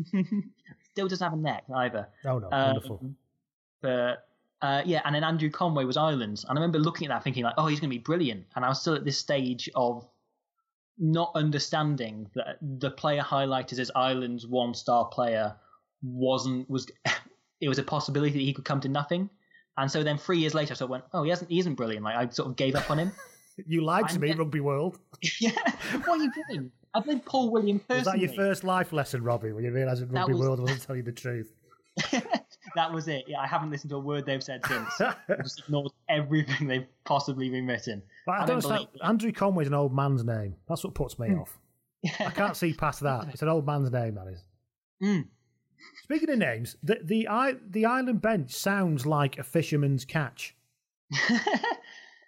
Still 0.92 1.08
doesn't 1.08 1.24
have 1.24 1.38
a 1.38 1.40
neck 1.40 1.64
either. 1.74 2.08
Oh 2.24 2.38
no, 2.38 2.48
Um, 2.50 2.66
wonderful. 2.72 3.10
But 3.80 4.25
uh, 4.62 4.82
yeah, 4.84 5.02
and 5.04 5.14
then 5.14 5.24
Andrew 5.24 5.50
Conway 5.50 5.84
was 5.84 5.96
Ireland's, 5.96 6.44
and 6.44 6.58
I 6.58 6.60
remember 6.60 6.78
looking 6.78 7.06
at 7.06 7.14
that 7.14 7.22
thinking 7.24 7.44
like, 7.44 7.54
oh, 7.58 7.66
he's 7.66 7.80
going 7.80 7.90
to 7.90 7.94
be 7.94 8.02
brilliant. 8.02 8.44
And 8.54 8.64
I 8.64 8.68
was 8.68 8.80
still 8.80 8.94
at 8.94 9.04
this 9.04 9.18
stage 9.18 9.68
of 9.74 10.08
not 10.98 11.32
understanding 11.34 12.28
that 12.34 12.56
the 12.62 12.90
player 12.90 13.22
highlighted 13.22 13.78
as 13.78 13.90
Ireland's 13.94 14.46
one-star 14.46 15.06
player 15.06 15.54
wasn't 16.02 16.68
was 16.70 16.86
it 17.60 17.68
was 17.68 17.78
a 17.78 17.82
possibility 17.82 18.32
that 18.32 18.38
he 18.38 18.52
could 18.52 18.64
come 18.64 18.80
to 18.80 18.88
nothing. 18.88 19.28
And 19.78 19.90
so 19.90 20.02
then 20.02 20.16
three 20.16 20.38
years 20.38 20.54
later, 20.54 20.72
I 20.72 20.76
sort 20.76 20.86
of 20.86 20.90
went, 20.90 21.04
oh, 21.12 21.22
he 21.22 21.28
hasn't, 21.30 21.50
he 21.50 21.58
isn't 21.58 21.74
brilliant. 21.74 22.02
Like 22.04 22.16
I 22.16 22.28
sort 22.30 22.48
of 22.48 22.56
gave 22.56 22.74
up 22.74 22.90
on 22.90 22.98
him. 22.98 23.12
You 23.66 23.82
lied 23.82 24.06
to 24.08 24.16
I'm 24.16 24.20
me, 24.20 24.34
Rugby 24.34 24.60
World. 24.60 24.98
yeah, 25.40 25.50
what 26.04 26.20
are 26.20 26.22
you 26.22 26.30
doing? 26.50 26.70
I 26.92 27.00
played 27.00 27.24
Paul 27.24 27.50
William 27.50 27.78
Was 27.88 28.02
personally. 28.02 28.26
that 28.26 28.34
your 28.34 28.46
first 28.46 28.64
life 28.64 28.92
lesson, 28.92 29.22
Robbie, 29.24 29.52
when 29.52 29.64
you 29.64 29.72
realised 29.72 30.02
Rugby 30.12 30.34
was- 30.34 30.40
World 30.42 30.60
wasn't 30.60 30.82
telling 30.82 30.98
you 30.98 31.04
the 31.04 31.12
truth? 31.12 31.54
That 32.76 32.92
was 32.92 33.08
it. 33.08 33.24
Yeah, 33.26 33.40
I 33.40 33.46
haven't 33.46 33.70
listened 33.70 33.90
to 33.90 33.96
a 33.96 34.00
word 34.00 34.26
they've 34.26 34.42
said 34.42 34.64
since. 34.66 35.00
I've 35.00 35.42
just 35.42 35.60
ignored 35.60 35.90
everything 36.08 36.66
they've 36.68 36.86
possibly 37.04 37.48
been 37.50 37.66
written. 37.66 38.02
But 38.24 38.32
I 38.32 38.46
don't 38.46 38.64
understand. 38.64 38.88
Andrew 39.02 39.32
Conway's 39.32 39.66
an 39.66 39.74
old 39.74 39.94
man's 39.94 40.24
name. 40.24 40.54
That's 40.68 40.84
what 40.84 40.94
puts 40.94 41.18
me 41.18 41.34
off. 41.34 41.58
I 42.20 42.30
can't 42.30 42.56
see 42.56 42.72
past 42.72 43.00
that. 43.00 43.28
It's 43.32 43.42
an 43.42 43.48
old 43.48 43.66
man's 43.66 43.90
name, 43.90 44.14
that 44.14 44.28
is. 44.28 44.42
Mm. 45.02 45.26
Speaking 46.04 46.30
of 46.30 46.38
names, 46.38 46.74
the 46.82 46.98
the 47.04 47.28
the 47.68 47.84
island 47.84 48.22
bench 48.22 48.50
sounds 48.54 49.04
like 49.04 49.36
a 49.36 49.42
fisherman's 49.42 50.06
catch. 50.06 50.56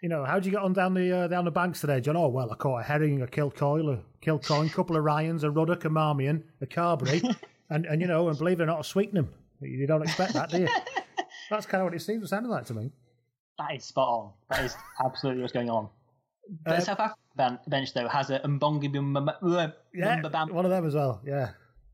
you 0.03 0.11
know, 0.11 0.23
how 0.27 0.35
would 0.35 0.45
you 0.45 0.53
get 0.53 0.61
on 0.61 0.75
down 0.75 0.93
the 0.93 1.17
uh, 1.17 1.29
down 1.29 1.47
the 1.47 1.51
banks 1.51 1.81
today, 1.81 1.99
John? 2.03 2.15
Oh 2.15 2.29
well, 2.29 2.53
I 2.53 2.57
caught 2.57 2.81
a 2.81 2.83
herring, 2.83 3.23
a 3.23 3.27
kilcoil, 3.27 3.91
a 3.91 4.03
kilcoin, 4.23 4.67
a 4.67 4.75
couple 4.75 4.99
of 4.99 5.05
Ryans, 5.05 5.45
a 5.45 5.51
ruddock, 5.51 5.87
a 5.87 5.89
marmion, 5.89 6.45
a 6.61 6.67
carberry, 6.67 7.23
and 7.71 7.87
and 7.87 8.03
you 8.03 8.07
know, 8.07 8.29
and 8.29 8.37
believe 8.37 8.61
it 8.61 8.65
or 8.65 8.67
not, 8.67 8.81
a 8.81 8.85
sweetenham. 8.85 9.31
You 9.61 9.87
don't 9.87 10.03
expect 10.03 10.35
that, 10.35 10.51
do 10.51 10.61
you? 10.61 10.69
That's 11.51 11.67
kind 11.67 11.81
of 11.83 11.87
what 11.87 11.95
it 11.95 12.01
seems 12.03 12.23
to 12.23 12.29
sound 12.29 12.47
like 12.49 12.67
to 12.67 12.75
me. 12.75 12.91
That 13.59 13.75
is 13.75 13.85
spot 13.85 14.09
on. 14.09 14.33
That 14.51 14.65
is 14.65 14.77
absolutely 15.05 15.43
what's 15.43 15.53
going 15.53 15.71
on. 15.71 15.89
The 16.65 16.77
Uh, 16.77 16.81
South 16.81 17.01
African 17.01 17.59
bench, 17.67 17.93
though, 17.95 18.09
has 18.09 18.31
a 18.31 18.39
Mbongi 18.41 18.93
Bumba- 18.95 19.73
Yeah, 19.95 20.21
Bam- 20.29 20.55
one 20.55 20.65
of 20.65 20.71
them 20.71 20.87
as 20.87 20.95
well. 20.95 21.21
Yeah, 21.27 21.51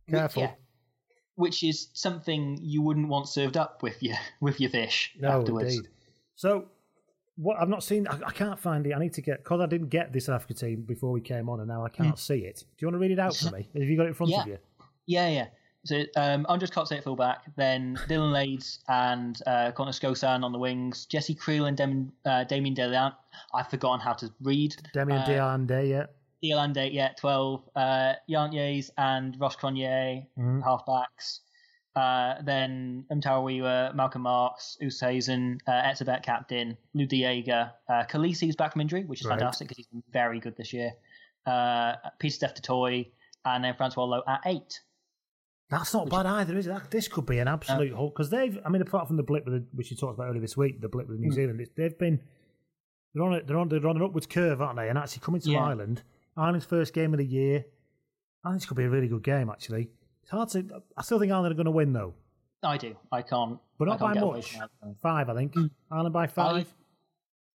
careful. 0.08 0.42
Yeah. 0.42 0.52
which 1.36 1.64
is 1.64 1.88
something 1.94 2.58
you 2.62 2.80
wouldn't 2.82 3.08
want 3.08 3.28
served 3.28 3.56
up 3.56 3.82
with 3.82 4.00
your 4.02 4.16
with 4.40 4.60
your 4.60 4.70
fish 4.70 5.14
No, 5.18 5.40
afterwards. 5.40 5.74
indeed. 5.76 5.90
So, 6.36 6.66
what 7.36 7.58
I've 7.60 7.68
not 7.68 7.82
seen, 7.82 8.06
I, 8.06 8.18
I 8.26 8.30
can't 8.30 8.58
find 8.58 8.86
it. 8.86 8.92
I 8.94 8.98
need 9.00 9.14
to 9.14 9.22
get 9.22 9.42
because 9.42 9.60
I 9.60 9.66
didn't 9.66 9.88
get 9.88 10.12
this 10.12 10.26
South 10.26 10.36
Africa 10.36 10.54
team 10.54 10.82
before 10.82 11.10
we 11.10 11.20
came 11.20 11.48
on, 11.48 11.58
and 11.60 11.68
now 11.68 11.84
I 11.84 11.88
can't 11.88 12.18
see 12.18 12.40
it. 12.44 12.58
Do 12.60 12.66
you 12.78 12.88
want 12.88 12.94
to 12.94 12.98
read 13.00 13.10
it 13.10 13.18
out 13.18 13.34
for 13.34 13.50
me? 13.56 13.68
Have 13.74 13.82
you 13.82 13.96
got 13.96 14.04
it 14.04 14.08
in 14.08 14.14
front 14.14 14.30
Yeah. 14.32 14.42
of 14.42 14.46
you? 14.48 14.58
Yeah, 15.06 15.28
yeah. 15.28 15.46
So 15.84 15.96
um, 16.16 16.46
Andries 16.48 16.70
Coetzee 16.72 16.96
at 16.96 17.04
fullback, 17.04 17.44
then 17.56 17.96
Dylan 18.08 18.32
Lades 18.32 18.78
and 18.88 19.38
uh, 19.46 19.70
Connor 19.72 19.90
Skosan 19.92 20.42
on 20.42 20.52
the 20.52 20.58
wings, 20.58 21.04
Jesse 21.06 21.34
Kriel 21.34 21.68
and 21.68 21.76
Dem- 21.76 22.12
uh, 22.24 22.44
Damien 22.44 22.74
Delian. 22.74 23.12
I've 23.52 23.68
forgotten 23.68 24.00
how 24.00 24.14
to 24.14 24.32
read. 24.42 24.74
Damien 24.94 25.20
uh, 25.20 25.26
Diande, 25.26 25.88
yeah. 25.88 26.06
Diolande, 26.42 26.90
yeah, 26.92 27.10
12. 27.18 27.62
Uh, 27.76 28.12
Jantjies 28.28 28.90
and 28.98 29.38
Ross 29.40 29.56
Cronje, 29.56 30.26
Mhm. 30.38 30.62
halfbacks. 30.62 31.40
Uh, 31.96 32.42
then 32.42 33.04
Mtawarira, 33.12 33.94
Malcolm 33.94 34.22
Marx, 34.22 34.76
Oosthuizen, 34.82 35.60
uh, 35.66 35.70
Etzebeth 35.70 36.22
captain, 36.22 36.76
Lou 36.94 37.06
Diega, 37.06 37.72
uh, 37.88 38.02
Kolisi's 38.10 38.56
back 38.56 38.72
from 38.72 38.80
injury, 38.80 39.04
which 39.04 39.20
is 39.20 39.26
Right. 39.26 39.38
fantastic 39.38 39.68
because 39.68 39.76
he's 39.78 39.86
been 39.86 40.02
very 40.12 40.40
good 40.40 40.56
this 40.56 40.72
year. 40.72 40.92
Uh, 41.46 41.94
Peter 42.18 42.34
Steph 42.34 42.60
Toy, 42.62 43.06
and 43.44 43.62
then 43.62 43.74
Francois 43.74 44.06
Louw 44.06 44.22
at 44.26 44.40
eight. 44.46 44.80
That's 45.78 45.92
not 45.92 46.08
bad 46.08 46.26
either, 46.26 46.56
is 46.56 46.66
it? 46.66 46.70
That, 46.70 46.90
this 46.90 47.08
could 47.08 47.26
be 47.26 47.38
an 47.38 47.48
absolute 47.48 47.92
Uh, 47.94 48.04
because 48.04 48.30
they've. 48.30 48.58
I 48.64 48.68
mean, 48.68 48.80
apart 48.82 49.06
from 49.08 49.16
the 49.16 49.22
blip 49.22 49.44
with 49.44 49.54
the, 49.54 49.66
which 49.72 49.90
you 49.90 49.96
talked 49.96 50.14
about 50.14 50.28
earlier 50.28 50.40
this 50.40 50.56
week, 50.56 50.80
the 50.80 50.88
blip 50.88 51.08
with 51.08 51.18
New 51.18 51.30
Mm. 51.30 51.34
Zealand, 51.34 51.66
they've 51.76 51.98
been 51.98 52.20
they're 53.12 53.24
on 53.24 53.34
a, 53.34 53.42
they're 53.42 53.58
on 53.58 53.68
they're 53.68 53.86
on 53.86 53.96
an 53.96 54.02
upwards 54.02 54.26
curve, 54.26 54.62
aren't 54.62 54.76
they? 54.76 54.88
And 54.88 54.96
actually 54.98 55.20
coming 55.20 55.40
to 55.40 55.50
Yeah. 55.50 55.64
Ireland, 55.64 56.02
Ireland's 56.36 56.66
first 56.66 56.94
game 56.94 57.12
of 57.12 57.18
the 57.18 57.26
year. 57.26 57.64
I 58.44 58.50
think 58.50 58.60
this 58.60 58.66
could 58.68 58.76
be 58.76 58.84
a 58.84 58.90
really 58.90 59.08
good 59.08 59.22
game. 59.24 59.50
Actually, 59.50 59.88
it's 60.22 60.30
hard 60.30 60.48
to. 60.50 60.82
I 60.96 61.02
still 61.02 61.18
think 61.18 61.32
Ireland 61.32 61.52
are 61.52 61.56
going 61.56 61.64
to 61.64 61.70
win 61.72 61.92
though, 61.92 62.14
I 62.62 62.76
do. 62.76 62.96
I 63.10 63.22
can't. 63.22 63.58
but 63.78 63.86
not 63.88 63.98
can't 63.98 64.14
by 64.14 64.20
much. 64.20 64.56
Five, 65.02 65.28
I 65.28 65.34
think. 65.34 65.54
Ireland 65.90 66.12
by 66.12 66.26
five. 66.28 66.72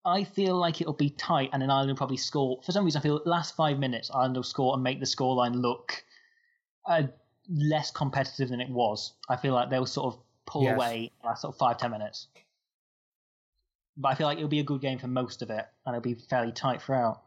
I 0.05 0.23
feel 0.23 0.55
like 0.55 0.82
it'll 0.82 0.93
be 0.93 1.10
tight, 1.12 1.49
and 1.53 1.62
then 1.62 1.69
Ireland 1.69 1.89
will 1.91 1.97
probably 1.97 2.17
score. 2.17 2.60
For 2.63 2.71
some 2.71 2.86
reason, 2.86 2.99
I 2.99 3.03
feel 3.03 3.21
last 3.25 3.55
five 3.55 3.79
minutes 3.79 4.10
Ireland 4.13 4.36
will 4.36 4.43
score 4.43 4.73
and 4.73 4.82
make 4.84 4.99
the 4.99 5.05
scoreline 5.05 5.55
look 5.55 6.03
uh, 6.88 7.03
less 7.51 7.91
competitive 7.91 8.49
than 8.49 8.62
it 8.62 8.69
was. 8.69 9.13
I 9.27 9.35
feel 9.35 9.53
like 9.53 9.69
they'll 9.69 9.85
sort 9.85 10.13
of 10.13 10.21
pull 10.45 10.63
Yes. 10.63 10.75
away 10.75 11.12
last 11.23 11.41
sort 11.41 11.53
of 11.55 11.57
five 11.59 11.77
ten 11.77 11.91
minutes. 11.91 12.27
But 13.97 14.09
I 14.09 14.15
feel 14.15 14.27
like 14.27 14.38
it'll 14.38 14.49
be 14.49 14.59
a 14.59 14.63
good 14.63 14.81
game 14.81 14.97
for 14.99 15.07
most 15.07 15.41
of 15.41 15.49
it, 15.49 15.65
and 15.85 15.95
it'll 15.95 16.01
be 16.03 16.13
fairly 16.13 16.51
tight 16.51 16.81
throughout. 16.81 17.23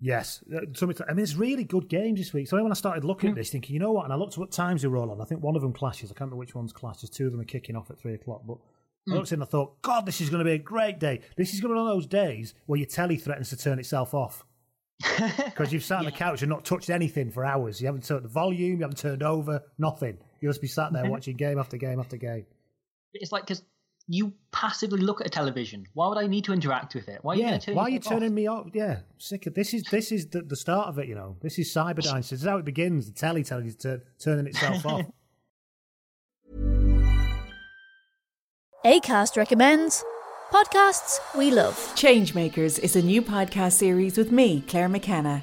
Yes, 0.00 0.44
Uh. 0.54 0.60
I 1.08 1.12
mean, 1.12 1.22
it's 1.24 1.34
really 1.34 1.64
good 1.64 1.88
games 1.88 2.20
this 2.20 2.32
week. 2.32 2.46
So 2.46 2.62
when 2.62 2.70
I 2.70 2.74
started 2.76 3.04
looking 3.04 3.30
at 3.30 3.32
Hmm. 3.34 3.38
this, 3.38 3.50
thinking, 3.50 3.74
you 3.74 3.80
know 3.80 3.90
what? 3.92 4.04
And 4.04 4.12
I 4.12 4.16
looked 4.16 4.34
at 4.34 4.38
what 4.38 4.52
times 4.52 4.82
they 4.82 4.88
were 4.88 4.96
all 4.96 5.10
on. 5.10 5.20
I 5.20 5.24
think 5.24 5.42
one 5.42 5.56
of 5.56 5.62
them 5.62 5.72
clashes. 5.72 6.10
I 6.10 6.14
can't 6.14 6.20
remember 6.30 6.36
which 6.36 6.54
ones 6.54 6.72
clashes. 6.72 7.10
Two 7.10 7.26
of 7.26 7.32
them 7.32 7.40
are 7.40 7.44
kicking 7.44 7.74
off 7.74 7.90
at 7.90 7.98
three 7.98 8.14
o'clock. 8.14 8.42
But 8.46 8.58
I 8.58 9.10
Hmm. 9.10 9.12
looked 9.14 9.32
in 9.32 9.36
and 9.36 9.42
I 9.42 9.46
thought, 9.46 9.82
God, 9.82 10.06
this 10.06 10.20
is 10.20 10.30
going 10.30 10.38
to 10.38 10.44
be 10.44 10.52
a 10.52 10.58
great 10.58 11.00
day. 11.00 11.20
This 11.36 11.52
is 11.52 11.60
going 11.60 11.70
to 11.70 11.74
be 11.74 11.80
one 11.80 11.90
of 11.90 11.96
those 11.96 12.06
days 12.06 12.54
where 12.66 12.78
your 12.78 12.86
telly 12.86 13.16
threatens 13.16 13.50
to 13.50 13.56
turn 13.56 13.80
itself 13.80 14.14
off 14.14 14.44
because 14.98 15.72
you've 15.72 15.84
sat 15.84 16.00
on 16.00 16.04
the 16.04 16.10
couch 16.26 16.42
and 16.42 16.50
not 16.50 16.64
touched 16.64 16.90
anything 16.90 17.30
for 17.30 17.44
hours. 17.44 17.80
You 17.80 17.86
haven't 17.86 18.04
turned 18.04 18.24
the 18.24 18.28
volume. 18.28 18.76
You 18.78 18.82
haven't 18.82 18.98
turned 18.98 19.22
over. 19.22 19.62
Nothing. 19.78 20.18
You 20.40 20.48
must 20.48 20.60
be 20.60 20.66
sat 20.66 20.92
there 20.92 21.04
watching 21.10 21.36
game 21.36 21.58
after 21.58 21.76
game 21.76 22.00
after 22.00 22.16
game. 22.16 22.46
It's 23.14 23.32
like 23.32 23.46
because 23.46 23.62
you 24.08 24.32
passively 24.52 25.00
look 25.00 25.20
at 25.20 25.26
a 25.26 25.30
television. 25.30 25.86
Why 25.94 26.08
would 26.08 26.18
I 26.18 26.26
need 26.26 26.44
to 26.44 26.52
interact 26.52 26.94
with 26.94 27.08
it? 27.08 27.20
Why 27.22 27.34
are 27.34 27.36
you 27.36 27.42
yeah, 27.42 27.48
going 27.50 27.60
to 27.60 27.66
turn 27.66 27.74
why 27.76 27.82
are 27.84 27.88
you 27.88 27.96
yourself 27.96 28.14
off? 28.14 28.20
turning 28.20 28.34
me 28.34 28.46
off? 28.46 28.66
Yeah, 28.74 29.00
sick 29.18 29.46
of 29.46 29.54
this. 29.54 29.74
Is 29.74 29.84
this 29.84 30.10
is 30.12 30.26
the, 30.28 30.42
the 30.42 30.56
start 30.56 30.88
of 30.88 30.98
it? 30.98 31.08
You 31.08 31.14
know, 31.14 31.36
this 31.40 31.58
is 31.58 31.72
Cyberdyne. 31.72 32.16
This 32.16 32.32
is 32.32 32.44
how 32.44 32.58
it 32.58 32.64
begins. 32.64 33.06
The 33.06 33.12
telly 33.12 33.44
telling 33.44 33.66
you 33.66 33.72
to 33.72 34.00
turning 34.18 34.46
itself 34.46 34.84
off. 34.86 35.06
ACAST 38.84 39.36
recommends 39.36 40.04
podcasts 40.52 41.18
we 41.36 41.50
love. 41.50 41.74
Changemakers 41.94 42.78
is 42.78 42.96
a 42.96 43.02
new 43.02 43.20
podcast 43.20 43.72
series 43.72 44.16
with 44.16 44.32
me, 44.32 44.62
Claire 44.66 44.88
McKenna, 44.88 45.42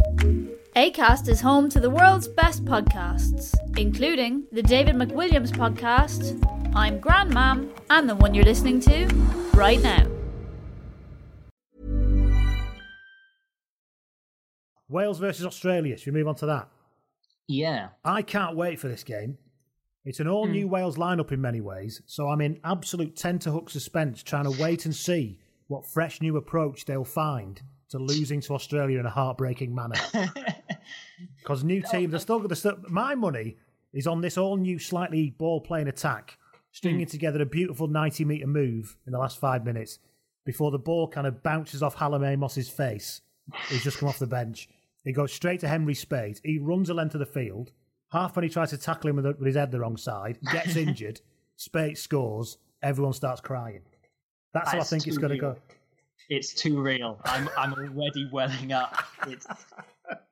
ACAST 0.75 1.27
is 1.27 1.41
home 1.41 1.67
to 1.67 1.81
the 1.81 1.89
world's 1.89 2.29
best 2.29 2.63
podcasts, 2.63 3.53
including 3.77 4.45
the 4.53 4.63
David 4.63 4.95
McWilliams 4.95 5.51
podcast, 5.51 6.41
I'm 6.73 7.01
Grandmam, 7.01 7.69
and 7.89 8.07
the 8.07 8.15
one 8.15 8.33
you're 8.33 8.45
listening 8.45 8.79
to 8.81 9.05
right 9.53 9.81
now. 9.81 10.07
Wales 14.87 15.19
versus 15.19 15.45
Australia. 15.45 15.97
Should 15.97 16.13
we 16.13 16.19
move 16.21 16.29
on 16.29 16.35
to 16.35 16.45
that? 16.45 16.69
Yeah. 17.49 17.89
I 18.05 18.21
can't 18.21 18.55
wait 18.55 18.79
for 18.79 18.87
this 18.87 19.03
game. 19.03 19.37
It's 20.05 20.21
an 20.21 20.29
all 20.29 20.45
hmm. 20.45 20.53
new 20.53 20.67
Wales 20.69 20.95
lineup 20.95 21.33
in 21.33 21.41
many 21.41 21.59
ways, 21.59 22.01
so 22.05 22.29
I'm 22.29 22.39
in 22.39 22.61
absolute 22.63 23.17
tenterhook 23.17 23.69
suspense 23.69 24.23
trying 24.23 24.45
to 24.45 24.61
wait 24.61 24.85
and 24.85 24.95
see 24.95 25.37
what 25.67 25.85
fresh 25.85 26.21
new 26.21 26.37
approach 26.37 26.85
they'll 26.85 27.03
find 27.03 27.61
to 27.91 27.99
losing 27.99 28.39
to 28.39 28.53
Australia 28.53 28.99
in 28.99 29.05
a 29.05 29.09
heartbreaking 29.09 29.75
manner. 29.75 29.95
Because 31.39 31.63
new 31.63 31.81
teams 31.81 32.13
are 32.13 32.19
still 32.19 32.39
going 32.39 32.49
to. 32.49 32.77
My 32.89 33.15
money 33.15 33.57
is 33.93 34.07
on 34.07 34.21
this 34.21 34.37
all 34.37 34.57
new, 34.57 34.79
slightly 34.79 35.31
ball 35.31 35.61
playing 35.61 35.87
attack, 35.87 36.37
stringing 36.71 37.05
mm. 37.05 37.11
together 37.11 37.41
a 37.41 37.45
beautiful 37.45 37.87
90 37.87 38.25
metre 38.25 38.47
move 38.47 38.97
in 39.05 39.13
the 39.13 39.19
last 39.19 39.39
five 39.39 39.65
minutes 39.65 39.99
before 40.45 40.71
the 40.71 40.79
ball 40.79 41.07
kind 41.07 41.27
of 41.27 41.43
bounces 41.43 41.83
off 41.83 41.95
Hallam 41.95 42.23
Amos's 42.23 42.69
face. 42.69 43.21
He's 43.69 43.83
just 43.83 43.97
come 43.97 44.09
off 44.09 44.19
the 44.19 44.27
bench. 44.27 44.69
He 45.03 45.11
goes 45.11 45.33
straight 45.33 45.59
to 45.61 45.67
Henry 45.67 45.93
Speight. 45.93 46.41
He 46.43 46.59
runs 46.59 46.89
a 46.89 46.93
length 46.93 47.15
of 47.15 47.19
the 47.19 47.25
field. 47.25 47.71
Half 48.11 48.35
when 48.35 48.43
he 48.43 48.49
tries 48.49 48.69
to 48.71 48.77
tackle 48.77 49.09
him 49.09 49.15
with, 49.17 49.25
the, 49.25 49.31
with 49.31 49.47
his 49.47 49.55
head 49.55 49.71
the 49.71 49.79
wrong 49.79 49.97
side, 49.97 50.37
gets 50.51 50.75
injured. 50.75 51.21
Speight 51.57 51.97
scores. 51.97 52.57
Everyone 52.83 53.13
starts 53.13 53.41
crying. 53.41 53.81
That's 54.53 54.71
how 54.71 54.79
I 54.79 54.83
think 54.83 55.07
it's 55.07 55.17
going 55.17 55.31
to 55.31 55.37
go. 55.37 55.55
It's 56.29 56.53
too 56.53 56.81
real. 56.81 57.19
I'm 57.25 57.49
I'm 57.57 57.73
already 57.73 58.29
welling 58.31 58.71
up. 58.73 59.03
It's 59.27 59.45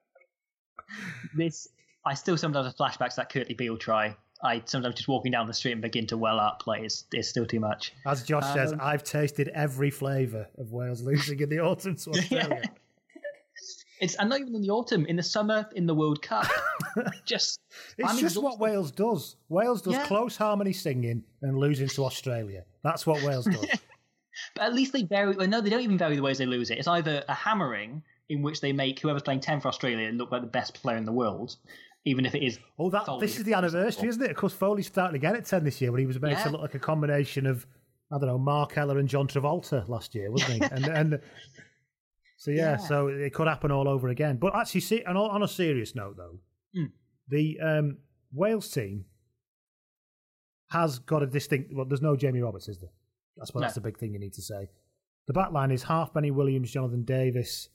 this. 1.36 1.68
I 2.06 2.14
still 2.14 2.38
sometimes 2.38 2.66
have 2.68 2.76
flashbacks 2.76 3.12
to 3.12 3.16
that 3.18 3.32
Kurtley 3.32 3.58
Beale 3.58 3.78
try. 3.78 4.16
I 4.42 4.62
sometimes 4.66 4.96
just 4.96 5.08
walking 5.10 5.32
down 5.34 5.48
the 5.48 5.54
street 5.54 5.74
and 5.74 5.82
begin 5.82 6.08
to 6.08 6.18
well 6.18 6.40
up. 6.40 6.64
Like 6.66 6.82
it's 6.84 7.04
it's 7.12 7.28
still 7.28 7.46
too 7.46 7.60
much. 7.60 7.94
As 8.06 8.24
Josh 8.24 8.54
says, 8.54 8.72
Um, 8.72 8.80
I've 8.82 9.04
tasted 9.04 9.50
every 9.50 9.92
flavour 9.92 10.48
of 10.58 10.72
Wales 10.72 11.02
losing 11.02 11.40
in 11.42 11.50
the 11.50 11.60
autumn 11.60 11.96
to 11.98 12.10
Australia. 12.12 12.62
It's 14.02 14.16
and 14.16 14.30
not 14.30 14.40
even 14.40 14.56
in 14.56 14.62
the 14.62 14.70
autumn, 14.70 15.06
in 15.08 15.18
the 15.18 15.24
summer, 15.24 15.68
in 15.76 15.86
the 15.86 15.94
World 15.94 16.22
Cup. 16.22 16.48
just 17.26 17.60
It's 17.98 18.10
I'm 18.10 18.18
just 18.18 18.38
exhausted. 18.38 18.42
what 18.42 18.60
Wales 18.60 18.92
does. 18.92 19.36
Wales 19.50 19.82
does 19.82 19.94
Yeah. 19.96 20.06
close 20.06 20.38
harmony 20.38 20.72
singing 20.72 21.26
and 21.42 21.58
losing 21.58 21.90
to 21.90 22.06
Australia. 22.06 22.64
That's 22.82 23.06
what 23.06 23.22
Wales 23.24 23.46
does. 23.46 23.66
But 24.56 24.64
at 24.64 24.74
least 24.74 24.94
they 24.94 25.04
vary. 25.04 25.36
Well, 25.36 25.48
no, 25.50 25.60
they 25.60 25.70
don't 25.70 25.82
even 25.82 25.98
vary 25.98 26.16
the 26.16 26.22
ways 26.22 26.38
they 26.38 26.46
lose 26.46 26.70
it. 26.72 26.78
It's 26.78 26.88
either 26.88 27.26
a 27.28 27.34
hammering 27.34 28.04
in 28.30 28.42
which 28.42 28.62
they 28.62 28.72
make 28.72 29.00
whoever's 29.00 29.24
playing 29.24 29.40
ten 29.42 29.60
for 29.60 29.68
Australia 29.68 30.10
look 30.14 30.32
like 30.32 30.42
the 30.42 30.48
best 30.48 30.76
player 30.82 30.98
in 30.98 31.06
the 31.06 31.12
world, 31.12 31.56
even 32.06 32.26
if 32.26 32.36
it 32.36 32.44
is. 32.44 32.60
Oh, 32.78 32.90
that 32.92 33.06
Foley. 33.06 33.26
this 33.26 33.38
is 33.38 33.44
the 33.44 33.54
anniversary, 33.54 34.08
isn't 34.10 34.22
it? 34.22 34.32
Of 34.32 34.38
course, 34.38 34.54
Foley's 34.54 34.88
starting 34.88 35.16
again 35.16 35.36
at 35.36 35.46
10 35.46 35.64
this 35.64 35.82
year 35.82 35.92
when 35.92 36.00
he 36.00 36.06
was 36.06 36.20
made 36.22 36.32
Yeah. 36.32 36.44
to 36.44 36.50
look 36.52 36.62
like 36.62 36.76
a 36.76 36.80
combination 36.80 37.46
of, 37.46 37.66
I 38.12 38.18
don't 38.20 38.28
know, 38.28 38.38
Mark 38.38 38.78
Ella 38.78 38.98
and 38.98 39.10
John 39.10 39.28
Travolta 39.28 39.88
last 39.90 40.14
year, 40.16 40.32
wasn't 40.32 40.64
he? 40.64 40.70
and, 40.72 40.86
and 40.86 41.22
So, 42.38 42.52
yeah, 42.52 42.72
Yeah. 42.72 42.78
so 42.78 43.08
it 43.08 43.34
could 43.34 43.48
happen 43.48 43.72
all 43.72 43.88
over 43.90 44.08
again. 44.10 44.38
But 44.38 44.56
actually, 44.56 44.82
see, 44.82 45.02
and 45.04 45.18
on 45.18 45.30
on 45.32 45.44
a 45.44 45.48
serious 45.48 45.96
note, 45.96 46.16
though, 46.18 46.40
Mm. 46.78 46.92
the 47.28 47.60
um, 47.60 47.98
Wales 48.32 48.70
team 48.70 49.06
has 50.70 51.00
got 51.00 51.24
a 51.24 51.28
distinct. 51.28 51.74
Well, 51.74 51.86
there's 51.86 52.02
no 52.02 52.16
Jamie 52.16 52.42
Roberts, 52.42 52.68
is 52.68 52.80
there? 52.80 52.92
That's 53.38 53.54
what 53.54 53.62
No. 53.62 53.66
that's 53.66 53.76
the 53.76 53.82
big 53.82 53.98
thing 53.98 54.14
you 54.14 54.20
need 54.20 54.34
to 54.34 54.42
say. 54.42 54.70
The 55.28 55.34
back 55.34 55.52
line 55.52 55.72
is 55.72 55.84
Halfpenny 55.84 56.32
Williams, 56.32 56.72
Jonathan 56.72 57.04
Davies, 57.04 57.70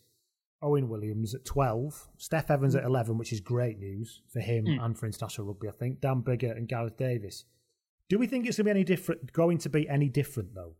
Owen 0.64 0.88
Williams 0.88 1.34
at 1.34 1.44
12, 1.44 2.08
Steff 2.18 2.50
Evans 2.50 2.74
at 2.74 2.84
11, 2.84 3.18
which 3.18 3.32
is 3.32 3.40
great 3.40 3.78
news 3.78 4.22
for 4.32 4.40
him 4.40 4.64
Mm. 4.64 4.82
and 4.84 4.98
for 4.98 5.06
international 5.06 5.46
rugby, 5.46 5.68
I 5.68 5.72
think. 5.72 6.00
Dan 6.00 6.22
Biggar 6.22 6.56
and 6.56 6.66
Gareth 6.66 6.96
Davies. 6.96 7.44
Do 8.08 8.18
we 8.18 8.26
think 8.26 8.46
it's 8.46 8.56
going 8.56 8.64
to 8.64 8.74
be 8.74 8.78
any 8.78 8.84
different? 8.84 9.32
Going 9.32 9.58
to 9.58 9.68
be 9.68 9.88
any 9.88 10.08
different 10.08 10.54
though? 10.54 10.74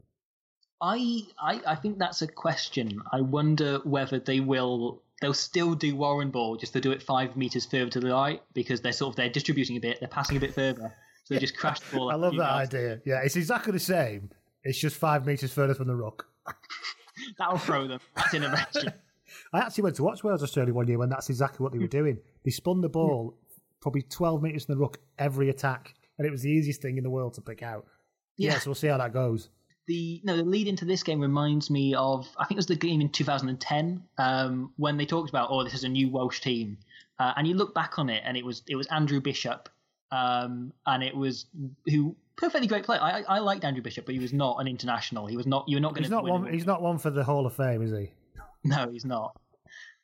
I, 0.81 1.23
I 1.40 1.61
I 1.66 1.75
think 1.77 1.99
that's 1.99 2.20
a 2.23 2.27
question. 2.27 3.01
I 3.12 3.20
wonder 3.20 3.79
whether 3.85 4.18
they 4.18 4.40
will. 4.40 5.03
They'll 5.20 5.33
still 5.33 5.75
do 5.75 5.94
Warren 5.97 6.31
ball, 6.31 6.57
just 6.57 6.73
to 6.75 6.81
do 6.81 6.90
it 6.90 7.03
five 7.03 7.37
meters 7.37 7.64
further 7.64 7.88
to 7.90 8.01
the 8.01 8.11
right 8.11 8.42
because 8.53 8.81
they're 8.83 8.92
sort 8.92 9.11
of 9.12 9.16
they're 9.16 9.31
distributing 9.31 9.77
a 9.77 9.81
bit, 9.81 10.01
they're 10.01 10.09
passing 10.09 10.37
a 10.37 10.40
bit 10.40 10.55
further, 10.55 10.92
so 11.25 11.35
they 11.35 11.40
just 11.40 11.57
crash 11.57 11.81
the 11.81 11.97
ball. 11.97 12.11
I 12.12 12.16
love 12.16 12.33
that 12.37 12.38
yards. 12.57 12.75
idea. 12.75 13.01
Yeah, 13.07 13.20
it's 13.25 13.37
exactly 13.37 13.73
the 13.73 13.79
same. 13.79 14.31
It's 14.64 14.79
just 14.79 14.97
five 14.97 15.25
meters 15.25 15.53
further 15.53 15.75
from 15.75 15.87
the 15.87 15.94
rock. 15.97 16.27
That'll 17.38 17.59
throw 17.59 17.87
them. 17.87 18.01
That's 18.16 18.35
innovation. 18.35 18.92
I 19.53 19.61
actually 19.61 19.85
went 19.85 19.97
to 19.97 20.03
watch 20.05 20.23
Wales 20.25 20.42
Australia 20.42 20.73
one 20.75 20.88
year 20.88 20.99
when 20.99 21.09
that's 21.09 21.31
exactly 21.31 21.62
what 21.62 21.73
they 21.73 21.79
were 21.79 21.87
doing. 21.87 22.18
They 22.44 22.51
spun 22.51 22.81
the 22.81 22.88
ball 22.88 23.37
probably 23.81 24.03
12 24.03 24.42
metres 24.42 24.64
from 24.64 24.75
the 24.77 24.81
ruck 24.81 24.99
every 25.18 25.51
attack, 25.51 25.94
and 26.18 26.27
it 26.27 26.31
was 26.31 26.42
the 26.42 26.51
easiest 26.51 26.81
thing 26.81 26.97
in 26.97 27.05
the 27.05 27.11
world 27.11 27.35
to 27.35 27.40
pick 27.40 27.62
out. 27.62 27.87
Yeah, 28.37 28.53
Yeah. 28.53 28.59
so 28.59 28.70
we'll 28.70 28.75
see 28.75 28.88
how 28.88 28.99
that 28.99 29.12
goes. 29.12 29.49
the 29.87 30.20
no 30.25 30.37
the 30.37 30.42
lead 30.44 30.66
into 30.66 30.87
this 30.87 31.03
game 31.03 31.20
reminds 31.20 31.68
me 31.70 31.94
of 31.94 32.27
I 32.38 32.47
think 32.47 32.57
it 32.57 32.64
was 32.64 32.66
the 32.66 32.77
game 32.77 33.01
in 33.03 33.11
2010 33.11 34.03
um, 34.16 34.73
when 34.77 34.97
they 34.97 35.05
talked 35.05 35.29
about 35.29 35.49
oh 35.51 35.62
this 35.62 35.75
is 35.75 35.85
a 35.85 35.88
new 35.90 36.09
Welsh 36.09 36.40
team 36.40 36.79
uh, 37.18 37.35
and 37.37 37.47
you 37.47 37.55
look 37.55 37.75
back 37.75 37.99
on 37.99 38.09
it 38.09 38.23
and 38.25 38.35
it 38.37 38.44
was 38.47 38.62
it 38.66 38.77
was 38.77 38.87
Andrew 38.87 39.20
Bishop 39.20 39.68
um, 40.11 40.73
and 40.87 41.03
it 41.05 41.14
was 41.14 41.47
who 41.87 42.16
perfectly 42.37 42.66
great 42.66 42.85
player 42.85 43.01
I, 43.03 43.25
I 43.29 43.38
liked 43.40 43.62
Andrew 43.64 43.83
Bishop 43.83 44.07
but 44.07 44.14
he 44.14 44.20
was 44.20 44.33
not 44.33 44.57
an 44.59 44.66
international 44.66 45.27
he 45.27 45.37
was 45.37 45.47
not 45.47 45.64
you're 45.68 45.81
not 45.81 45.92
going 45.92 46.05
He's 46.05 46.09
to 46.11 46.14
not 46.16 46.25
one. 46.25 46.51
He's 46.51 46.64
not 46.66 46.81
one 46.81 46.97
for 46.97 47.11
the 47.11 47.23
Hall 47.23 47.44
of 47.44 47.55
Fame, 47.55 47.83
is 47.83 47.90
he? 47.90 48.11
no 48.77 48.88
he's 48.90 49.05
not 49.05 49.37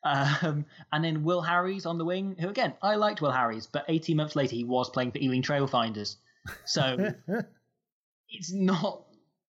um, 0.03 0.65
and 0.93 1.05
then 1.05 1.25
Will 1.25 1.43
Harries 1.43 1.85
on 1.85 1.99
the 1.99 2.05
wing 2.05 2.35
who 2.39 2.49
again 2.49 2.73
I 2.83 2.95
liked 2.95 3.21
Will 3.21 3.33
Harries 3.33 3.67
but 3.67 3.85
18 3.89 4.17
months 4.17 4.35
later 4.35 4.57
he 4.57 4.65
was 4.65 4.89
playing 4.89 5.13
for 5.13 5.19
Ealing 5.19 5.43
Trailfinders 5.43 6.17
so 6.65 7.13
it's 8.31 8.53
not 8.53 9.05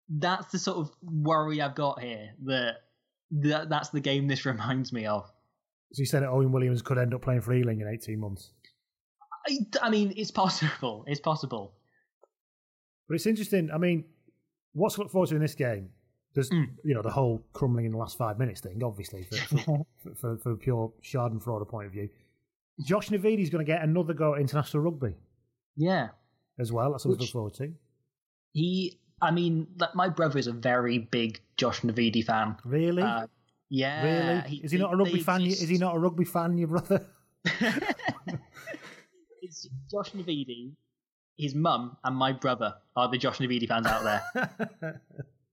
that's 0.10 0.52
the 0.52 0.60
sort 0.60 0.78
of 0.78 0.92
worry 1.02 1.62
I've 1.62 1.76
got 1.76 2.02
here 2.02 2.30
that, 2.46 2.76
that 3.32 3.70
that's 3.70 3.90
the 3.90 4.00
game 4.00 4.28
this 4.28 4.46
reminds 4.46 4.94
me 4.94 5.06
of. 5.06 5.26
So 5.94 6.02
you 6.02 6.06
said 6.06 6.24
that 6.24 6.30
Owen 6.30 6.52
Williams 6.52 6.82
could 6.82 6.98
end 6.98 7.14
up 7.14 7.22
playing 7.22 7.42
for 7.42 7.54
Ealing 7.54 7.82
in 7.82 7.88
18 7.88 8.20
months. 8.20 8.52
I, 9.48 9.58
I 9.84 9.90
mean, 9.90 10.14
it's 10.18 10.32
possible. 10.32 11.04
It's 11.08 11.20
possible. 11.20 11.74
But 13.08 13.16
it's 13.16 13.26
interesting. 13.26 13.70
I 13.74 13.78
mean, 13.78 14.06
what's 14.74 14.96
to 14.96 15.02
look 15.02 15.12
forward 15.12 15.30
to 15.30 15.36
in 15.36 15.42
this 15.42 15.56
game? 15.56 15.90
There's, 16.36 16.50
Hmm. 16.50 16.64
you 16.84 16.94
know, 16.94 17.02
the 17.02 17.10
whole 17.10 17.44
crumbling 17.54 17.86
in 17.86 17.92
the 17.94 17.98
last 17.98 18.18
five 18.18 18.38
minutes 18.38 18.62
thing, 18.62 18.84
obviously, 18.84 19.24
for, 19.24 19.38
for, 20.04 20.16
for, 20.16 20.38
for 20.38 20.52
a 20.52 20.58
pure 20.58 20.92
Schadenfreude 21.02 21.68
point 21.68 21.88
of 21.88 21.94
view. 21.94 22.10
Josh 22.86 23.10
Navidi's 23.10 23.50
going 23.50 23.66
to 23.66 23.72
get 23.72 23.82
another 23.82 24.14
go 24.14 24.36
at 24.36 24.42
international 24.42 24.84
rugby 24.84 25.16
Yeah. 25.78 26.10
as 26.60 26.72
well. 26.74 26.92
That's 26.92 27.04
something 27.04 27.18
to 27.20 27.24
look 27.24 27.32
forward 27.32 27.54
to. 27.56 27.74
He, 28.52 29.00
I 29.22 29.32
mean, 29.32 29.68
like, 29.80 29.96
my 29.96 30.10
brother 30.10 30.38
is 30.38 30.48
a 30.48 30.52
very 30.54 31.00
big 31.00 31.40
Josh 31.58 31.82
Navidi 31.82 32.24
fan. 32.24 32.58
Really? 32.66 33.02
Uh, 33.04 33.28
yeah. 33.70 34.42
really? 34.44 34.58
is 34.58 34.72
he 34.74 34.78
not 34.78 34.94
a 34.94 34.98
rugby 34.98 35.22
fan? 35.22 35.42
exist. 35.42 35.64
Is 35.64 35.70
he 35.70 35.78
not 35.78 35.96
a 35.96 36.00
rugby 36.00 36.26
fan, 36.26 36.58
your 36.58 36.68
brother? 36.68 37.06
It's 39.42 39.70
Josh 39.92 40.12
Navidi, 40.12 40.72
his 41.38 41.54
mum, 41.54 41.98
and 42.04 42.16
my 42.16 42.32
brother 42.34 42.76
are 42.96 43.10
the 43.10 43.18
Josh 43.18 43.38
Navidi 43.38 43.68
fans 43.68 43.86
out 43.86 44.04
there. 44.04 45.02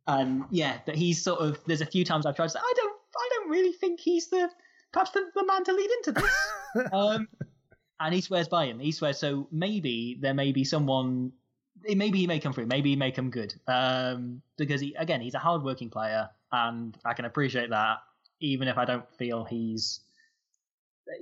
And 0.06 0.44
yeah, 0.50 0.78
that 0.86 0.96
he's 0.96 1.22
sort 1.22 1.40
of. 1.40 1.60
There's 1.66 1.80
a 1.80 1.86
few 1.86 2.04
times 2.04 2.26
I've 2.26 2.36
tried 2.36 2.46
to 2.46 2.50
say, 2.50 2.60
I 2.60 2.72
don't, 2.76 2.96
I 3.16 3.28
don't 3.34 3.50
really 3.50 3.72
think 3.72 4.00
he's 4.00 4.28
the 4.28 4.50
perhaps 4.92 5.10
the, 5.12 5.30
the 5.34 5.44
man 5.44 5.64
to 5.64 5.72
lead 5.72 5.90
into 5.90 6.12
this. 6.12 6.52
um, 6.92 7.28
and 8.00 8.14
he 8.14 8.20
swears 8.20 8.48
by 8.48 8.66
him. 8.66 8.78
He 8.78 8.92
swears. 8.92 9.18
So 9.18 9.48
maybe 9.50 10.18
there 10.20 10.34
may 10.34 10.52
be 10.52 10.64
someone. 10.64 11.32
Maybe 11.84 12.18
he 12.18 12.26
may 12.26 12.38
come 12.38 12.52
through. 12.52 12.66
Maybe 12.66 12.90
he 12.90 12.96
may 12.96 13.10
come 13.10 13.30
good. 13.30 13.54
Um, 13.66 14.42
because 14.56 14.80
he 14.80 14.94
again, 14.94 15.20
he's 15.20 15.34
a 15.34 15.38
hardworking 15.38 15.90
player, 15.90 16.30
and 16.50 16.96
I 17.04 17.14
can 17.14 17.24
appreciate 17.24 17.70
that. 17.70 17.98
Even 18.40 18.68
if 18.68 18.76
I 18.76 18.84
don't 18.84 19.08
feel 19.18 19.44
he's 19.44 20.00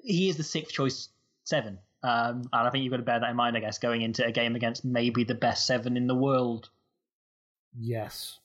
he 0.02 0.28
is 0.28 0.36
the 0.36 0.42
sixth 0.42 0.72
choice 0.72 1.08
seven. 1.44 1.78
Um, 2.02 2.48
and 2.52 2.66
I 2.66 2.70
think 2.70 2.84
you've 2.84 2.90
got 2.90 2.98
to 2.98 3.02
bear 3.02 3.20
that 3.20 3.30
in 3.30 3.36
mind, 3.36 3.56
I 3.56 3.60
guess, 3.60 3.78
going 3.78 4.00
into 4.02 4.24
a 4.24 4.32
game 4.32 4.56
against 4.56 4.84
maybe 4.84 5.24
the 5.24 5.34
best 5.34 5.66
seven 5.66 5.96
in 5.96 6.06
the 6.06 6.14
world. 6.14 6.70
Yes. 7.78 8.38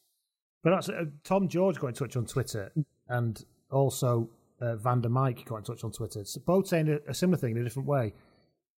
But 0.65 0.71
that's, 0.71 0.89
uh, 0.89 1.05
Tom 1.23 1.47
George 1.47 1.77
got 1.79 1.87
in 1.89 1.93
touch 1.93 2.17
on 2.17 2.25
Twitter 2.25 2.73
and 3.07 3.45
also 3.71 4.27
uh, 4.59 4.75
Vander 4.77 5.09
Mike 5.09 5.45
got 5.45 5.57
in 5.57 5.63
touch 5.63 5.83
on 5.83 5.91
Twitter. 5.91 6.25
So 6.25 6.41
both 6.43 6.67
saying 6.67 6.89
a, 6.89 7.11
a 7.11 7.13
similar 7.13 7.37
thing 7.37 7.51
in 7.51 7.59
a 7.59 7.63
different 7.63 7.87
way 7.87 8.13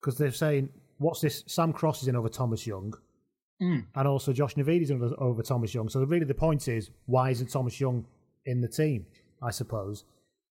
because 0.01 0.18
they're 0.18 0.33
saying, 0.33 0.68
what's 0.99 1.20
this? 1.20 1.44
Sam 1.46 1.72
Cross 1.72 2.03
is 2.03 2.09
in 2.09 2.16
over 2.16 2.29
Thomas 2.29 2.66
Young 2.66 2.92
Mm. 3.62 3.87
and 3.94 4.07
also 4.07 4.35
Josh 4.35 4.55
Navidi's 4.57 4.90
in 4.90 5.03
over, 5.03 5.14
over 5.18 5.42
Thomas 5.42 5.72
Young. 5.72 5.88
So 5.88 6.05
really 6.05 6.27
the 6.27 6.35
point 6.35 6.68
is, 6.68 6.90
why 7.07 7.31
isn't 7.31 7.51
Thomas 7.51 7.81
Young 7.81 8.05
in 8.44 8.61
the 8.61 8.68
team, 8.68 9.07
I 9.42 9.51
suppose? 9.51 10.05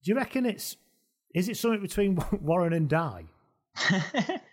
Do 0.03 0.09
you 0.09 0.15
reckon 0.17 0.43
it's, 0.47 0.77
is 1.36 1.47
it 1.47 1.57
something 1.57 1.81
between 1.81 2.17
Warren 2.41 2.73
and 2.73 2.89
Dai? 2.89 3.25
do 3.91 3.99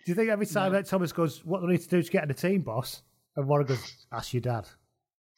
you 0.05 0.13
think 0.13 0.29
every 0.29 0.45
time 0.45 0.71
that 0.73 0.85
Thomas 0.85 1.11
goes, 1.11 1.43
what 1.43 1.61
do 1.61 1.67
I 1.67 1.71
need 1.71 1.81
to 1.81 1.87
do 1.87 2.03
to 2.03 2.11
get 2.11 2.21
in 2.21 2.27
the 2.27 2.35
team, 2.35 2.61
boss? 2.61 3.01
And 3.35 3.47
Warren 3.47 3.65
goes, 3.65 4.05
ask 4.11 4.33
your 4.33 4.41
dad. 4.41 4.67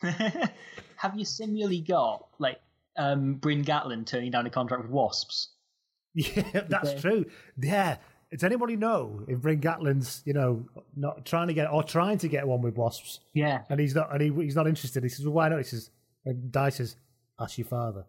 Have 0.97 1.17
you 1.17 1.25
similarly 1.25 1.81
got 1.81 2.27
like 2.39 2.59
um, 2.97 3.35
Bryn 3.35 3.63
Gatland 3.63 4.05
turning 4.07 4.31
down 4.31 4.45
a 4.45 4.49
contract 4.49 4.83
with 4.83 4.91
Wasps? 4.91 5.49
Yeah, 6.13 6.61
that's 6.69 7.01
true. 7.01 7.25
Yeah. 7.57 7.97
Does 8.31 8.43
anybody 8.43 8.75
know 8.75 9.23
if 9.27 9.39
Bryn 9.41 9.61
Gatland's, 9.61 10.21
you 10.25 10.33
know, 10.33 10.65
not 10.95 11.25
trying 11.25 11.47
to 11.47 11.53
get 11.53 11.71
or 11.71 11.83
trying 11.83 12.17
to 12.19 12.27
get 12.27 12.47
one 12.47 12.61
with 12.61 12.75
Wasps? 12.75 13.19
Yeah. 13.33 13.61
And 13.69 13.79
he's 13.79 13.95
not, 13.95 14.11
and 14.13 14.21
he, 14.21 14.43
he's 14.43 14.55
not 14.55 14.67
interested. 14.67 15.03
He 15.03 15.09
says, 15.09 15.25
well, 15.25 15.33
"Why 15.35 15.49
not?" 15.49 15.57
He 15.59 15.63
says, 15.63 15.89
and 16.25 16.51
Dai 16.51 16.69
says, 16.69 16.95
"Ask 17.39 17.57
your 17.57 17.67
father. 17.67 18.05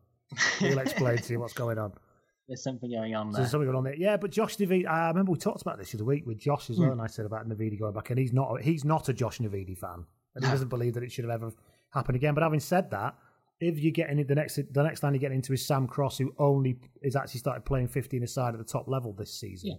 He'll 0.58 0.78
explain 0.78 1.18
to 1.18 1.32
you 1.32 1.40
what's 1.40 1.52
going 1.52 1.78
on." 1.78 1.92
There's 2.48 2.62
something 2.62 2.88
going 2.90 3.12
on 3.16 3.32
there. 3.32 3.40
there's 3.40 3.50
something 3.50 3.66
going 3.66 3.76
on 3.76 3.82
there. 3.82 3.96
Yeah, 3.96 4.16
but 4.16 4.30
Josh 4.30 4.56
Navidi, 4.56 4.86
I 4.86 5.08
remember 5.08 5.32
we 5.32 5.38
talked 5.38 5.62
about 5.62 5.78
this 5.78 5.90
the 5.90 5.96
other 5.98 6.04
week 6.04 6.24
with 6.28 6.38
Josh 6.38 6.70
as 6.70 6.78
well, 6.78 6.86
Hmm. 6.90 6.92
and 6.92 7.02
I 7.02 7.08
said 7.08 7.26
about 7.26 7.48
Navidi 7.48 7.76
going 7.76 7.92
back, 7.92 8.10
and 8.10 8.18
he's 8.20 8.32
not 8.32 8.62
he's 8.62 8.84
not 8.84 9.08
a 9.08 9.12
Josh 9.12 9.38
Navidi 9.38 9.76
fan, 9.76 10.06
and 10.36 10.44
he 10.44 10.50
doesn't 10.50 10.68
believe 10.68 10.94
that 10.94 11.02
it 11.02 11.10
should 11.10 11.24
have 11.24 11.32
ever 11.42 11.52
happened 11.96 12.16
again. 12.16 12.34
But 12.34 12.42
having 12.42 12.60
said 12.60 12.90
that, 12.90 13.14
if 13.60 13.78
you 13.78 13.90
get 13.90 14.10
in 14.10 14.24
the 14.26 14.34
next 14.34 14.56
the 14.72 14.82
next 14.82 15.02
line 15.02 15.14
you 15.14 15.20
get 15.20 15.32
into 15.32 15.52
is 15.52 15.66
Sam 15.66 15.86
Cross, 15.86 16.18
who 16.18 16.32
only 16.38 16.78
is 17.02 17.16
actually 17.16 17.40
started 17.40 17.64
playing 17.64 17.88
15 17.88 18.22
aside 18.22 18.54
at 18.54 18.58
the 18.58 18.64
top 18.64 18.86
level 18.88 19.12
this 19.12 19.32
season, 19.32 19.70
Yeah. 19.70 19.76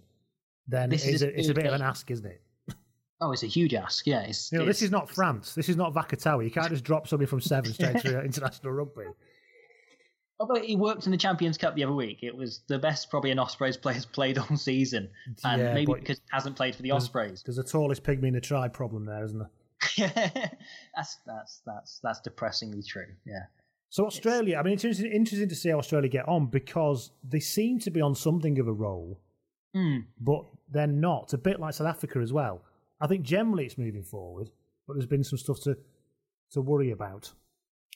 then 0.67 0.89
This 0.89 1.05
it's, 1.05 1.15
is 1.15 1.21
a, 1.23 1.39
it's 1.39 1.49
a 1.49 1.53
bit 1.53 1.65
of 1.67 1.73
an 1.73 1.81
ask, 1.81 2.09
isn't 2.11 2.25
it? 2.25 2.41
Oh, 3.21 3.31
it's 3.31 3.41
a 3.43 3.47
huge 3.47 3.73
ask. 3.73 4.05
Yeah, 4.05 4.21
it's, 4.21 4.51
You 4.51 4.59
know, 4.59 4.65
this 4.65 4.81
is 4.83 4.91
not 4.91 5.09
France. 5.09 5.55
This 5.55 5.69
is 5.69 5.75
not 5.75 5.91
Vakatawa. 5.93 6.43
You 6.43 6.51
can't 6.51 6.69
just 6.69 6.83
drop 6.83 7.07
somebody 7.07 7.27
from 7.27 7.41
seven 7.41 7.73
straight 7.73 7.99
to 8.01 8.21
international 8.23 8.73
rugby. 8.73 9.05
Although 10.39 10.61
it 10.61 10.75
worked 10.75 11.07
in 11.07 11.11
the 11.11 11.17
Champions 11.17 11.57
Cup 11.57 11.73
the 11.75 11.83
other 11.83 11.93
week, 11.95 12.19
it 12.21 12.35
was 12.35 12.61
the 12.67 12.77
best 12.77 13.09
probably 13.09 13.31
an 13.31 13.39
Ospreys 13.39 13.75
player's 13.75 14.05
played 14.05 14.37
all 14.37 14.55
season, 14.55 15.09
and 15.43 15.59
Yeah, 15.61 15.73
maybe 15.73 15.91
because 15.95 16.17
he 16.19 16.23
hasn't 16.31 16.55
played 16.55 16.75
for 16.75 16.83
the 16.83 16.89
There's- 16.89 17.05
Ospreys. 17.05 17.41
There's 17.43 17.57
a 17.57 17.63
tallest 17.63 18.03
pygmy 18.03 18.27
in 18.27 18.33
the 18.35 18.41
tribe 18.41 18.71
problem 18.73 19.05
there, 19.05 19.23
isn't 19.23 19.39
there? 19.39 19.49
that's 20.95 21.17
that's 21.25 21.61
that's 21.65 21.99
that's 22.03 22.21
depressingly 22.21 22.83
true. 22.83 23.07
Yeah. 23.25 23.43
So 23.89 24.05
Australia, 24.05 24.57
I 24.57 24.63
mean, 24.63 24.73
it's 24.73 24.83
interesting, 24.83 25.11
interesting 25.11 25.47
to 25.49 25.55
see 25.55 25.69
how 25.69 25.77
Australia 25.77 26.09
get 26.09 26.27
on 26.27 26.47
because 26.47 27.11
they 27.27 27.39
seem 27.39 27.79
to 27.79 27.89
be 27.91 28.01
on 28.01 28.15
something 28.15 28.59
of 28.59 28.67
a 28.67 28.73
roll, 28.73 29.19
Hmm. 29.73 29.99
but 30.19 30.43
they're 30.69 30.87
not. 30.87 31.33
A 31.33 31.37
bit 31.37 31.59
like 31.59 31.73
South 31.73 31.87
Africa 31.87 32.19
as 32.19 32.33
well. 32.33 32.63
I 32.99 33.07
think 33.07 33.23
generally 33.23 33.65
it's 33.65 33.77
moving 33.77 34.03
forward, 34.03 34.49
but 34.87 34.93
there's 34.95 35.05
been 35.05 35.23
some 35.23 35.37
stuff 35.39 35.59
to 35.61 35.77
to 36.51 36.61
worry 36.61 36.91
about. 36.91 37.31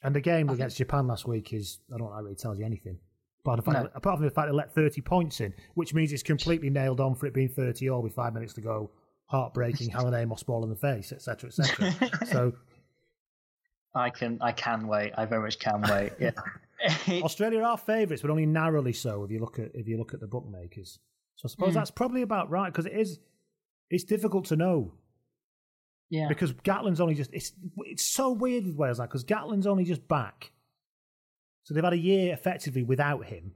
And 0.03 0.15
the 0.15 0.21
game 0.21 0.49
against 0.49 0.77
Japan 0.77 1.07
last 1.07 1.27
week 1.27 1.53
is 1.53 1.79
I 1.93 1.97
don't 1.97 2.09
know, 2.11 2.17
it 2.17 2.21
really 2.23 2.35
tells 2.35 2.57
you 2.57 2.65
anything. 2.65 2.97
Apart 3.43 3.63
from, 3.63 3.73
the 3.73 3.79
fact, 3.79 3.93
No. 3.93 3.97
apart 3.97 4.17
from 4.19 4.25
the 4.25 4.31
fact 4.31 4.47
they 4.49 4.53
let 4.55 4.73
30 4.73 5.01
points 5.01 5.41
in, 5.41 5.53
which 5.73 5.93
means 5.93 6.13
it's 6.13 6.21
completely 6.23 6.69
nailed 6.69 6.99
on 7.01 7.15
for 7.15 7.25
it 7.25 7.33
being 7.33 7.49
30 7.49 7.89
all 7.89 8.01
with 8.01 8.13
five 8.13 8.33
minutes 8.33 8.53
to 8.53 8.61
go. 8.61 8.91
Heartbreaking, 9.31 9.89
Hallam 9.89 10.13
Amos 10.13 10.43
ball 10.43 10.63
in 10.65 10.69
the 10.69 10.75
face, 10.75 11.13
etc., 11.13 11.47
etc. 11.49 12.27
so 12.27 12.53
I 13.95 14.09
can 14.09 14.37
I 14.41 14.51
can 14.51 14.87
wait. 14.87 15.13
I 15.17 15.25
very 15.25 15.41
much 15.41 15.57
can 15.57 15.81
wait. 15.81 16.11
Yeah. 16.19 16.31
Australia 17.23 17.61
are 17.61 17.77
favourites, 17.77 18.21
but 18.21 18.31
only 18.31 18.45
narrowly 18.45 18.91
so 18.91 19.23
if 19.23 19.31
you 19.31 19.39
look 19.39 19.57
at 19.59 19.71
if 19.73 19.87
you 19.87 19.97
look 19.97 20.13
at 20.13 20.19
the 20.19 20.27
bookmakers. 20.27 20.99
So 21.37 21.43
I 21.45 21.49
suppose 21.49 21.71
Mm. 21.71 21.75
that's 21.75 21.91
probably 21.91 22.21
about 22.23 22.49
right 22.49 22.71
because 22.71 22.85
it 22.85 22.93
is 22.93 23.19
it's 23.89 24.03
difficult 24.03 24.45
to 24.45 24.55
know 24.55 24.93
yeah. 26.09 26.27
because 26.27 26.53
Gatland's 26.53 26.99
only 26.99 27.15
just 27.15 27.31
it's 27.33 27.53
it's 27.85 28.03
so 28.03 28.31
weird 28.31 28.65
with 28.65 28.75
Wales 28.75 28.99
now 28.99 29.05
because 29.05 29.23
Gatland's 29.23 29.67
only 29.67 29.83
just 29.85 30.07
back, 30.07 30.51
so 31.63 31.73
they've 31.73 31.83
had 31.83 31.93
a 31.93 31.97
year 31.97 32.33
effectively 32.33 32.83
without 32.83 33.25
him. 33.25 33.53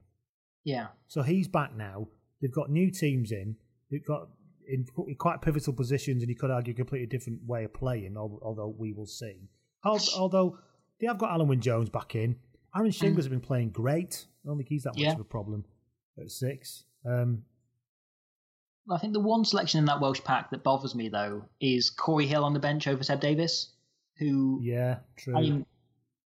Yeah. 0.64 0.86
So 1.08 1.22
he's 1.22 1.48
back 1.48 1.76
now. 1.76 2.08
They've 2.40 2.52
got 2.52 2.70
new 2.70 2.90
teams 2.90 3.30
in. 3.32 3.56
They've 3.90 4.04
got 4.06 4.28
in 4.68 4.86
quite 5.18 5.42
pivotal 5.42 5.72
positions, 5.72 6.22
and 6.22 6.28
you 6.28 6.36
could 6.36 6.50
argue 6.50 6.72
a 6.72 6.76
completely 6.76 7.06
different 7.06 7.44
way 7.46 7.64
of 7.64 7.72
playing. 7.72 8.16
Although 8.16 8.74
we 8.76 8.92
will 8.92 9.06
see. 9.06 9.48
Although 9.84 10.58
they 11.00 11.06
have 11.06 11.18
got 11.18 11.30
Alun 11.30 11.48
Wyn 11.48 11.60
Jones 11.60 11.90
back 11.90 12.14
in. 12.14 12.36
Aaron 12.74 12.90
Shingler 12.90 13.16
has 13.16 13.28
been 13.28 13.40
playing 13.40 13.70
great. 13.70 14.26
I 14.44 14.48
don't 14.48 14.58
think 14.58 14.68
he's 14.68 14.82
that 14.82 14.96
much 14.98 15.14
of 15.14 15.20
a 15.20 15.24
problem 15.24 15.64
at 16.20 16.30
six. 16.30 16.84
Um, 17.04 17.42
I 18.90 18.98
think 18.98 19.12
the 19.12 19.20
one 19.20 19.44
selection 19.44 19.78
in 19.78 19.86
that 19.86 20.00
Welsh 20.00 20.22
pack 20.22 20.50
that 20.50 20.62
bothers 20.62 20.94
me 20.94 21.08
though 21.08 21.44
is 21.60 21.90
Corey 21.90 22.26
Hill 22.26 22.44
on 22.44 22.52
the 22.52 22.60
bench 22.60 22.86
over 22.86 23.02
Seb 23.02 23.20
Davies, 23.20 23.70
who 24.18 24.60
yeah, 24.62 24.98
true. 25.16 25.36
I 25.36 25.40
mean, 25.40 25.66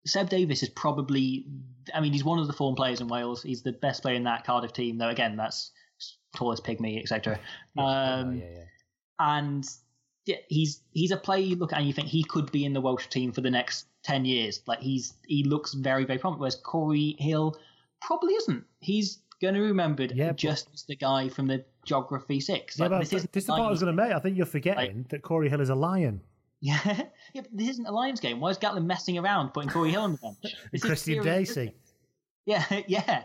Seb 0.06 0.28
Davies 0.28 0.62
is 0.62 0.68
probably. 0.68 1.46
I 1.94 2.00
mean, 2.00 2.12
he's 2.12 2.24
one 2.24 2.38
of 2.38 2.46
the 2.46 2.52
form 2.52 2.74
players 2.74 3.00
in 3.00 3.08
Wales. 3.08 3.42
He's 3.42 3.62
the 3.62 3.72
best 3.72 4.02
player 4.02 4.14
in 4.14 4.24
that 4.24 4.44
Cardiff 4.44 4.72
team, 4.72 4.98
though. 4.98 5.08
Again, 5.08 5.36
that's 5.36 5.70
tallest 6.34 6.64
pygmy, 6.64 7.00
etc. 7.00 7.38
Um, 7.78 8.42
And 9.20 9.66
yeah, 10.26 10.36
he's 10.48 10.82
he's 10.92 11.10
a 11.10 11.16
player 11.16 11.42
you 11.42 11.56
look 11.56 11.72
at 11.72 11.78
and 11.78 11.86
you 11.86 11.92
think 11.92 12.08
he 12.08 12.22
could 12.22 12.52
be 12.52 12.64
in 12.64 12.72
the 12.72 12.80
Welsh 12.80 13.06
team 13.08 13.32
for 13.32 13.40
the 13.40 13.50
next 13.50 13.86
ten 14.02 14.24
years. 14.24 14.62
Like 14.66 14.80
he's 14.80 15.14
he 15.26 15.42
looks 15.44 15.74
very 15.74 16.04
very 16.04 16.18
prominent. 16.18 16.40
Whereas 16.40 16.56
Corey 16.56 17.16
Hill 17.18 17.56
probably 18.00 18.34
isn't. 18.34 18.64
He's 18.80 19.18
going 19.40 19.54
to 19.54 19.60
be 19.60 19.66
remembered 19.66 20.12
just 20.36 20.68
as 20.74 20.84
the 20.84 20.96
guy 20.96 21.28
from 21.28 21.46
the 21.46 21.64
Geography 21.84 22.40
Six. 22.40 22.78
yeah, 22.78 22.84
Like, 22.84 22.90
but 22.90 22.98
this 23.00 23.10
this, 23.10 23.24
is 23.24 23.46
the 23.46 23.52
part 23.52 23.68
I 23.68 23.70
was 23.70 23.80
going 23.80 23.96
to 23.96 24.02
make. 24.02 24.12
I 24.12 24.18
think 24.18 24.36
you're 24.36 24.46
forgetting 24.46 25.06
that 25.10 25.22
Corey 25.22 25.48
Hill 25.48 25.60
is 25.60 25.70
a 25.70 25.74
lion. 25.74 26.20
Yeah, 26.60 26.78
yeah, 27.32 27.42
but 27.42 27.50
this 27.52 27.68
isn't 27.68 27.86
a 27.86 27.92
Lions 27.92 28.20
game. 28.20 28.40
Why 28.40 28.50
is 28.50 28.58
Gatland 28.58 28.86
messing 28.86 29.18
around 29.18 29.50
putting 29.54 29.70
Corey 29.70 29.90
Hill 29.90 30.02
on 30.02 30.12
the 30.12 30.18
bench? 30.18 30.56
This 30.72 30.82
Kristian 30.82 31.22
Dacey. 31.22 31.72
Yeah, 32.46 32.64
yeah. 32.86 33.24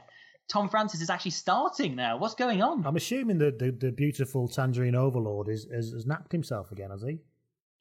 Tom 0.50 0.70
Francis 0.70 1.02
is 1.02 1.10
actually 1.10 1.32
starting 1.32 1.96
now. 1.96 2.18
What's 2.18 2.36
going 2.36 2.62
on? 2.62 2.86
I'm 2.86 2.96
assuming 2.96 3.38
that 3.40 3.60
the, 3.60 3.72
the 3.72 3.92
beautiful 3.92 4.48
Tangerine 4.48 4.96
Overlord 4.96 5.48
is, 5.50 5.68
has, 5.74 5.92
has 5.92 6.06
napped 6.06 6.32
himself 6.32 6.72
again, 6.72 6.92
has 6.92 7.02
he? 7.02 7.20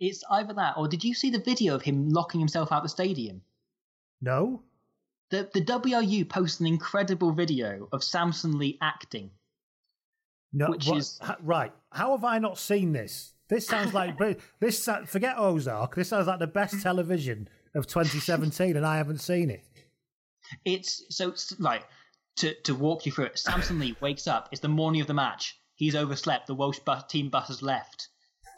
It's 0.01 0.23
either 0.31 0.55
that, 0.55 0.75
or 0.77 0.89
did 0.89 1.05
you 1.05 1.15
see 1.15 1.31
the 1.31 1.39
video 1.41 1.75
of 1.75 1.83
him 1.83 2.09
locking 2.09 2.41
himself 2.41 2.73
out 2.73 2.79
of 2.79 2.83
the 2.85 2.89
stadium? 2.89 3.43
No. 4.21 4.63
The 5.31 5.49
the 5.53 5.61
WRU 5.63 6.29
posted 6.29 6.61
an 6.63 6.67
incredible 6.73 7.33
video 7.33 7.89
of 7.93 8.05
Samson 8.05 8.59
Lee 8.59 8.79
acting. 8.81 9.31
No, 10.53 10.71
Which 10.71 10.87
what- 10.87 10.99
is- 10.99 11.19
ha- 11.23 11.39
right. 11.43 11.73
How 11.91 12.13
have 12.13 12.25
I 12.25 12.39
not 12.39 12.59
seen 12.59 12.93
this? 12.93 13.33
This 13.49 13.67
sounds 13.67 13.93
like 13.95 14.17
this. 14.61 14.89
Forget 15.07 15.39
Ozark. 15.39 15.95
This 15.95 16.09
sounds 16.09 16.27
like 16.27 16.39
the 16.39 16.47
best 16.47 16.81
television 16.83 17.49
of 17.75 17.87
2017, 17.87 18.77
and 18.77 18.85
I 18.87 18.97
haven't 18.97 19.19
seen 19.21 19.51
it. 19.51 19.65
It's 20.65 21.05
so 21.11 21.35
right 21.59 21.83
to 22.37 22.55
to 22.63 22.75
walk 22.75 23.07
you 23.07 23.13
through 23.13 23.27
it. 23.27 23.39
Samson 23.39 23.79
Lee 23.79 23.97
wakes 24.01 24.27
up. 24.27 24.49
It's 24.53 24.61
the 24.61 24.69
morning 24.69 25.01
of 25.01 25.07
the 25.07 25.15
match. 25.15 25.59
He's 25.75 25.95
overslept. 25.95 26.47
The 26.47 26.55
Welsh 26.55 26.79
bus, 26.81 27.05
team 27.09 27.29
bus 27.29 27.49
has 27.49 27.63
left. 27.63 28.09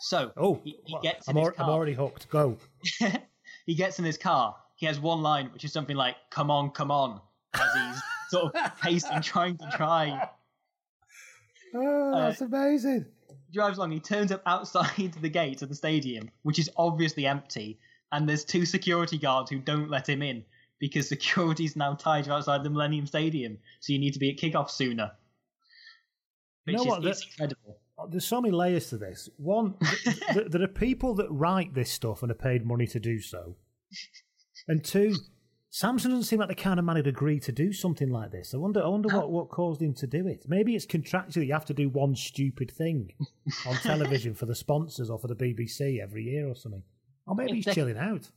So 0.00 0.32
Oh, 0.36 0.60
he, 0.64 0.78
he 0.84 0.96
gets 1.02 1.28
I'm, 1.28 1.36
in 1.36 1.44
his 1.44 1.52
al- 1.58 1.66
I'm 1.66 1.72
already 1.72 1.94
hooked. 1.94 2.28
Go. 2.28 2.58
he 3.66 3.74
gets 3.74 3.98
in 3.98 4.04
his 4.04 4.18
car. 4.18 4.56
He 4.76 4.86
has 4.86 5.00
one 5.00 5.22
line, 5.22 5.50
which 5.52 5.64
is 5.64 5.72
something 5.72 5.96
like 5.96 6.16
"Come 6.30 6.50
on, 6.50 6.70
come 6.70 6.90
on," 6.90 7.20
as 7.54 7.72
he's 7.74 8.02
sort 8.28 8.54
of 8.54 8.80
pacing, 8.80 9.22
trying 9.22 9.56
to 9.58 9.70
try. 9.72 10.28
Oh, 11.74 12.12
that's 12.18 12.42
uh, 12.42 12.46
amazing. 12.46 13.06
Drives 13.52 13.78
along. 13.78 13.92
He 13.92 14.00
turns 14.00 14.32
up 14.32 14.42
outside 14.46 15.12
the 15.20 15.28
gate 15.28 15.62
of 15.62 15.68
the 15.68 15.74
stadium, 15.74 16.30
which 16.42 16.58
is 16.58 16.70
obviously 16.76 17.26
empty, 17.26 17.78
and 18.12 18.28
there's 18.28 18.44
two 18.44 18.66
security 18.66 19.18
guards 19.18 19.50
who 19.50 19.58
don't 19.58 19.90
let 19.90 20.08
him 20.08 20.22
in 20.22 20.44
because 20.84 21.08
security's 21.08 21.76
now 21.76 21.94
tied 21.94 22.26
you 22.26 22.32
outside 22.32 22.62
the 22.62 22.68
Millennium 22.68 23.06
Stadium, 23.06 23.56
so 23.80 23.92
you 23.94 23.98
need 23.98 24.12
to 24.12 24.18
be 24.18 24.30
at 24.30 24.36
kickoff 24.36 24.68
sooner. 24.68 25.12
You 26.66 26.74
know 26.74 26.82
is 26.82 26.86
what? 26.86 27.04
it's 27.06 27.24
incredible. 27.26 27.78
Oh, 27.98 28.06
there's 28.10 28.26
so 28.26 28.40
many 28.42 28.52
layers 28.52 28.90
to 28.90 28.98
this. 28.98 29.30
One, 29.38 29.76
th- 30.04 30.20
th- 30.32 30.46
there 30.50 30.62
are 30.62 30.68
people 30.68 31.14
that 31.14 31.30
write 31.30 31.72
this 31.74 31.90
stuff 31.90 32.22
and 32.22 32.30
are 32.30 32.34
paid 32.34 32.66
money 32.66 32.86
to 32.88 33.00
do 33.00 33.18
so. 33.20 33.56
And 34.68 34.84
two, 34.84 35.14
Samson 35.70 36.10
doesn't 36.10 36.24
seem 36.24 36.40
like 36.40 36.48
the 36.48 36.54
kind 36.54 36.78
of 36.78 36.84
man 36.84 36.96
who'd 36.96 37.06
agree 37.06 37.40
to 37.40 37.52
do 37.52 37.72
something 37.72 38.10
like 38.10 38.30
this. 38.30 38.52
I 38.52 38.58
wonder, 38.58 38.82
I 38.84 38.88
wonder 38.88 39.08
what, 39.08 39.30
what 39.30 39.48
caused 39.48 39.80
him 39.80 39.94
to 39.94 40.06
do 40.06 40.26
it. 40.26 40.44
Maybe 40.48 40.74
it's 40.74 40.84
contractually 40.86 41.46
you 41.46 41.52
have 41.54 41.64
to 41.66 41.74
do 41.74 41.88
one 41.88 42.14
stupid 42.14 42.70
thing 42.70 43.12
on 43.66 43.76
television 43.76 44.34
for 44.34 44.44
the 44.46 44.54
sponsors 44.54 45.08
or 45.08 45.18
for 45.18 45.28
the 45.28 45.36
BBC 45.36 46.02
every 46.02 46.24
year 46.24 46.46
or 46.48 46.54
something. 46.56 46.82
Or 47.26 47.34
maybe 47.34 47.52
If 47.52 47.56
he's 47.56 47.64
they- 47.66 47.74
chilling 47.74 47.96
out. 47.98 48.28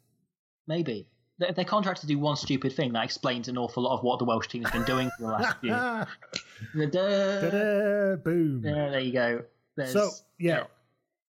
Maybe. 0.68 1.08
They're 1.40 1.66
contracted 1.66 2.02
to 2.02 2.08
do 2.08 2.18
one 2.18 2.36
stupid 2.36 2.74
thing, 2.74 2.94
that 2.94 3.04
explains 3.04 3.48
an 3.48 3.58
awful 3.58 3.84
lot 3.84 3.96
of 3.96 4.04
what 4.04 4.18
the 4.18 4.26
Welsh 4.26 4.48
team 4.48 4.64
has 4.64 4.72
been 4.72 4.86
doing 4.86 5.12
for 5.18 5.24
the 5.24 5.32
last 5.32 5.58
few. 5.60 5.70
Da-da. 6.90 8.16
Boom. 8.16 8.64
Yeah, 8.66 8.90
there 8.90 9.00
you 9.00 9.14
go. 9.14 9.44
There's, 9.76 9.94
So 9.94 10.10
yeah, 10.40 10.64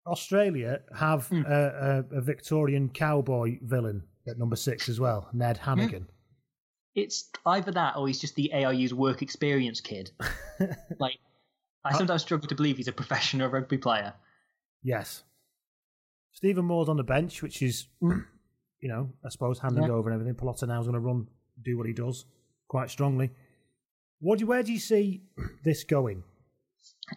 Australia 0.05 0.79
have 0.95 1.27
Hmm. 1.27 1.43
a, 1.45 2.03
a, 2.11 2.17
a 2.17 2.21
Victorian 2.21 2.87
cowboy 2.89 3.59
villain 3.61 4.03
at 4.27 4.37
number 4.39 4.55
six 4.55 4.87
as 4.87 4.99
well, 4.99 5.27
Ned 5.33 5.57
hmm. 5.57 5.63
Hannigan. 5.65 6.07
it's 6.95 7.29
either 7.45 7.71
that 7.71 7.97
or 7.97 8.07
he's 8.07 8.19
just 8.19 8.35
the 8.35 8.49
ARU's 8.53 8.93
work 8.93 9.21
experience 9.21 9.81
kid. 9.81 10.11
like, 10.99 11.19
I 11.83 11.89
uh, 11.89 11.97
sometimes 11.97 12.21
struggle 12.21 12.47
to 12.47 12.55
believe 12.55 12.77
he's 12.77 12.87
a 12.87 12.93
professional 12.93 13.49
rugby 13.49 13.77
player. 13.77 14.13
Yes, 14.83 15.23
Stephen 16.31 16.63
Moore's 16.65 16.87
on 16.87 16.95
the 16.97 17.03
bench, 17.03 17.41
which 17.43 17.61
is 17.61 17.87
hmm. 17.99 18.19
You 18.81 18.89
know 18.89 19.09
I 19.25 19.29
suppose 19.29 19.59
handing 19.59 19.83
Yeah. 19.83 19.91
over 19.91 20.09
and 20.09 20.19
everything. 20.19 20.39
Pelotta 20.39 20.67
now 20.67 20.79
is 20.79 20.87
going 20.87 20.93
to 20.93 20.99
run, 20.99 21.27
do 21.63 21.77
what 21.77 21.87
he 21.87 21.93
does 21.93 22.25
quite 22.67 22.89
strongly. 22.89 23.31
What 24.19 24.39
do 24.39 24.43
you, 24.43 24.47
where 24.47 24.63
do 24.63 24.71
you 24.73 24.79
see 24.79 25.23
this 25.63 25.83
going? 25.83 26.23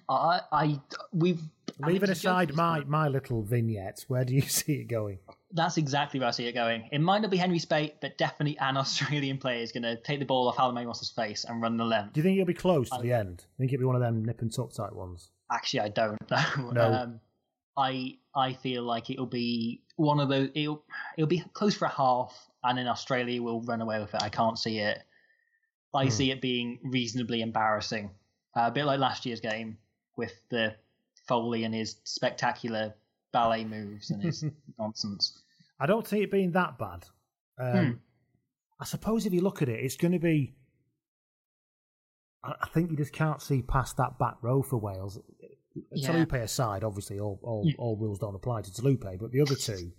I, 0.09 0.41
I, 0.53 0.81
we've 1.13 1.41
I 1.83 1.89
Leaving 1.89 2.11
aside 2.11 2.55
my 2.55 2.85
my 2.85 3.09
little 3.09 3.43
vignette, 3.43 4.05
where 4.09 4.25
do 4.25 4.35
you 4.35 4.41
see 4.59 4.75
it 4.75 4.85
going? 4.85 5.19
That's 5.53 5.79
exactly 5.79 6.21
where 6.21 6.29
I 6.29 6.33
see 6.33 6.47
it 6.47 6.53
going. 6.53 6.89
It 6.93 7.01
might 7.01 7.23
not 7.23 7.31
be 7.31 7.37
Henry 7.37 7.59
Speight, 7.59 8.01
but 8.01 8.17
definitely 8.19 8.57
an 8.59 8.77
Australian 8.77 9.39
player 9.45 9.63
is 9.63 9.73
going 9.73 9.83
to 9.83 9.97
take 9.97 10.21
the 10.21 10.25
ball 10.27 10.49
off 10.49 10.57
Hallam 10.57 10.77
Amos's 10.77 11.11
face 11.11 11.45
and 11.45 11.61
run 11.61 11.77
the 11.77 11.85
length. 11.85 12.13
Do 12.13 12.21
you 12.21 12.23
think 12.23 12.37
it'll 12.37 12.47
be 12.47 12.55
close 12.55 12.89
to 12.91 12.99
the 13.03 13.13
end? 13.13 13.45
I 13.47 13.59
think 13.59 13.73
it'll 13.73 13.81
be 13.83 13.87
one 13.87 13.97
of 13.97 14.03
them 14.03 14.25
nip 14.25 14.41
and 14.43 14.53
tuck 14.55 14.73
type 14.73 14.93
ones. 14.93 15.31
Actually, 15.53 15.81
I 15.81 15.89
don't 15.89 16.19
know. 16.31 16.71
No. 16.73 16.93
Um, 16.93 17.21
I 17.77 18.19
I 18.35 18.53
feel 18.53 18.83
like 18.85 19.11
it'll 19.11 19.27
be 19.27 19.83
one 20.01 20.21
of 20.21 20.29
those. 20.29 20.49
It'll 20.55 20.83
it'll 21.17 21.29
be 21.29 21.45
close 21.53 21.75
for 21.77 21.85
a 21.85 21.91
half, 21.91 22.35
and 22.65 22.79
then 22.79 22.87
Australia 22.89 23.43
will 23.43 23.61
run 23.63 23.81
away 23.81 24.01
with 24.01 24.15
it. 24.15 24.23
I 24.23 24.29
can't 24.29 24.59
see 24.59 24.79
it. 24.79 25.03
I 25.95 26.05
Hmm. 26.05 26.11
see 26.11 26.31
it 26.31 26.41
being 26.41 26.79
reasonably 26.85 27.43
embarrassing, 27.43 28.11
uh, 28.57 28.63
a 28.67 28.71
bit 28.71 28.85
like 28.85 29.01
last 29.01 29.27
year's 29.27 29.41
game 29.41 29.77
with 30.17 30.33
the 30.51 30.75
Foley 31.27 31.65
and 31.65 31.75
his 31.75 31.97
spectacular 32.05 32.95
ballet 33.33 33.65
moves 33.65 34.11
and 34.11 34.23
his 34.23 34.45
nonsense. 34.79 35.43
I 35.79 35.87
don't 35.87 36.07
see 36.07 36.23
it 36.23 36.31
being 36.31 36.53
that 36.53 36.79
bad. 36.79 37.07
Um, 37.59 37.87
Hmm. 37.87 37.93
I 38.81 38.85
suppose 38.87 39.27
if 39.27 39.33
you 39.35 39.43
look 39.43 39.61
at 39.63 39.69
it, 39.69 39.85
it's 39.85 39.97
going 39.97 40.13
to 40.13 40.19
be. 40.19 40.55
I 42.43 42.69
think 42.73 42.91
you 42.91 42.97
just 42.97 43.13
can't 43.13 43.43
see 43.43 43.61
past 43.61 43.99
that 43.99 44.19
back 44.19 44.37
row 44.41 44.63
for 44.63 44.79
Wales. 44.79 45.19
Yeah. 45.93 46.11
Taulupe 46.11 46.33
aside, 46.43 46.83
obviously, 46.85 47.21
all 47.21 47.39
all, 47.43 47.63
Yeah. 47.65 47.75
all 47.79 47.97
rules 47.97 48.19
don't 48.19 48.35
apply 48.35 48.63
to 48.63 48.71
Taulupe, 48.71 49.19
but 49.21 49.31
the 49.31 49.41
other 49.41 49.55
two. 49.55 49.93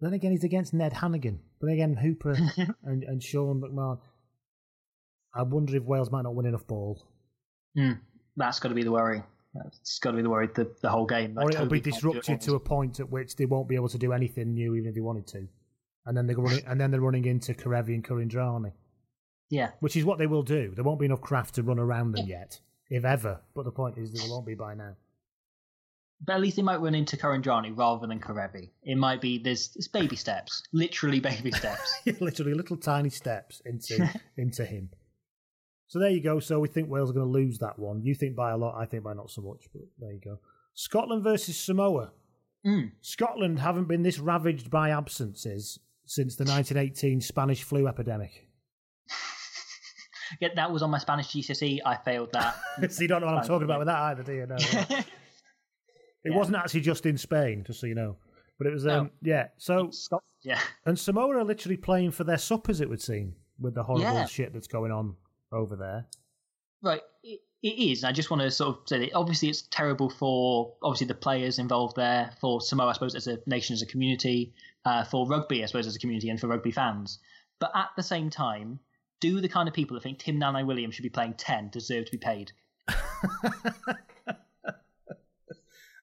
Then 0.00 0.12
again, 0.14 0.32
he's 0.32 0.44
against 0.44 0.74
Ned 0.74 0.92
Hannigan. 0.92 1.40
But 1.60 1.68
again, 1.70 1.94
Hooper 1.96 2.36
and, 2.82 3.04
and 3.04 3.22
Sean 3.22 3.60
McMahon. 3.62 4.00
I 5.34 5.42
wonder 5.44 5.76
if 5.76 5.84
Wales 5.84 6.10
might 6.10 6.22
not 6.22 6.34
win 6.34 6.46
enough 6.46 6.66
ball, 6.66 7.02
Hmm. 7.74 7.92
That's 8.36 8.58
got 8.60 8.68
to 8.68 8.74
be 8.74 8.82
the 8.82 8.92
worry. 8.92 9.22
That's 9.54 9.98
got 9.98 10.10
to 10.10 10.16
be 10.16 10.22
the 10.22 10.28
worry. 10.30 10.48
The, 10.54 10.70
the 10.82 10.90
whole 10.90 11.06
game. 11.06 11.38
or 11.38 11.48
it'll 11.50 11.66
be 11.66 11.80
Toby 11.80 11.80
can't 11.80 11.86
it 11.86 11.90
disrupted 11.94 12.40
to 12.42 12.54
a 12.54 12.60
point 12.60 13.00
at 13.00 13.10
which 13.10 13.36
they 13.36 13.46
won't 13.46 13.68
be 13.68 13.74
able 13.76 13.88
to 13.90 13.98
do 13.98 14.12
anything 14.12 14.52
new, 14.54 14.74
even 14.74 14.88
if 14.88 14.94
they 14.94 15.00
wanted 15.00 15.26
to. 15.28 15.46
And 16.04 16.16
then 16.16 16.26
they're 16.26 16.36
running, 16.36 16.64
and 16.66 16.80
then 16.80 16.90
they're 16.90 17.00
running 17.00 17.24
into 17.24 17.54
Kerevi 17.54 17.94
and 17.94 18.04
Kuridrani. 18.04 18.72
Yeah. 19.50 19.70
Which 19.80 19.96
is 19.96 20.04
what 20.04 20.18
they 20.18 20.26
will 20.26 20.42
do. 20.42 20.72
There 20.74 20.84
won't 20.84 20.98
be 21.00 21.06
enough 21.06 21.20
craft 21.20 21.54
to 21.56 21.62
run 21.62 21.78
around 21.78 22.12
them 22.12 22.26
yet, 22.26 22.60
if 22.92 23.06
ever. 23.06 23.40
But 23.54 23.64
the 23.64 23.72
point 23.72 23.96
is, 23.96 24.12
there 24.12 24.28
won't 24.28 24.46
be 24.46 24.54
by 24.54 24.74
now. 24.74 24.94
But 26.24 26.34
at 26.34 26.40
least 26.40 26.56
they 26.56 26.62
might 26.62 26.80
run 26.80 26.94
into 26.94 27.16
Kuridrani 27.16 27.76
rather 27.76 28.06
than 28.06 28.20
Kerevi. 28.20 28.70
It 28.84 28.96
might 28.96 29.20
be 29.20 29.38
there's 29.38 29.72
it's 29.74 29.88
baby 29.88 30.14
steps, 30.14 30.62
literally 30.72 31.18
baby 31.18 31.50
steps. 31.62 31.94
Literally 32.20 32.54
little 32.54 32.76
tiny 32.76 33.08
steps 33.08 33.60
into 33.64 34.08
into 34.36 34.64
him. 34.64 34.90
So 35.88 35.98
there 35.98 36.10
you 36.10 36.22
go. 36.22 36.38
So 36.38 36.60
we 36.60 36.68
think 36.68 36.88
Wales 36.88 37.10
are 37.10 37.14
going 37.14 37.26
to 37.26 37.32
lose 37.32 37.58
that 37.58 37.78
one. 37.78 38.02
You 38.02 38.14
think 38.14 38.36
by 38.36 38.52
a 38.52 38.56
lot. 38.56 38.76
I 38.76 38.84
think 38.86 39.02
by 39.02 39.14
not 39.14 39.30
so 39.30 39.42
much. 39.42 39.66
But 39.72 39.82
there 39.98 40.12
you 40.12 40.20
go. 40.20 40.38
Scotland 40.74 41.24
versus 41.24 41.56
Samoa. 41.56 42.12
Mm. 42.64 42.92
Scotland 43.00 43.58
haven't 43.58 43.88
been 43.88 44.02
this 44.02 44.18
ravaged 44.18 44.70
by 44.70 44.90
absences 44.90 45.80
since 46.06 46.36
the 46.36 46.44
1918 46.44 47.20
Spanish 47.20 47.64
flu 47.64 47.88
epidemic. 47.88 48.51
Yeah, 50.40 50.48
that 50.56 50.70
was 50.72 50.82
on 50.82 50.90
my 50.90 50.98
Spanish 50.98 51.28
GCSE. 51.28 51.80
I 51.84 51.96
failed 51.96 52.32
that. 52.32 52.56
so 52.90 53.02
you 53.02 53.08
don't 53.08 53.20
know 53.20 53.26
what 53.26 53.36
I'm 53.38 53.46
talking 53.46 53.64
about 53.64 53.78
with 53.78 53.88
that 53.88 53.98
either, 53.98 54.22
do 54.22 54.32
you? 54.32 54.46
No. 54.46 54.56
yeah. 54.58 55.02
It 56.24 56.32
wasn't 56.32 56.56
actually 56.56 56.82
just 56.82 57.04
in 57.04 57.18
Spain, 57.18 57.64
just 57.66 57.80
so 57.80 57.86
you 57.88 57.96
know. 57.96 58.16
But 58.56 58.68
it 58.68 58.72
was, 58.72 58.86
um, 58.86 59.10
yeah. 59.22 59.48
So, 59.58 59.90
yeah. 60.42 60.60
and 60.86 60.96
Samoa 60.96 61.38
are 61.38 61.44
literally 61.44 61.76
playing 61.76 62.12
for 62.12 62.22
their 62.22 62.38
suppers, 62.38 62.80
it 62.80 62.88
would 62.88 63.02
seem, 63.02 63.34
with 63.58 63.74
the 63.74 63.82
horrible 63.82 64.04
Yeah. 64.04 64.26
shit 64.26 64.52
that's 64.52 64.68
going 64.68 64.92
on 64.92 65.16
over 65.50 65.74
there. 65.74 66.06
Right, 66.80 67.00
it, 67.24 67.40
it 67.62 67.68
is. 67.90 68.04
I 68.04 68.12
just 68.12 68.30
want 68.30 68.42
to 68.42 68.50
sort 68.52 68.76
of 68.76 68.82
say 68.88 68.98
that 69.00 69.14
obviously 69.14 69.48
it's 69.48 69.62
terrible 69.62 70.10
for 70.10 70.74
obviously 70.82 71.08
the 71.08 71.14
players 71.14 71.58
involved 71.58 71.96
there, 71.96 72.32
for 72.40 72.60
Samoa, 72.60 72.90
I 72.90 72.92
suppose, 72.92 73.16
as 73.16 73.26
a 73.26 73.38
nation, 73.46 73.74
as 73.74 73.82
a 73.82 73.86
community, 73.86 74.52
uh, 74.84 75.02
for 75.04 75.26
rugby, 75.26 75.62
I 75.62 75.66
suppose, 75.66 75.88
as 75.88 75.96
a 75.96 75.98
community, 75.98 76.28
and 76.28 76.38
for 76.40 76.46
rugby 76.46 76.70
fans. 76.70 77.18
But 77.58 77.72
at 77.74 77.90
the 77.96 78.02
same 78.02 78.30
time, 78.30 78.78
do 79.22 79.40
the 79.40 79.48
kind 79.48 79.68
of 79.68 79.74
people 79.74 79.94
that 79.94 80.02
think 80.02 80.18
Tim 80.18 80.38
Nanai 80.38 80.66
Williams 80.66 80.96
should 80.96 81.04
be 81.04 81.08
playing 81.08 81.34
10 81.34 81.70
deserve 81.70 82.06
to 82.06 82.10
be 82.10 82.18
paid? 82.18 82.50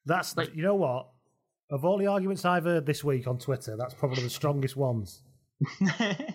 That's, 0.06 0.38
like, 0.38 0.56
you 0.56 0.64
know 0.64 0.76
what? 0.76 1.10
Of 1.70 1.84
all 1.84 1.98
the 1.98 2.08
arguments 2.08 2.46
I've 2.46 2.64
heard 2.64 2.86
this 2.86 3.04
week 3.04 3.28
on 3.28 3.38
Twitter, 3.38 3.78
that's 3.78 3.94
probably 3.94 4.24
the 4.24 4.30
strongest 4.30 4.76
ones. 4.76 5.22
I, 5.82 6.32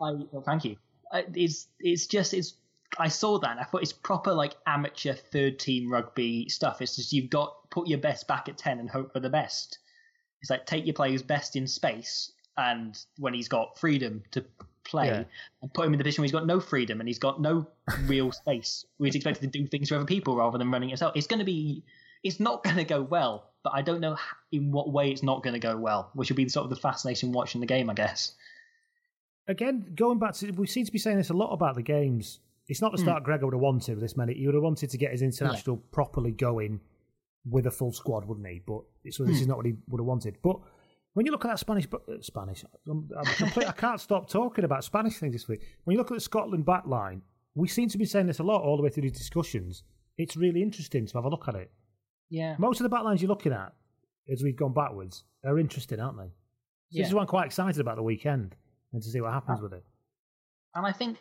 well, 0.00 0.42
thank 0.46 0.64
you. 0.64 0.76
It's 1.12 1.66
it's 1.78 2.06
just 2.06 2.32
it's. 2.32 2.54
I 2.98 3.08
saw 3.08 3.38
that 3.40 3.50
and 3.50 3.60
I 3.60 3.64
thought 3.64 3.82
it's 3.82 3.92
proper 3.92 4.32
like 4.32 4.54
amateur 4.66 5.12
third 5.12 5.58
team 5.58 5.92
rugby 5.92 6.48
stuff. 6.48 6.80
It's 6.80 6.96
just 6.96 7.12
you've 7.12 7.28
got 7.28 7.68
put 7.70 7.88
your 7.88 7.98
best 7.98 8.26
back 8.26 8.48
at 8.48 8.56
ten 8.56 8.78
and 8.78 8.88
hope 8.88 9.12
for 9.12 9.20
the 9.20 9.28
best. 9.28 9.80
It's 10.40 10.48
like 10.48 10.64
take 10.64 10.86
your 10.86 10.94
player's 10.94 11.22
best 11.22 11.56
in 11.56 11.66
space 11.66 12.32
and 12.56 12.98
when 13.18 13.34
he's 13.34 13.48
got 13.48 13.78
freedom 13.78 14.22
to 14.30 14.46
play 14.84 15.06
Yeah. 15.08 15.24
and 15.62 15.72
put 15.74 15.86
him 15.86 15.92
in 15.94 15.98
the 15.98 16.04
position 16.04 16.22
where 16.22 16.26
he's 16.26 16.32
got 16.32 16.46
no 16.46 16.60
freedom 16.60 17.00
and 17.00 17.08
he's 17.08 17.18
got 17.18 17.40
no 17.40 17.66
real 18.06 18.30
space 18.32 18.84
where 18.98 19.06
he's 19.06 19.14
expected 19.14 19.52
to 19.52 19.58
do 19.58 19.66
things 19.66 19.88
for 19.88 19.96
other 19.96 20.04
people 20.04 20.36
rather 20.36 20.58
than 20.58 20.70
running 20.70 20.88
himself. 20.90 21.12
It's 21.16 21.26
going 21.26 21.38
to 21.40 21.44
be. 21.44 21.82
It's 22.22 22.40
not 22.40 22.62
going 22.64 22.76
to 22.76 22.84
go 22.84 23.02
well, 23.02 23.50
but 23.62 23.72
I 23.74 23.82
don't 23.82 24.00
know 24.00 24.16
in 24.52 24.72
what 24.72 24.90
way 24.90 25.10
it's 25.10 25.22
not 25.22 25.42
going 25.42 25.54
to 25.54 25.60
go 25.60 25.76
well, 25.76 26.10
which 26.14 26.30
will 26.30 26.36
be 26.36 26.48
sort 26.48 26.64
of 26.64 26.70
the 26.70 26.76
fascination 26.76 27.32
watching 27.32 27.60
the 27.60 27.66
game, 27.66 27.90
I 27.90 27.94
guess. 27.94 28.32
Again, 29.46 29.92
going 29.94 30.18
back 30.18 30.32
to, 30.36 30.50
we 30.52 30.66
seem 30.66 30.86
to 30.86 30.92
be 30.92 30.98
saying 30.98 31.18
this 31.18 31.28
a 31.30 31.34
lot 31.34 31.52
about 31.52 31.74
the 31.74 31.82
games. 31.82 32.40
It's 32.66 32.80
not 32.80 32.92
the 32.92 32.98
start 32.98 33.24
Gregor 33.24 33.44
would 33.44 33.52
have 33.52 33.60
wanted 33.60 33.96
with 33.96 34.00
this 34.02 34.16
many. 34.16 34.32
He 34.32 34.46
would 34.46 34.54
have 34.54 34.64
wanted 34.64 34.88
to 34.88 34.96
get 34.96 35.12
his 35.12 35.20
international 35.20 35.76
properly 35.92 36.30
going 36.32 36.80
with 37.44 37.66
a 37.66 37.70
full 37.70 37.92
squad, 37.92 38.24
wouldn't 38.24 38.46
he? 38.46 38.62
But 38.66 38.84
so 39.10 39.24
this 39.24 39.36
Hmm. 39.36 39.42
is 39.42 39.46
not 39.46 39.58
what 39.58 39.66
he 39.66 39.74
would 39.88 39.98
have 40.00 40.06
wanted. 40.06 40.38
But 40.42 40.60
when 41.14 41.26
you 41.26 41.32
look 41.32 41.44
at 41.44 41.48
that 41.48 41.58
Spanish, 41.58 41.86
uh, 41.92 41.98
Spanish, 42.20 42.64
I'm, 42.88 43.08
I'm 43.16 43.24
complete, 43.24 43.68
I 43.68 43.72
can't 43.72 44.00
stop 44.00 44.28
talking 44.28 44.64
about 44.64 44.84
Spanish 44.84 45.16
things 45.18 45.32
this 45.32 45.48
week. 45.48 45.60
When 45.84 45.94
you 45.94 45.98
look 45.98 46.10
at 46.10 46.14
the 46.14 46.20
Scotland 46.20 46.64
back 46.66 46.86
line, 46.86 47.22
we 47.54 47.68
seem 47.68 47.88
to 47.88 47.98
be 47.98 48.04
saying 48.04 48.26
this 48.26 48.40
a 48.40 48.42
lot 48.42 48.62
all 48.62 48.76
the 48.76 48.82
way 48.82 48.90
through 48.90 49.04
these 49.04 49.12
discussions. 49.18 49.82
It's 50.18 50.36
really 50.36 50.62
interesting 50.62 51.06
to 51.06 51.14
have 51.18 51.24
a 51.24 51.28
look 51.28 51.48
at 51.48 51.54
it. 51.54 51.70
Yeah. 52.30 52.56
Most 52.58 52.80
of 52.80 52.84
the 52.84 52.88
back 52.88 53.04
lines 53.04 53.22
you're 53.22 53.28
looking 53.28 53.52
at, 53.52 53.72
as 54.30 54.42
we've 54.42 54.56
gone 54.56 54.72
backwards, 54.74 55.24
are 55.44 55.58
interesting, 55.58 56.00
aren't 56.00 56.18
they? 56.18 56.24
So 56.24 56.30
This 56.90 56.98
Yeah. 57.00 57.06
is 57.06 57.14
why 57.14 57.20
I'm 57.22 57.26
quite 57.28 57.46
excited 57.46 57.80
about 57.80 57.96
the 57.96 58.02
weekend 58.02 58.56
and 58.92 59.02
to 59.02 59.08
see 59.08 59.20
what 59.20 59.32
happens 59.32 59.60
with 59.60 59.72
it. 59.72 59.84
And 60.74 60.84
I 60.86 60.92
think 60.92 61.18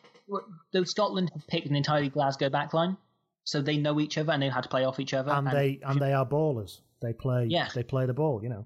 though 0.72 0.84
Scotland 0.84 1.30
have 1.34 1.46
picked 1.48 1.68
an 1.68 1.76
entirely 1.76 2.10
Glasgow 2.10 2.50
backline, 2.50 2.98
so 3.44 3.62
they 3.62 3.78
know 3.78 4.00
each 4.00 4.18
other 4.18 4.32
and 4.32 4.42
know 4.42 4.50
how 4.50 4.62
to 4.62 4.70
play 4.70 4.86
off 4.86 5.00
each 5.00 5.14
other. 5.14 5.32
and 5.32 5.46
they 5.48 5.80
and 5.86 6.00
they 6.00 6.14
are 6.14 6.26
ballers. 6.26 6.80
They 7.02 7.14
play 7.14 7.46
Yeah. 7.50 7.68
they 7.76 7.84
play 7.84 8.06
the 8.08 8.14
ball, 8.14 8.42
you 8.42 8.50
know. 8.50 8.66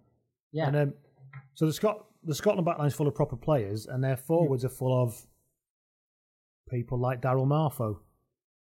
Yeah. 0.53 0.67
And 0.67 0.75
um, 0.77 0.93
so 1.55 1.65
the 1.65 1.73
Scot 1.73 2.05
the 2.23 2.35
Scotland 2.35 2.67
backline's 2.67 2.93
full 2.93 3.07
of 3.07 3.15
proper 3.15 3.35
players, 3.35 3.85
and 3.85 4.03
their 4.03 4.17
forwards 4.17 4.65
are 4.65 4.69
full 4.69 5.01
of 5.03 5.25
people 6.69 6.99
like 6.99 7.21
Daryl 7.21 7.47
Marfo. 7.47 7.99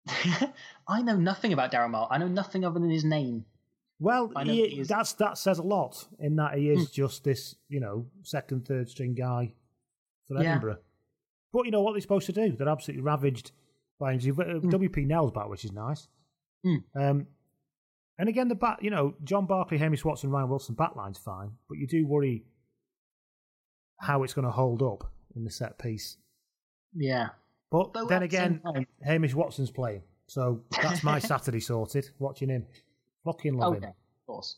I 0.88 1.02
know 1.02 1.16
nothing 1.16 1.52
about 1.52 1.72
Daryl 1.72 1.90
Marl. 1.90 2.08
I 2.10 2.18
know 2.18 2.28
nothing 2.28 2.64
other 2.64 2.78
than 2.78 2.90
his 2.90 3.04
name. 3.04 3.44
Well, 4.00 4.30
he, 4.44 4.62
is- 4.80 4.88
that's 4.88 5.12
that 5.14 5.38
says 5.38 5.58
a 5.58 5.62
lot 5.62 6.06
in 6.18 6.36
that 6.36 6.58
he 6.58 6.68
is 6.70 6.90
just 6.90 7.24
this, 7.24 7.54
you 7.68 7.80
know, 7.80 8.06
second, 8.22 8.66
third 8.66 8.88
string 8.90 9.14
guy 9.14 9.54
for 10.26 10.34
Yeah. 10.42 10.50
Edinburgh. 10.50 10.78
But 11.52 11.64
you 11.64 11.70
know 11.70 11.80
what 11.82 11.92
they're 11.92 12.00
supposed 12.00 12.26
to 12.26 12.32
do? 12.32 12.52
They're 12.56 12.68
absolutely 12.68 13.02
ravaged 13.04 13.52
by 13.98 14.12
injury. 14.12 14.32
Uh, 14.32 14.58
WP 14.60 15.06
Nel's 15.06 15.30
back, 15.30 15.48
which 15.48 15.64
is 15.64 15.72
nice. 15.72 16.08
Mm. 16.66 16.82
Um, 16.96 17.26
and 18.18 18.28
again, 18.28 18.48
the 18.48 18.56
back, 18.56 18.78
you 18.82 18.90
know, 18.90 19.14
John 19.22 19.46
Barclay, 19.46 19.78
Hamish 19.78 20.04
Watson, 20.04 20.30
Ryan 20.30 20.48
Wilson 20.48 20.74
backline's 20.74 21.18
fine, 21.18 21.52
but 21.68 21.78
you 21.78 21.86
do 21.86 22.06
worry 22.06 22.44
how 24.04 24.22
it's 24.22 24.34
going 24.34 24.44
to 24.44 24.50
hold 24.50 24.82
up 24.82 25.10
in 25.36 25.44
the 25.44 25.50
set 25.50 25.78
piece. 25.78 26.16
Yeah. 26.94 27.28
But 27.70 27.92
Though 27.92 28.06
then 28.06 28.22
at 28.22 28.30
the 28.30 28.36
same 28.36 28.60
again, 28.64 28.86
Hamish 29.02 29.34
Watson's 29.34 29.70
playing, 29.70 30.02
so 30.26 30.62
that's 30.82 31.02
my 31.02 31.18
Saturday 31.32 31.60
sorted. 31.60 32.08
Watching 32.18 32.48
him, 32.48 32.66
fucking 33.24 33.54
love 33.54 33.76
Okay, 33.76 33.86
him. 33.86 33.90
of 33.90 34.26
course. 34.26 34.56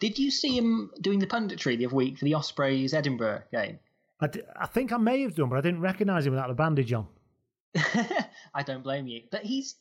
Did 0.00 0.18
you 0.18 0.30
see 0.30 0.56
him 0.56 0.90
doing 1.00 1.18
the 1.18 1.26
punditry 1.26 1.76
the 1.76 1.86
other 1.86 1.94
week 1.96 2.18
for 2.18 2.24
the 2.24 2.34
Ospreys 2.34 2.94
Edinburgh 2.94 3.42
game? 3.52 3.78
I, 4.20 4.28
d- 4.28 4.42
I 4.58 4.66
think 4.66 4.92
I 4.92 4.96
may 4.96 5.20
have 5.22 5.34
done, 5.34 5.48
but 5.48 5.58
I 5.58 5.60
didn't 5.60 5.80
recognise 5.80 6.24
him 6.26 6.32
without 6.32 6.48
the 6.48 6.54
bandage 6.54 6.92
on. 6.92 7.06
I 8.54 8.62
don't 8.64 8.82
blame 8.82 9.06
you. 9.06 9.22
But 9.30 9.42
he's 9.44 9.76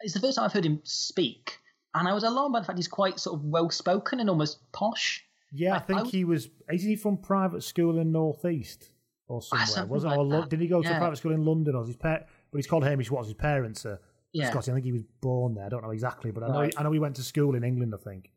it's 0.00 0.14
the 0.14 0.20
first 0.20 0.36
time 0.36 0.44
I've 0.46 0.52
heard 0.52 0.64
him 0.64 0.80
speak, 0.84 1.58
and 1.94 2.08
I 2.08 2.14
was 2.14 2.22
alarmed 2.24 2.52
by 2.52 2.60
the 2.60 2.66
fact 2.66 2.78
he's 2.78 2.88
quite 2.88 3.18
sort 3.20 3.38
of 3.38 3.44
well 3.44 3.68
spoken 3.70 4.20
and 4.20 4.30
almost 4.30 4.58
posh. 4.72 5.24
Yeah, 5.52 5.74
I 5.76 5.78
think 5.80 6.00
I 6.00 6.04
he 6.04 6.24
was. 6.24 6.48
Is 6.70 6.82
he 6.82 6.96
from 6.96 7.16
private 7.16 7.62
school 7.62 7.98
in 7.98 8.12
North 8.12 8.44
East 8.44 8.90
or 9.28 9.40
somewhere? 9.42 9.66
something 9.66 9.90
Was 9.90 10.04
it? 10.04 10.08
like 10.08 10.18
Or 10.18 10.24
Lo- 10.24 10.44
did 10.44 10.60
he 10.60 10.66
go 10.68 10.82
to 10.82 10.94
a 10.94 10.98
private 10.98 11.16
school 11.16 11.32
in 11.32 11.44
London? 11.44 11.74
Or 11.74 11.84
his 11.86 11.96
par- 11.96 12.24
But 12.50 12.58
he's 12.58 12.66
called 12.66 12.84
Hamish 12.84 13.10
Watts. 13.10 13.28
His 13.28 13.34
parents 13.34 13.86
are 13.86 14.00
Yeah. 14.32 14.50
Scottish. 14.50 14.68
I 14.68 14.72
think 14.74 14.84
he 14.84 14.92
was 14.92 15.04
born 15.20 15.54
there. 15.54 15.64
I 15.64 15.68
don't 15.70 15.82
know 15.82 15.90
exactly, 15.90 16.30
but 16.30 16.42
I 16.42 16.48
know. 16.48 16.60
Right. 16.60 16.72
He, 16.74 16.78
I 16.78 16.82
know 16.82 16.92
he 16.92 16.98
went 16.98 17.16
to 17.16 17.22
school 17.22 17.54
in 17.54 17.64
England. 17.64 17.94
I 17.94 18.02
think. 18.02 18.30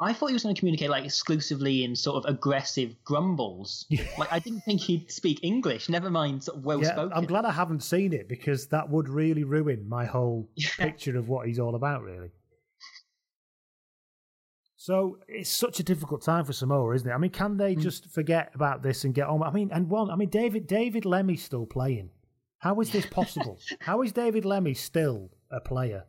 I 0.00 0.12
thought 0.12 0.26
he 0.26 0.32
was 0.32 0.42
going 0.42 0.54
to 0.54 0.58
communicate 0.58 0.90
like 0.90 1.04
exclusively 1.04 1.84
in 1.84 1.94
sort 1.94 2.24
of 2.24 2.28
aggressive 2.34 2.96
grumbles. 3.04 3.86
like 4.18 4.32
I 4.32 4.38
didn't 4.40 4.62
think 4.62 4.80
he'd 4.80 5.10
speak 5.10 5.40
English. 5.44 5.88
Never 5.88 6.10
mind 6.10 6.42
sort 6.44 6.58
of 6.58 6.64
well 6.64 6.82
yeah, 6.82 6.92
spoken. 6.92 7.12
I'm 7.16 7.26
glad 7.26 7.44
I 7.44 7.52
haven't 7.52 7.82
seen 7.82 8.12
it 8.12 8.28
because 8.28 8.66
that 8.68 8.88
would 8.90 9.08
really 9.08 9.44
ruin 9.44 9.88
my 9.88 10.04
whole 10.04 10.48
picture 10.78 11.16
of 11.16 11.28
what 11.28 11.46
he's 11.46 11.58
all 11.60 11.74
about, 11.76 12.02
really. 12.02 12.30
So 14.84 15.16
it's 15.28 15.48
such 15.48 15.80
a 15.80 15.82
difficult 15.82 16.20
time 16.20 16.44
for 16.44 16.52
Samoa, 16.52 16.94
isn't 16.94 17.08
it? 17.08 17.14
I 17.14 17.16
mean, 17.16 17.30
can 17.30 17.56
they 17.56 17.74
just 17.74 18.10
forget 18.10 18.50
about 18.54 18.82
this 18.82 19.04
and 19.04 19.14
get 19.14 19.28
on? 19.28 19.42
I 19.42 19.50
mean, 19.50 19.70
and 19.72 19.88
one, 19.88 20.10
I 20.10 20.16
mean, 20.16 20.28
David 20.28 20.66
David 20.66 21.06
Lemi's 21.06 21.42
still 21.42 21.64
playing. 21.64 22.10
How 22.58 22.78
is 22.82 22.90
this 22.90 23.06
possible? 23.06 23.58
How 23.80 24.02
is 24.02 24.12
David 24.12 24.44
Lemmy 24.44 24.74
still 24.74 25.30
a 25.50 25.58
player? 25.58 26.04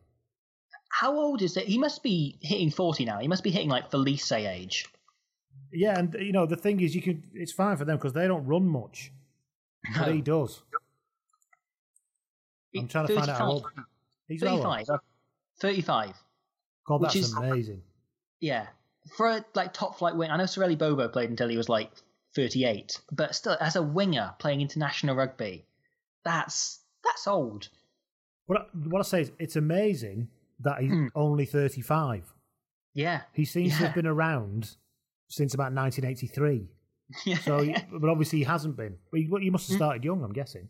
How 0.90 1.18
old 1.18 1.42
is 1.42 1.56
it? 1.56 1.68
He 1.68 1.78
must 1.78 2.04
be 2.04 2.38
hitting 2.42 2.70
forty 2.70 3.06
now. 3.06 3.20
He 3.20 3.30
must 3.30 3.46
be 3.46 3.50
hitting 3.50 3.70
like 3.70 3.92
Felice 3.92 4.30
age. 4.34 4.86
Yeah, 5.72 5.98
and 5.98 6.14
you 6.20 6.34
know 6.34 6.46
the 6.46 6.58
thing 6.58 6.82
is, 6.82 6.94
you 6.94 7.02
can. 7.02 7.24
It's 7.34 7.54
fine 7.54 7.78
for 7.78 7.86
them 7.86 7.96
because 7.96 8.12
they 8.12 8.28
don't 8.28 8.46
run 8.46 8.68
much, 8.68 9.14
but 9.98 10.14
he 10.14 10.20
does. 10.20 10.64
I'm 12.76 12.90
trying 12.90 13.08
to 13.08 13.16
find 13.16 13.30
out 13.30 13.38
how 13.38 13.52
old. 13.52 13.68
He's 14.28 14.42
35. 14.42 14.90
uh, 14.90 14.98
35. 15.62 16.12
God, 16.86 17.04
that's 17.04 17.16
is- 17.16 17.34
amazing. 17.34 17.82
Yeah. 18.40 18.68
For 19.18 19.28
a 19.28 19.46
like 19.54 19.74
top 19.74 19.98
flight 19.98 20.16
wing, 20.16 20.32
I 20.32 20.38
know 20.38 20.44
Sireli 20.44 20.78
Bobo 20.78 21.08
played 21.08 21.30
until 21.30 21.48
he 21.48 21.58
was 21.58 21.70
like 21.70 21.92
38. 22.36 23.00
But 23.12 23.36
still, 23.36 23.58
as 23.60 23.76
a 23.76 23.84
winger 23.84 24.34
playing 24.40 24.62
international 24.62 25.16
rugby, 25.16 25.66
that's 26.24 26.80
that's 27.04 27.28
old. 27.28 27.70
What 28.48 28.62
I, 28.62 28.66
what 28.90 29.00
I 29.00 29.04
say 29.04 29.22
is, 29.22 29.32
it's 29.40 29.56
amazing 29.56 30.30
that 30.60 30.82
he's 30.82 30.92
hmm. 30.92 31.08
only 31.16 31.46
35. 31.46 32.34
Yeah. 32.94 33.22
He 33.34 33.46
seems 33.46 33.72
to 33.78 33.86
have 33.86 33.96
been 33.96 34.08
around 34.08 34.76
since 35.30 35.54
about 35.54 35.74
1983. 35.74 36.70
Yeah. 37.24 37.38
So, 37.38 37.60
he- 37.60 37.76
but 37.92 38.10
obviously 38.10 38.40
he 38.40 38.46
hasn't 38.46 38.76
been. 38.76 38.98
But 39.12 39.20
he, 39.20 39.30
he 39.40 39.52
must 39.52 39.70
have 39.70 39.76
hmm. 39.76 39.84
started 39.84 40.04
young, 40.04 40.24
I'm 40.24 40.34
guessing. 40.34 40.70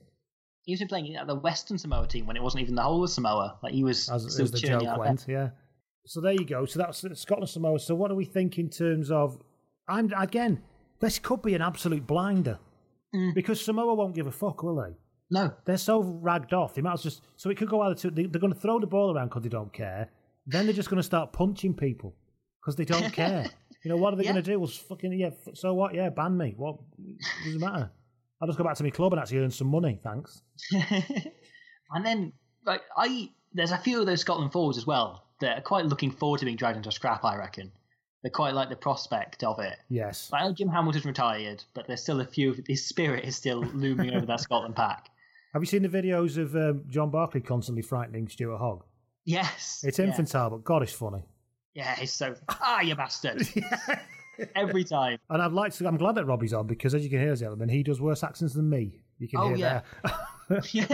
He 0.64 0.74
was 0.74 0.84
playing 0.90 1.16
at 1.16 1.28
the 1.28 1.36
Western 1.36 1.78
Samoa 1.78 2.08
team 2.08 2.28
when 2.28 2.36
it 2.36 2.44
wasn't 2.44 2.64
even 2.64 2.76
the 2.76 2.82
whole 2.82 3.06
of 3.06 3.10
Samoa. 3.10 3.58
Like 3.64 3.74
he 3.74 3.86
was 3.86 4.10
As, 4.10 4.34
still 4.34 4.44
as 4.44 4.52
the 4.52 4.58
joke 4.58 4.84
out 4.84 5.00
went, 5.00 5.26
yeah. 5.30 5.52
So 6.06 6.22
there 6.22 6.34
you 6.34 6.46
go. 6.46 6.66
So 6.66 6.80
that's 6.80 7.04
Scotland 7.20 7.50
Samoa. 7.50 7.80
So 7.80 7.96
what 7.96 8.10
do 8.10 8.16
we 8.16 8.26
think 8.26 8.58
in 8.58 8.70
terms 8.70 9.12
of? 9.12 9.38
I'm 9.88 10.12
again. 10.18 10.62
This 11.00 11.20
could 11.20 11.42
be 11.42 11.54
an 11.56 11.62
absolute 11.62 12.08
blinder 12.08 12.58
mm. 13.14 13.34
because 13.36 13.60
Samoa 13.64 13.94
won't 13.94 14.16
give 14.16 14.28
a 14.28 14.32
fuck, 14.32 14.64
will 14.64 14.78
they? 14.78 14.96
No, 15.30 15.52
they're 15.66 15.78
so 15.78 16.02
ragged 16.02 16.54
off. 16.54 16.74
They 16.76 16.82
might 16.82 16.94
as 16.94 17.00
well 17.04 17.12
just 17.12 17.24
so 17.36 17.50
it 17.50 17.58
could 17.58 17.70
go 17.70 17.82
either 17.82 17.96
two. 17.96 18.12
They, 18.12 18.26
they're 18.28 18.40
going 18.40 18.54
to 18.54 18.60
throw 18.60 18.80
the 18.80 18.88
ball 18.88 19.14
around 19.16 19.28
because 19.28 19.44
they 19.44 19.50
don't 19.50 19.74
care. 19.74 20.10
Then 20.48 20.66
they're 20.66 20.74
just 20.74 20.90
going 20.90 21.00
to 21.00 21.04
start 21.04 21.34
punching 21.34 21.74
people 21.74 22.16
because 22.62 22.76
they 22.76 22.86
don't 22.86 23.12
care. 23.14 23.46
You 23.84 23.90
know 23.90 23.98
what 23.98 24.14
are 24.14 24.18
they 24.18 24.24
Yeah. 24.24 24.32
going 24.32 24.44
to 24.44 24.52
do? 24.52 24.60
Well, 24.60 24.70
fucking 24.70 25.14
yeah. 25.14 25.32
So 25.54 25.74
what? 25.74 25.94
Yeah, 25.94 26.10
ban 26.10 26.38
me. 26.38 26.54
What 26.56 26.78
doesn't 27.44 27.60
matter. 27.60 27.92
I'll 28.42 28.48
just 28.48 28.58
go 28.58 28.64
back 28.64 28.76
to 28.78 28.84
my 28.84 28.90
club 28.90 29.14
and 29.14 29.20
actually 29.20 29.40
earn 29.40 29.52
some 29.52 29.68
money. 29.68 30.00
Thanks. 30.04 30.42
And 31.92 32.06
then, 32.06 32.34
like, 32.66 32.82
I 32.98 33.30
there's 33.54 33.72
a 33.72 33.78
few 33.78 34.00
of 34.00 34.06
those 34.06 34.22
Scotland 34.22 34.52
forwards 34.52 34.78
as 34.78 34.86
well 34.88 35.25
that 35.42 35.58
are 35.58 35.62
quite 35.62 35.86
looking 35.86 36.12
forward 36.12 36.40
to 36.40 36.46
being 36.46 36.58
dragged 36.58 36.78
into 36.78 36.90
a 36.90 36.92
scrap. 36.92 37.24
I 37.26 37.36
reckon 37.38 37.72
they 38.24 38.30
quite 38.30 38.54
like 38.54 38.70
the 38.70 38.76
prospect 38.76 39.44
of 39.44 39.60
it. 39.60 39.78
Yes. 39.90 40.30
I 40.34 40.48
know 40.48 40.54
Jim 40.54 40.70
Hamilton's 40.70 41.06
retired, 41.06 41.64
but 41.74 41.88
there's 41.88 42.02
still 42.02 42.22
a 42.22 42.26
few. 42.26 42.52
of 42.52 42.60
His 42.68 42.86
spirit 42.86 43.26
is 43.26 43.36
still 43.36 43.60
looming 43.62 44.14
over 44.14 44.26
that 44.26 44.40
Scotland 44.42 44.76
pack. 44.76 45.10
Have 45.54 45.62
you 45.62 45.68
seen 45.68 45.84
the 45.84 45.90
videos 45.90 46.38
of 46.38 46.56
um, 46.56 46.84
John 46.90 47.10
Barclay 47.12 47.42
constantly 47.42 47.82
frightening 47.82 48.28
Stuart 48.28 48.58
Hogg? 48.58 48.84
Yes, 49.26 49.84
It's 49.88 49.98
yeah. 50.00 50.06
infantile, 50.06 50.50
but 50.52 50.64
God, 50.64 50.84
it's 50.84 50.92
funny. 50.92 51.24
Yeah, 51.74 51.96
he's 51.96 52.14
so 52.14 52.36
ah, 52.50 52.82
you 52.82 52.96
bastard! 52.96 53.48
Every 54.56 54.84
time. 54.84 55.18
And 55.30 55.42
I'd 55.42 55.52
like 55.54 55.74
to. 55.76 55.88
I'm 55.88 55.98
glad 55.98 56.16
that 56.16 56.26
Robbie's 56.26 56.54
on 56.54 56.68
because, 56.68 56.94
as 56.94 57.04
you 57.04 57.10
can 57.10 57.20
hear, 57.20 57.34
Zellman, 57.34 57.72
he 57.72 57.84
does 57.84 58.02
worse 58.02 58.22
accents 58.24 58.54
than 58.54 58.70
me. 58.70 59.00
You 59.18 59.28
can 59.30 59.40
Oh, 59.40 59.48
hear 59.50 59.58
yeah. 59.58 59.82
there. 60.50 60.62
yeah, 60.72 60.88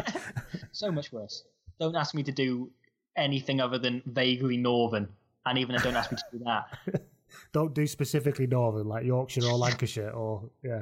so 0.72 0.92
much 0.92 1.12
worse. 1.12 1.44
Don't 1.80 1.96
ask 1.96 2.14
me 2.14 2.22
to 2.24 2.32
do 2.32 2.70
anything 3.16 3.60
other 3.60 3.78
than 3.78 4.02
vaguely 4.06 4.58
northern, 4.58 5.10
and 5.46 5.58
even 5.58 5.76
then, 5.76 5.84
don't 5.84 5.96
ask 5.96 6.12
me 6.12 6.18
to 6.18 6.38
do 6.38 6.44
that. 6.46 7.02
Don't 7.54 7.74
do 7.74 7.88
specifically 7.88 8.46
Northern 8.46 8.88
like 8.88 9.06
Yorkshire 9.06 9.46
or 9.46 9.54
Lancashire 9.54 10.10
or 10.10 10.50
yeah. 10.64 10.82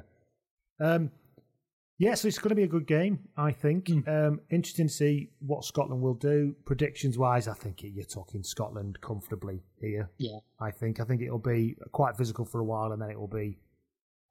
Um, 0.80 1.12
yeah, 2.00 2.14
so 2.16 2.30
it's 2.30 2.40
going 2.40 2.50
to 2.50 2.56
be 2.56 2.64
a 2.64 2.68
good 2.68 2.88
game, 2.88 3.20
I 3.36 3.52
think. 3.52 3.90
Hmm. 3.90 4.00
Um, 4.08 4.42
interesting 4.50 4.88
to 4.88 4.94
see 4.94 5.30
what 5.40 5.66
Scotland 5.66 6.02
will 6.02 6.14
do. 6.14 6.56
Predictions 6.64 7.18
wise, 7.18 7.50
I 7.50 7.54
think 7.54 7.84
you're 7.84 8.06
talking 8.06 8.42
Scotland 8.42 9.00
comfortably 9.02 9.62
here. 9.82 10.10
Yeah. 10.18 10.40
I 10.62 10.72
think. 10.72 11.02
I 11.02 11.04
think 11.04 11.22
it'll 11.22 11.40
be 11.40 11.76
quite 11.92 12.16
physical 12.16 12.46
for 12.46 12.62
a 12.62 12.64
while, 12.64 12.94
and 12.94 13.02
then 13.02 13.10
it 13.10 13.20
will 13.20 13.28
be 13.28 13.58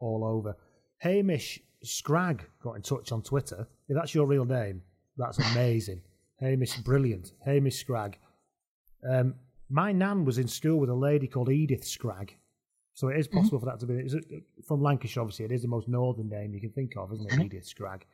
all 0.01 0.25
over. 0.25 0.57
Hamish 0.97 1.61
Scrag 1.83 2.43
got 2.63 2.73
in 2.73 2.83
touch 2.83 3.13
on 3.13 3.23
Twitter. 3.23 3.69
If 3.89 3.97
that's 3.97 4.15
your 4.15 4.27
real 4.27 4.47
name, 4.47 4.81
that's 5.19 5.39
amazing. 5.53 6.01
Hamish, 6.41 6.77
brilliant. 6.79 7.33
Hamish 7.45 7.77
Scrag. 7.81 8.19
Um, 9.09 9.35
my 9.69 9.93
nan 9.93 10.25
was 10.25 10.39
in 10.39 10.49
school 10.49 10.79
with 10.79 10.91
a 10.91 10.95
lady 10.95 11.27
called 11.27 11.51
Edith 11.51 11.85
Scrag. 11.85 12.37
So 12.95 13.09
it 13.09 13.19
is 13.19 13.29
possible 13.29 13.61
for 13.61 13.67
that 13.67 13.79
to 13.81 13.87
be 13.87 13.95
is 13.95 14.15
it, 14.15 14.25
from 14.67 14.83
Lancashire. 14.83 15.23
Obviously, 15.23 15.45
it 15.45 15.53
is 15.53 15.63
the 15.63 15.69
most 15.69 15.87
northern 15.87 16.29
name 16.29 16.53
you 16.53 16.61
can 16.61 16.71
think 16.71 16.97
of, 16.97 17.13
isn't 17.13 17.33
it? 17.33 17.45
Edith 17.45 17.67
Scrag. 17.67 18.05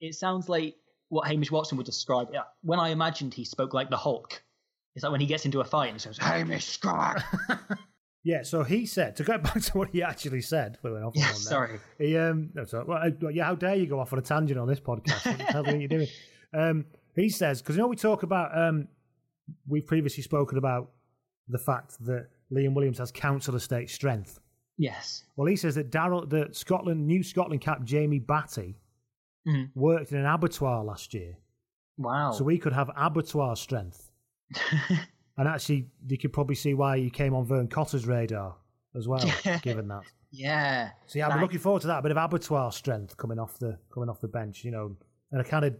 It 0.00 0.14
sounds 0.14 0.48
like 0.48 0.76
what 1.10 1.28
Hamish 1.28 1.50
Watson 1.50 1.76
would 1.76 1.84
describe. 1.84 2.28
When 2.62 2.78
I 2.78 2.88
imagined 2.88 3.34
he 3.34 3.44
spoke 3.44 3.74
like 3.74 3.90
the 3.90 3.98
Hulk. 3.98 4.42
It's 4.94 5.02
like 5.02 5.12
when 5.12 5.20
he 5.20 5.26
gets 5.26 5.44
into 5.44 5.60
a 5.60 5.64
fight 5.64 5.88
and 5.88 5.96
he 5.96 6.00
says, 6.00 6.16
"Hamish 6.16 6.64
Scrag." 6.66 7.22
Yeah, 8.22 8.42
so 8.42 8.62
he 8.62 8.84
said 8.84 9.16
to 9.16 9.24
go 9.24 9.38
back 9.38 9.62
to 9.62 9.78
what 9.78 9.88
he 9.90 10.02
actually 10.02 10.42
said. 10.42 10.76
We 10.82 10.92
went 10.92 11.04
off 11.04 11.16
on 11.16 11.22
Yeah, 11.22 11.32
one 11.32 11.40
sorry. 11.40 11.80
He 11.98 12.16
um, 12.18 12.50
no, 12.54 12.64
sorry. 12.66 12.84
Well, 12.84 12.98
uh, 13.02 13.28
yeah, 13.30 13.44
how 13.44 13.54
dare 13.54 13.76
you 13.76 13.86
go 13.86 13.98
off 13.98 14.12
on 14.12 14.18
a 14.18 14.22
tangent 14.22 14.58
on 14.58 14.68
this 14.68 14.80
podcast? 14.80 15.26
What 15.26 15.38
the 15.38 15.44
hell 15.44 15.66
are 15.66 15.76
you 15.76 15.88
doing? 15.88 16.08
Um, 16.52 16.86
he 17.16 17.28
says 17.28 17.60
because 17.62 17.76
you 17.76 17.82
know 17.82 17.88
we 17.88 17.96
talk 17.96 18.22
about 18.22 18.56
um, 18.56 18.88
we've 19.68 19.86
previously 19.86 20.22
spoken 20.22 20.58
about 20.58 20.90
the 21.48 21.58
fact 21.58 21.96
that 22.06 22.28
Liam 22.52 22.74
Williams 22.74 22.98
has 22.98 23.10
council 23.10 23.54
estate 23.56 23.90
strength. 23.90 24.40
Yes. 24.78 25.24
Well, 25.36 25.46
he 25.46 25.56
says 25.56 25.74
that 25.74 25.90
Daryl, 25.90 26.28
the 26.28 26.48
Scotland, 26.52 27.06
new 27.06 27.22
Scotland 27.22 27.60
cap 27.60 27.84
Jamie 27.84 28.20
Bhatti, 28.20 28.74
Mhm. 29.46 29.70
worked 29.74 30.12
in 30.12 30.18
an 30.18 30.26
abattoir 30.26 30.84
last 30.84 31.14
year, 31.14 31.36
Wow. 31.98 32.32
so 32.32 32.44
we 32.44 32.58
could 32.58 32.72
have 32.74 32.90
abattoir 32.96 33.56
strength. 33.56 34.10
and 35.38 35.48
actually, 35.48 35.88
you 36.08 36.18
could 36.18 36.32
probably 36.32 36.54
see 36.54 36.74
why 36.74 36.98
he 36.98 37.10
came 37.10 37.34
on 37.34 37.44
Vern 37.46 37.68
Cotter's 37.68 38.06
radar 38.06 38.56
as 38.94 39.08
well, 39.08 39.24
given 39.62 39.88
that. 39.88 40.02
yeah. 40.30 40.90
So 41.06 41.18
yeah, 41.18 41.26
I'm 41.26 41.32
Like- 41.32 41.40
looking 41.42 41.58
forward 41.58 41.80
to 41.82 41.88
that. 41.88 41.98
A 41.98 42.02
bit 42.02 42.10
of 42.10 42.16
abattoir 42.18 42.70
strength 42.72 43.16
coming 43.16 43.38
off 43.38 43.58
the 43.58 43.78
coming 43.92 44.08
off 44.08 44.20
the 44.20 44.28
bench, 44.28 44.64
you 44.64 44.70
know, 44.70 44.96
and 45.32 45.40
a 45.40 45.44
kind 45.44 45.64
of 45.64 45.74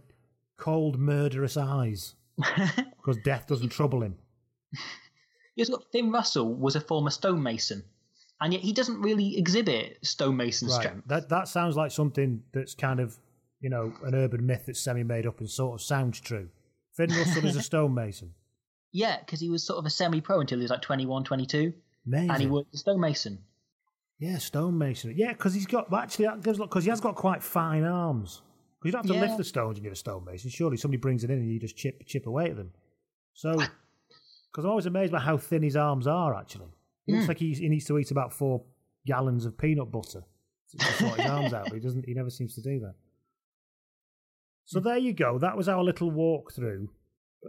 cold, 0.61 0.97
murderous 0.99 1.57
eyes 1.57 2.15
because 2.37 3.17
death 3.25 3.47
doesn't 3.47 3.69
trouble 3.69 4.01
him. 4.03 4.15
He's 5.55 5.69
got 5.69 5.83
Finn 5.91 6.11
Russell 6.11 6.53
was 6.55 6.75
a 6.75 6.81
former 6.81 7.09
stonemason, 7.09 7.83
and 8.39 8.53
yet 8.53 8.61
he 8.61 8.71
doesn't 8.71 9.01
really 9.01 9.37
exhibit 9.37 9.97
stonemason 10.01 10.69
Right. 10.69 10.79
strength. 10.81 11.07
That 11.07 11.29
that 11.29 11.47
sounds 11.47 11.75
like 11.75 11.91
something 11.91 12.43
that's 12.53 12.73
kind 12.73 12.99
of 12.99 13.17
you 13.59 13.69
know 13.69 13.91
an 14.03 14.15
urban 14.15 14.45
myth 14.45 14.63
that's 14.67 14.79
semi 14.79 15.03
made 15.03 15.25
up 15.27 15.39
and 15.39 15.49
sort 15.49 15.75
of 15.79 15.85
sounds 15.85 16.19
true. 16.19 16.47
Finn 16.93 17.09
Russell 17.09 17.45
is 17.45 17.55
a 17.55 17.61
stonemason. 17.71 18.33
Yeah, 18.93 19.19
because 19.19 19.39
he 19.39 19.49
was 19.49 19.63
sort 19.65 19.79
of 19.79 19.85
a 19.85 19.89
semi-pro 19.89 20.41
until 20.41 20.57
he 20.57 20.63
was 20.63 20.71
like 20.71 20.81
21, 20.81 21.23
22, 21.23 21.71
Amazing. 22.05 22.29
and 22.29 22.41
he 22.41 22.47
worked 22.47 22.73
as 22.73 22.79
a 22.79 22.83
stonemason. 22.83 23.39
Yeah, 24.19 24.37
stonemason. 24.37 25.13
Yeah, 25.15 25.31
because 25.31 25.53
he's 25.53 25.65
got 25.65 25.89
well, 25.89 26.01
actually 26.01 26.27
because 26.37 26.83
he 26.83 26.89
has 26.89 26.99
got 27.01 27.15
quite 27.15 27.41
fine 27.43 27.83
arms. 27.85 28.41
You 28.83 28.91
don't 28.91 29.05
have 29.05 29.11
to 29.11 29.13
Yeah. 29.15 29.21
lift 29.27 29.37
the 29.37 29.43
stones 29.43 29.75
when 29.77 29.83
you're 29.83 29.93
a 29.93 29.95
stonemason. 29.95 30.49
Surely 30.49 30.77
somebody 30.77 30.99
brings 30.99 31.23
it 31.23 31.29
in 31.29 31.39
and 31.39 31.51
you 31.51 31.59
just 31.59 31.77
chip 31.77 32.05
chip 32.05 32.25
away 32.27 32.49
at 32.49 32.55
them. 32.55 32.71
So, 33.33 33.53
because 33.53 34.65
I'm 34.65 34.69
always 34.71 34.85
amazed 34.87 35.11
by 35.11 35.19
how 35.19 35.37
thin 35.37 35.63
his 35.63 35.75
arms 35.75 36.07
are. 36.07 36.33
Actually, 36.35 36.69
it 37.07 37.13
looks 37.13 37.25
Mm. 37.25 37.29
like 37.29 37.37
he, 37.39 37.53
he 37.53 37.69
needs 37.69 37.85
to 37.85 37.97
eat 37.99 38.11
about 38.11 38.33
four 38.33 38.63
gallons 39.05 39.45
of 39.45 39.57
peanut 39.57 39.91
butter 39.91 40.23
to, 40.71 40.85
sort 40.93 41.19
his 41.19 41.29
arms 41.29 41.53
out, 41.53 41.65
but 41.65 41.73
he 41.73 41.79
doesn't. 41.79 42.05
He 42.05 42.13
never 42.13 42.29
seems 42.29 42.55
to 42.55 42.61
do 42.61 42.79
that. 42.79 42.95
So 44.65 44.79
there 44.79 44.97
you 44.97 45.13
go. 45.13 45.37
That 45.37 45.57
was 45.57 45.67
our 45.67 45.83
little 45.83 46.11
walkthrough 46.11 46.87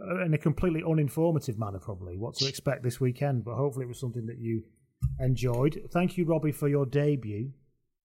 uh, 0.01 0.25
in 0.25 0.33
a 0.33 0.37
completely 0.37 0.81
uninformative 0.81 1.57
manner, 1.57 1.79
probably 1.79 2.17
what 2.17 2.35
to 2.35 2.47
expect 2.47 2.83
this 2.83 2.99
weekend. 2.99 3.43
But 3.45 3.55
hopefully, 3.55 3.85
it 3.85 3.87
was 3.89 3.99
something 3.99 4.25
that 4.25 4.39
you 4.39 4.63
enjoyed. 5.19 5.81
Thank 5.91 6.17
you, 6.17 6.25
Robbie, 6.25 6.51
for 6.51 6.67
your 6.67 6.85
debut 6.85 7.51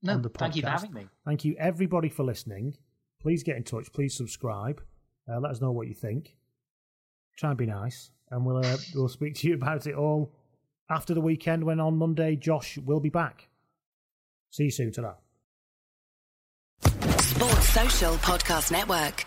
No, 0.02 0.14
on 0.14 0.22
the 0.22 0.30
podcast. 0.30 0.38
thank 0.38 0.56
you 0.56 0.62
for 0.62 0.68
having 0.68 0.92
me. 0.92 1.08
Thank 1.24 1.44
you, 1.44 1.56
everybody, 1.58 2.08
for 2.08 2.24
listening. 2.24 2.74
Please 3.20 3.42
get 3.42 3.56
in 3.56 3.64
touch. 3.64 3.92
Please 3.92 4.16
subscribe. 4.16 4.82
Uh, 5.28 5.40
let 5.40 5.50
us 5.50 5.60
know 5.60 5.72
what 5.72 5.88
you 5.88 5.94
think. 5.94 6.36
Try 7.36 7.50
and 7.50 7.58
be 7.58 7.66
nice, 7.66 8.10
and 8.30 8.44
we'll 8.44 8.58
uh, 8.58 8.76
we'll 8.94 9.08
speak 9.08 9.34
to 9.36 9.48
you 9.48 9.54
about 9.62 9.86
it 9.86 9.94
all 9.94 10.32
after 10.90 11.14
the 11.14 11.20
weekend. 11.20 11.64
When 11.64 11.80
on 11.80 11.96
Monday, 11.96 12.36
Josh 12.36 12.78
will 12.78 13.00
be 13.00 13.10
back. 13.10 13.48
See 14.50 14.64
you 14.64 14.70
soon. 14.70 14.92
Ta-ra. 14.92 15.14
Sports 17.20 17.68
Social 17.68 18.14
Podcast 18.14 18.72
Network. 18.72 19.26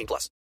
18 0.01 0.07
plus. 0.07 0.41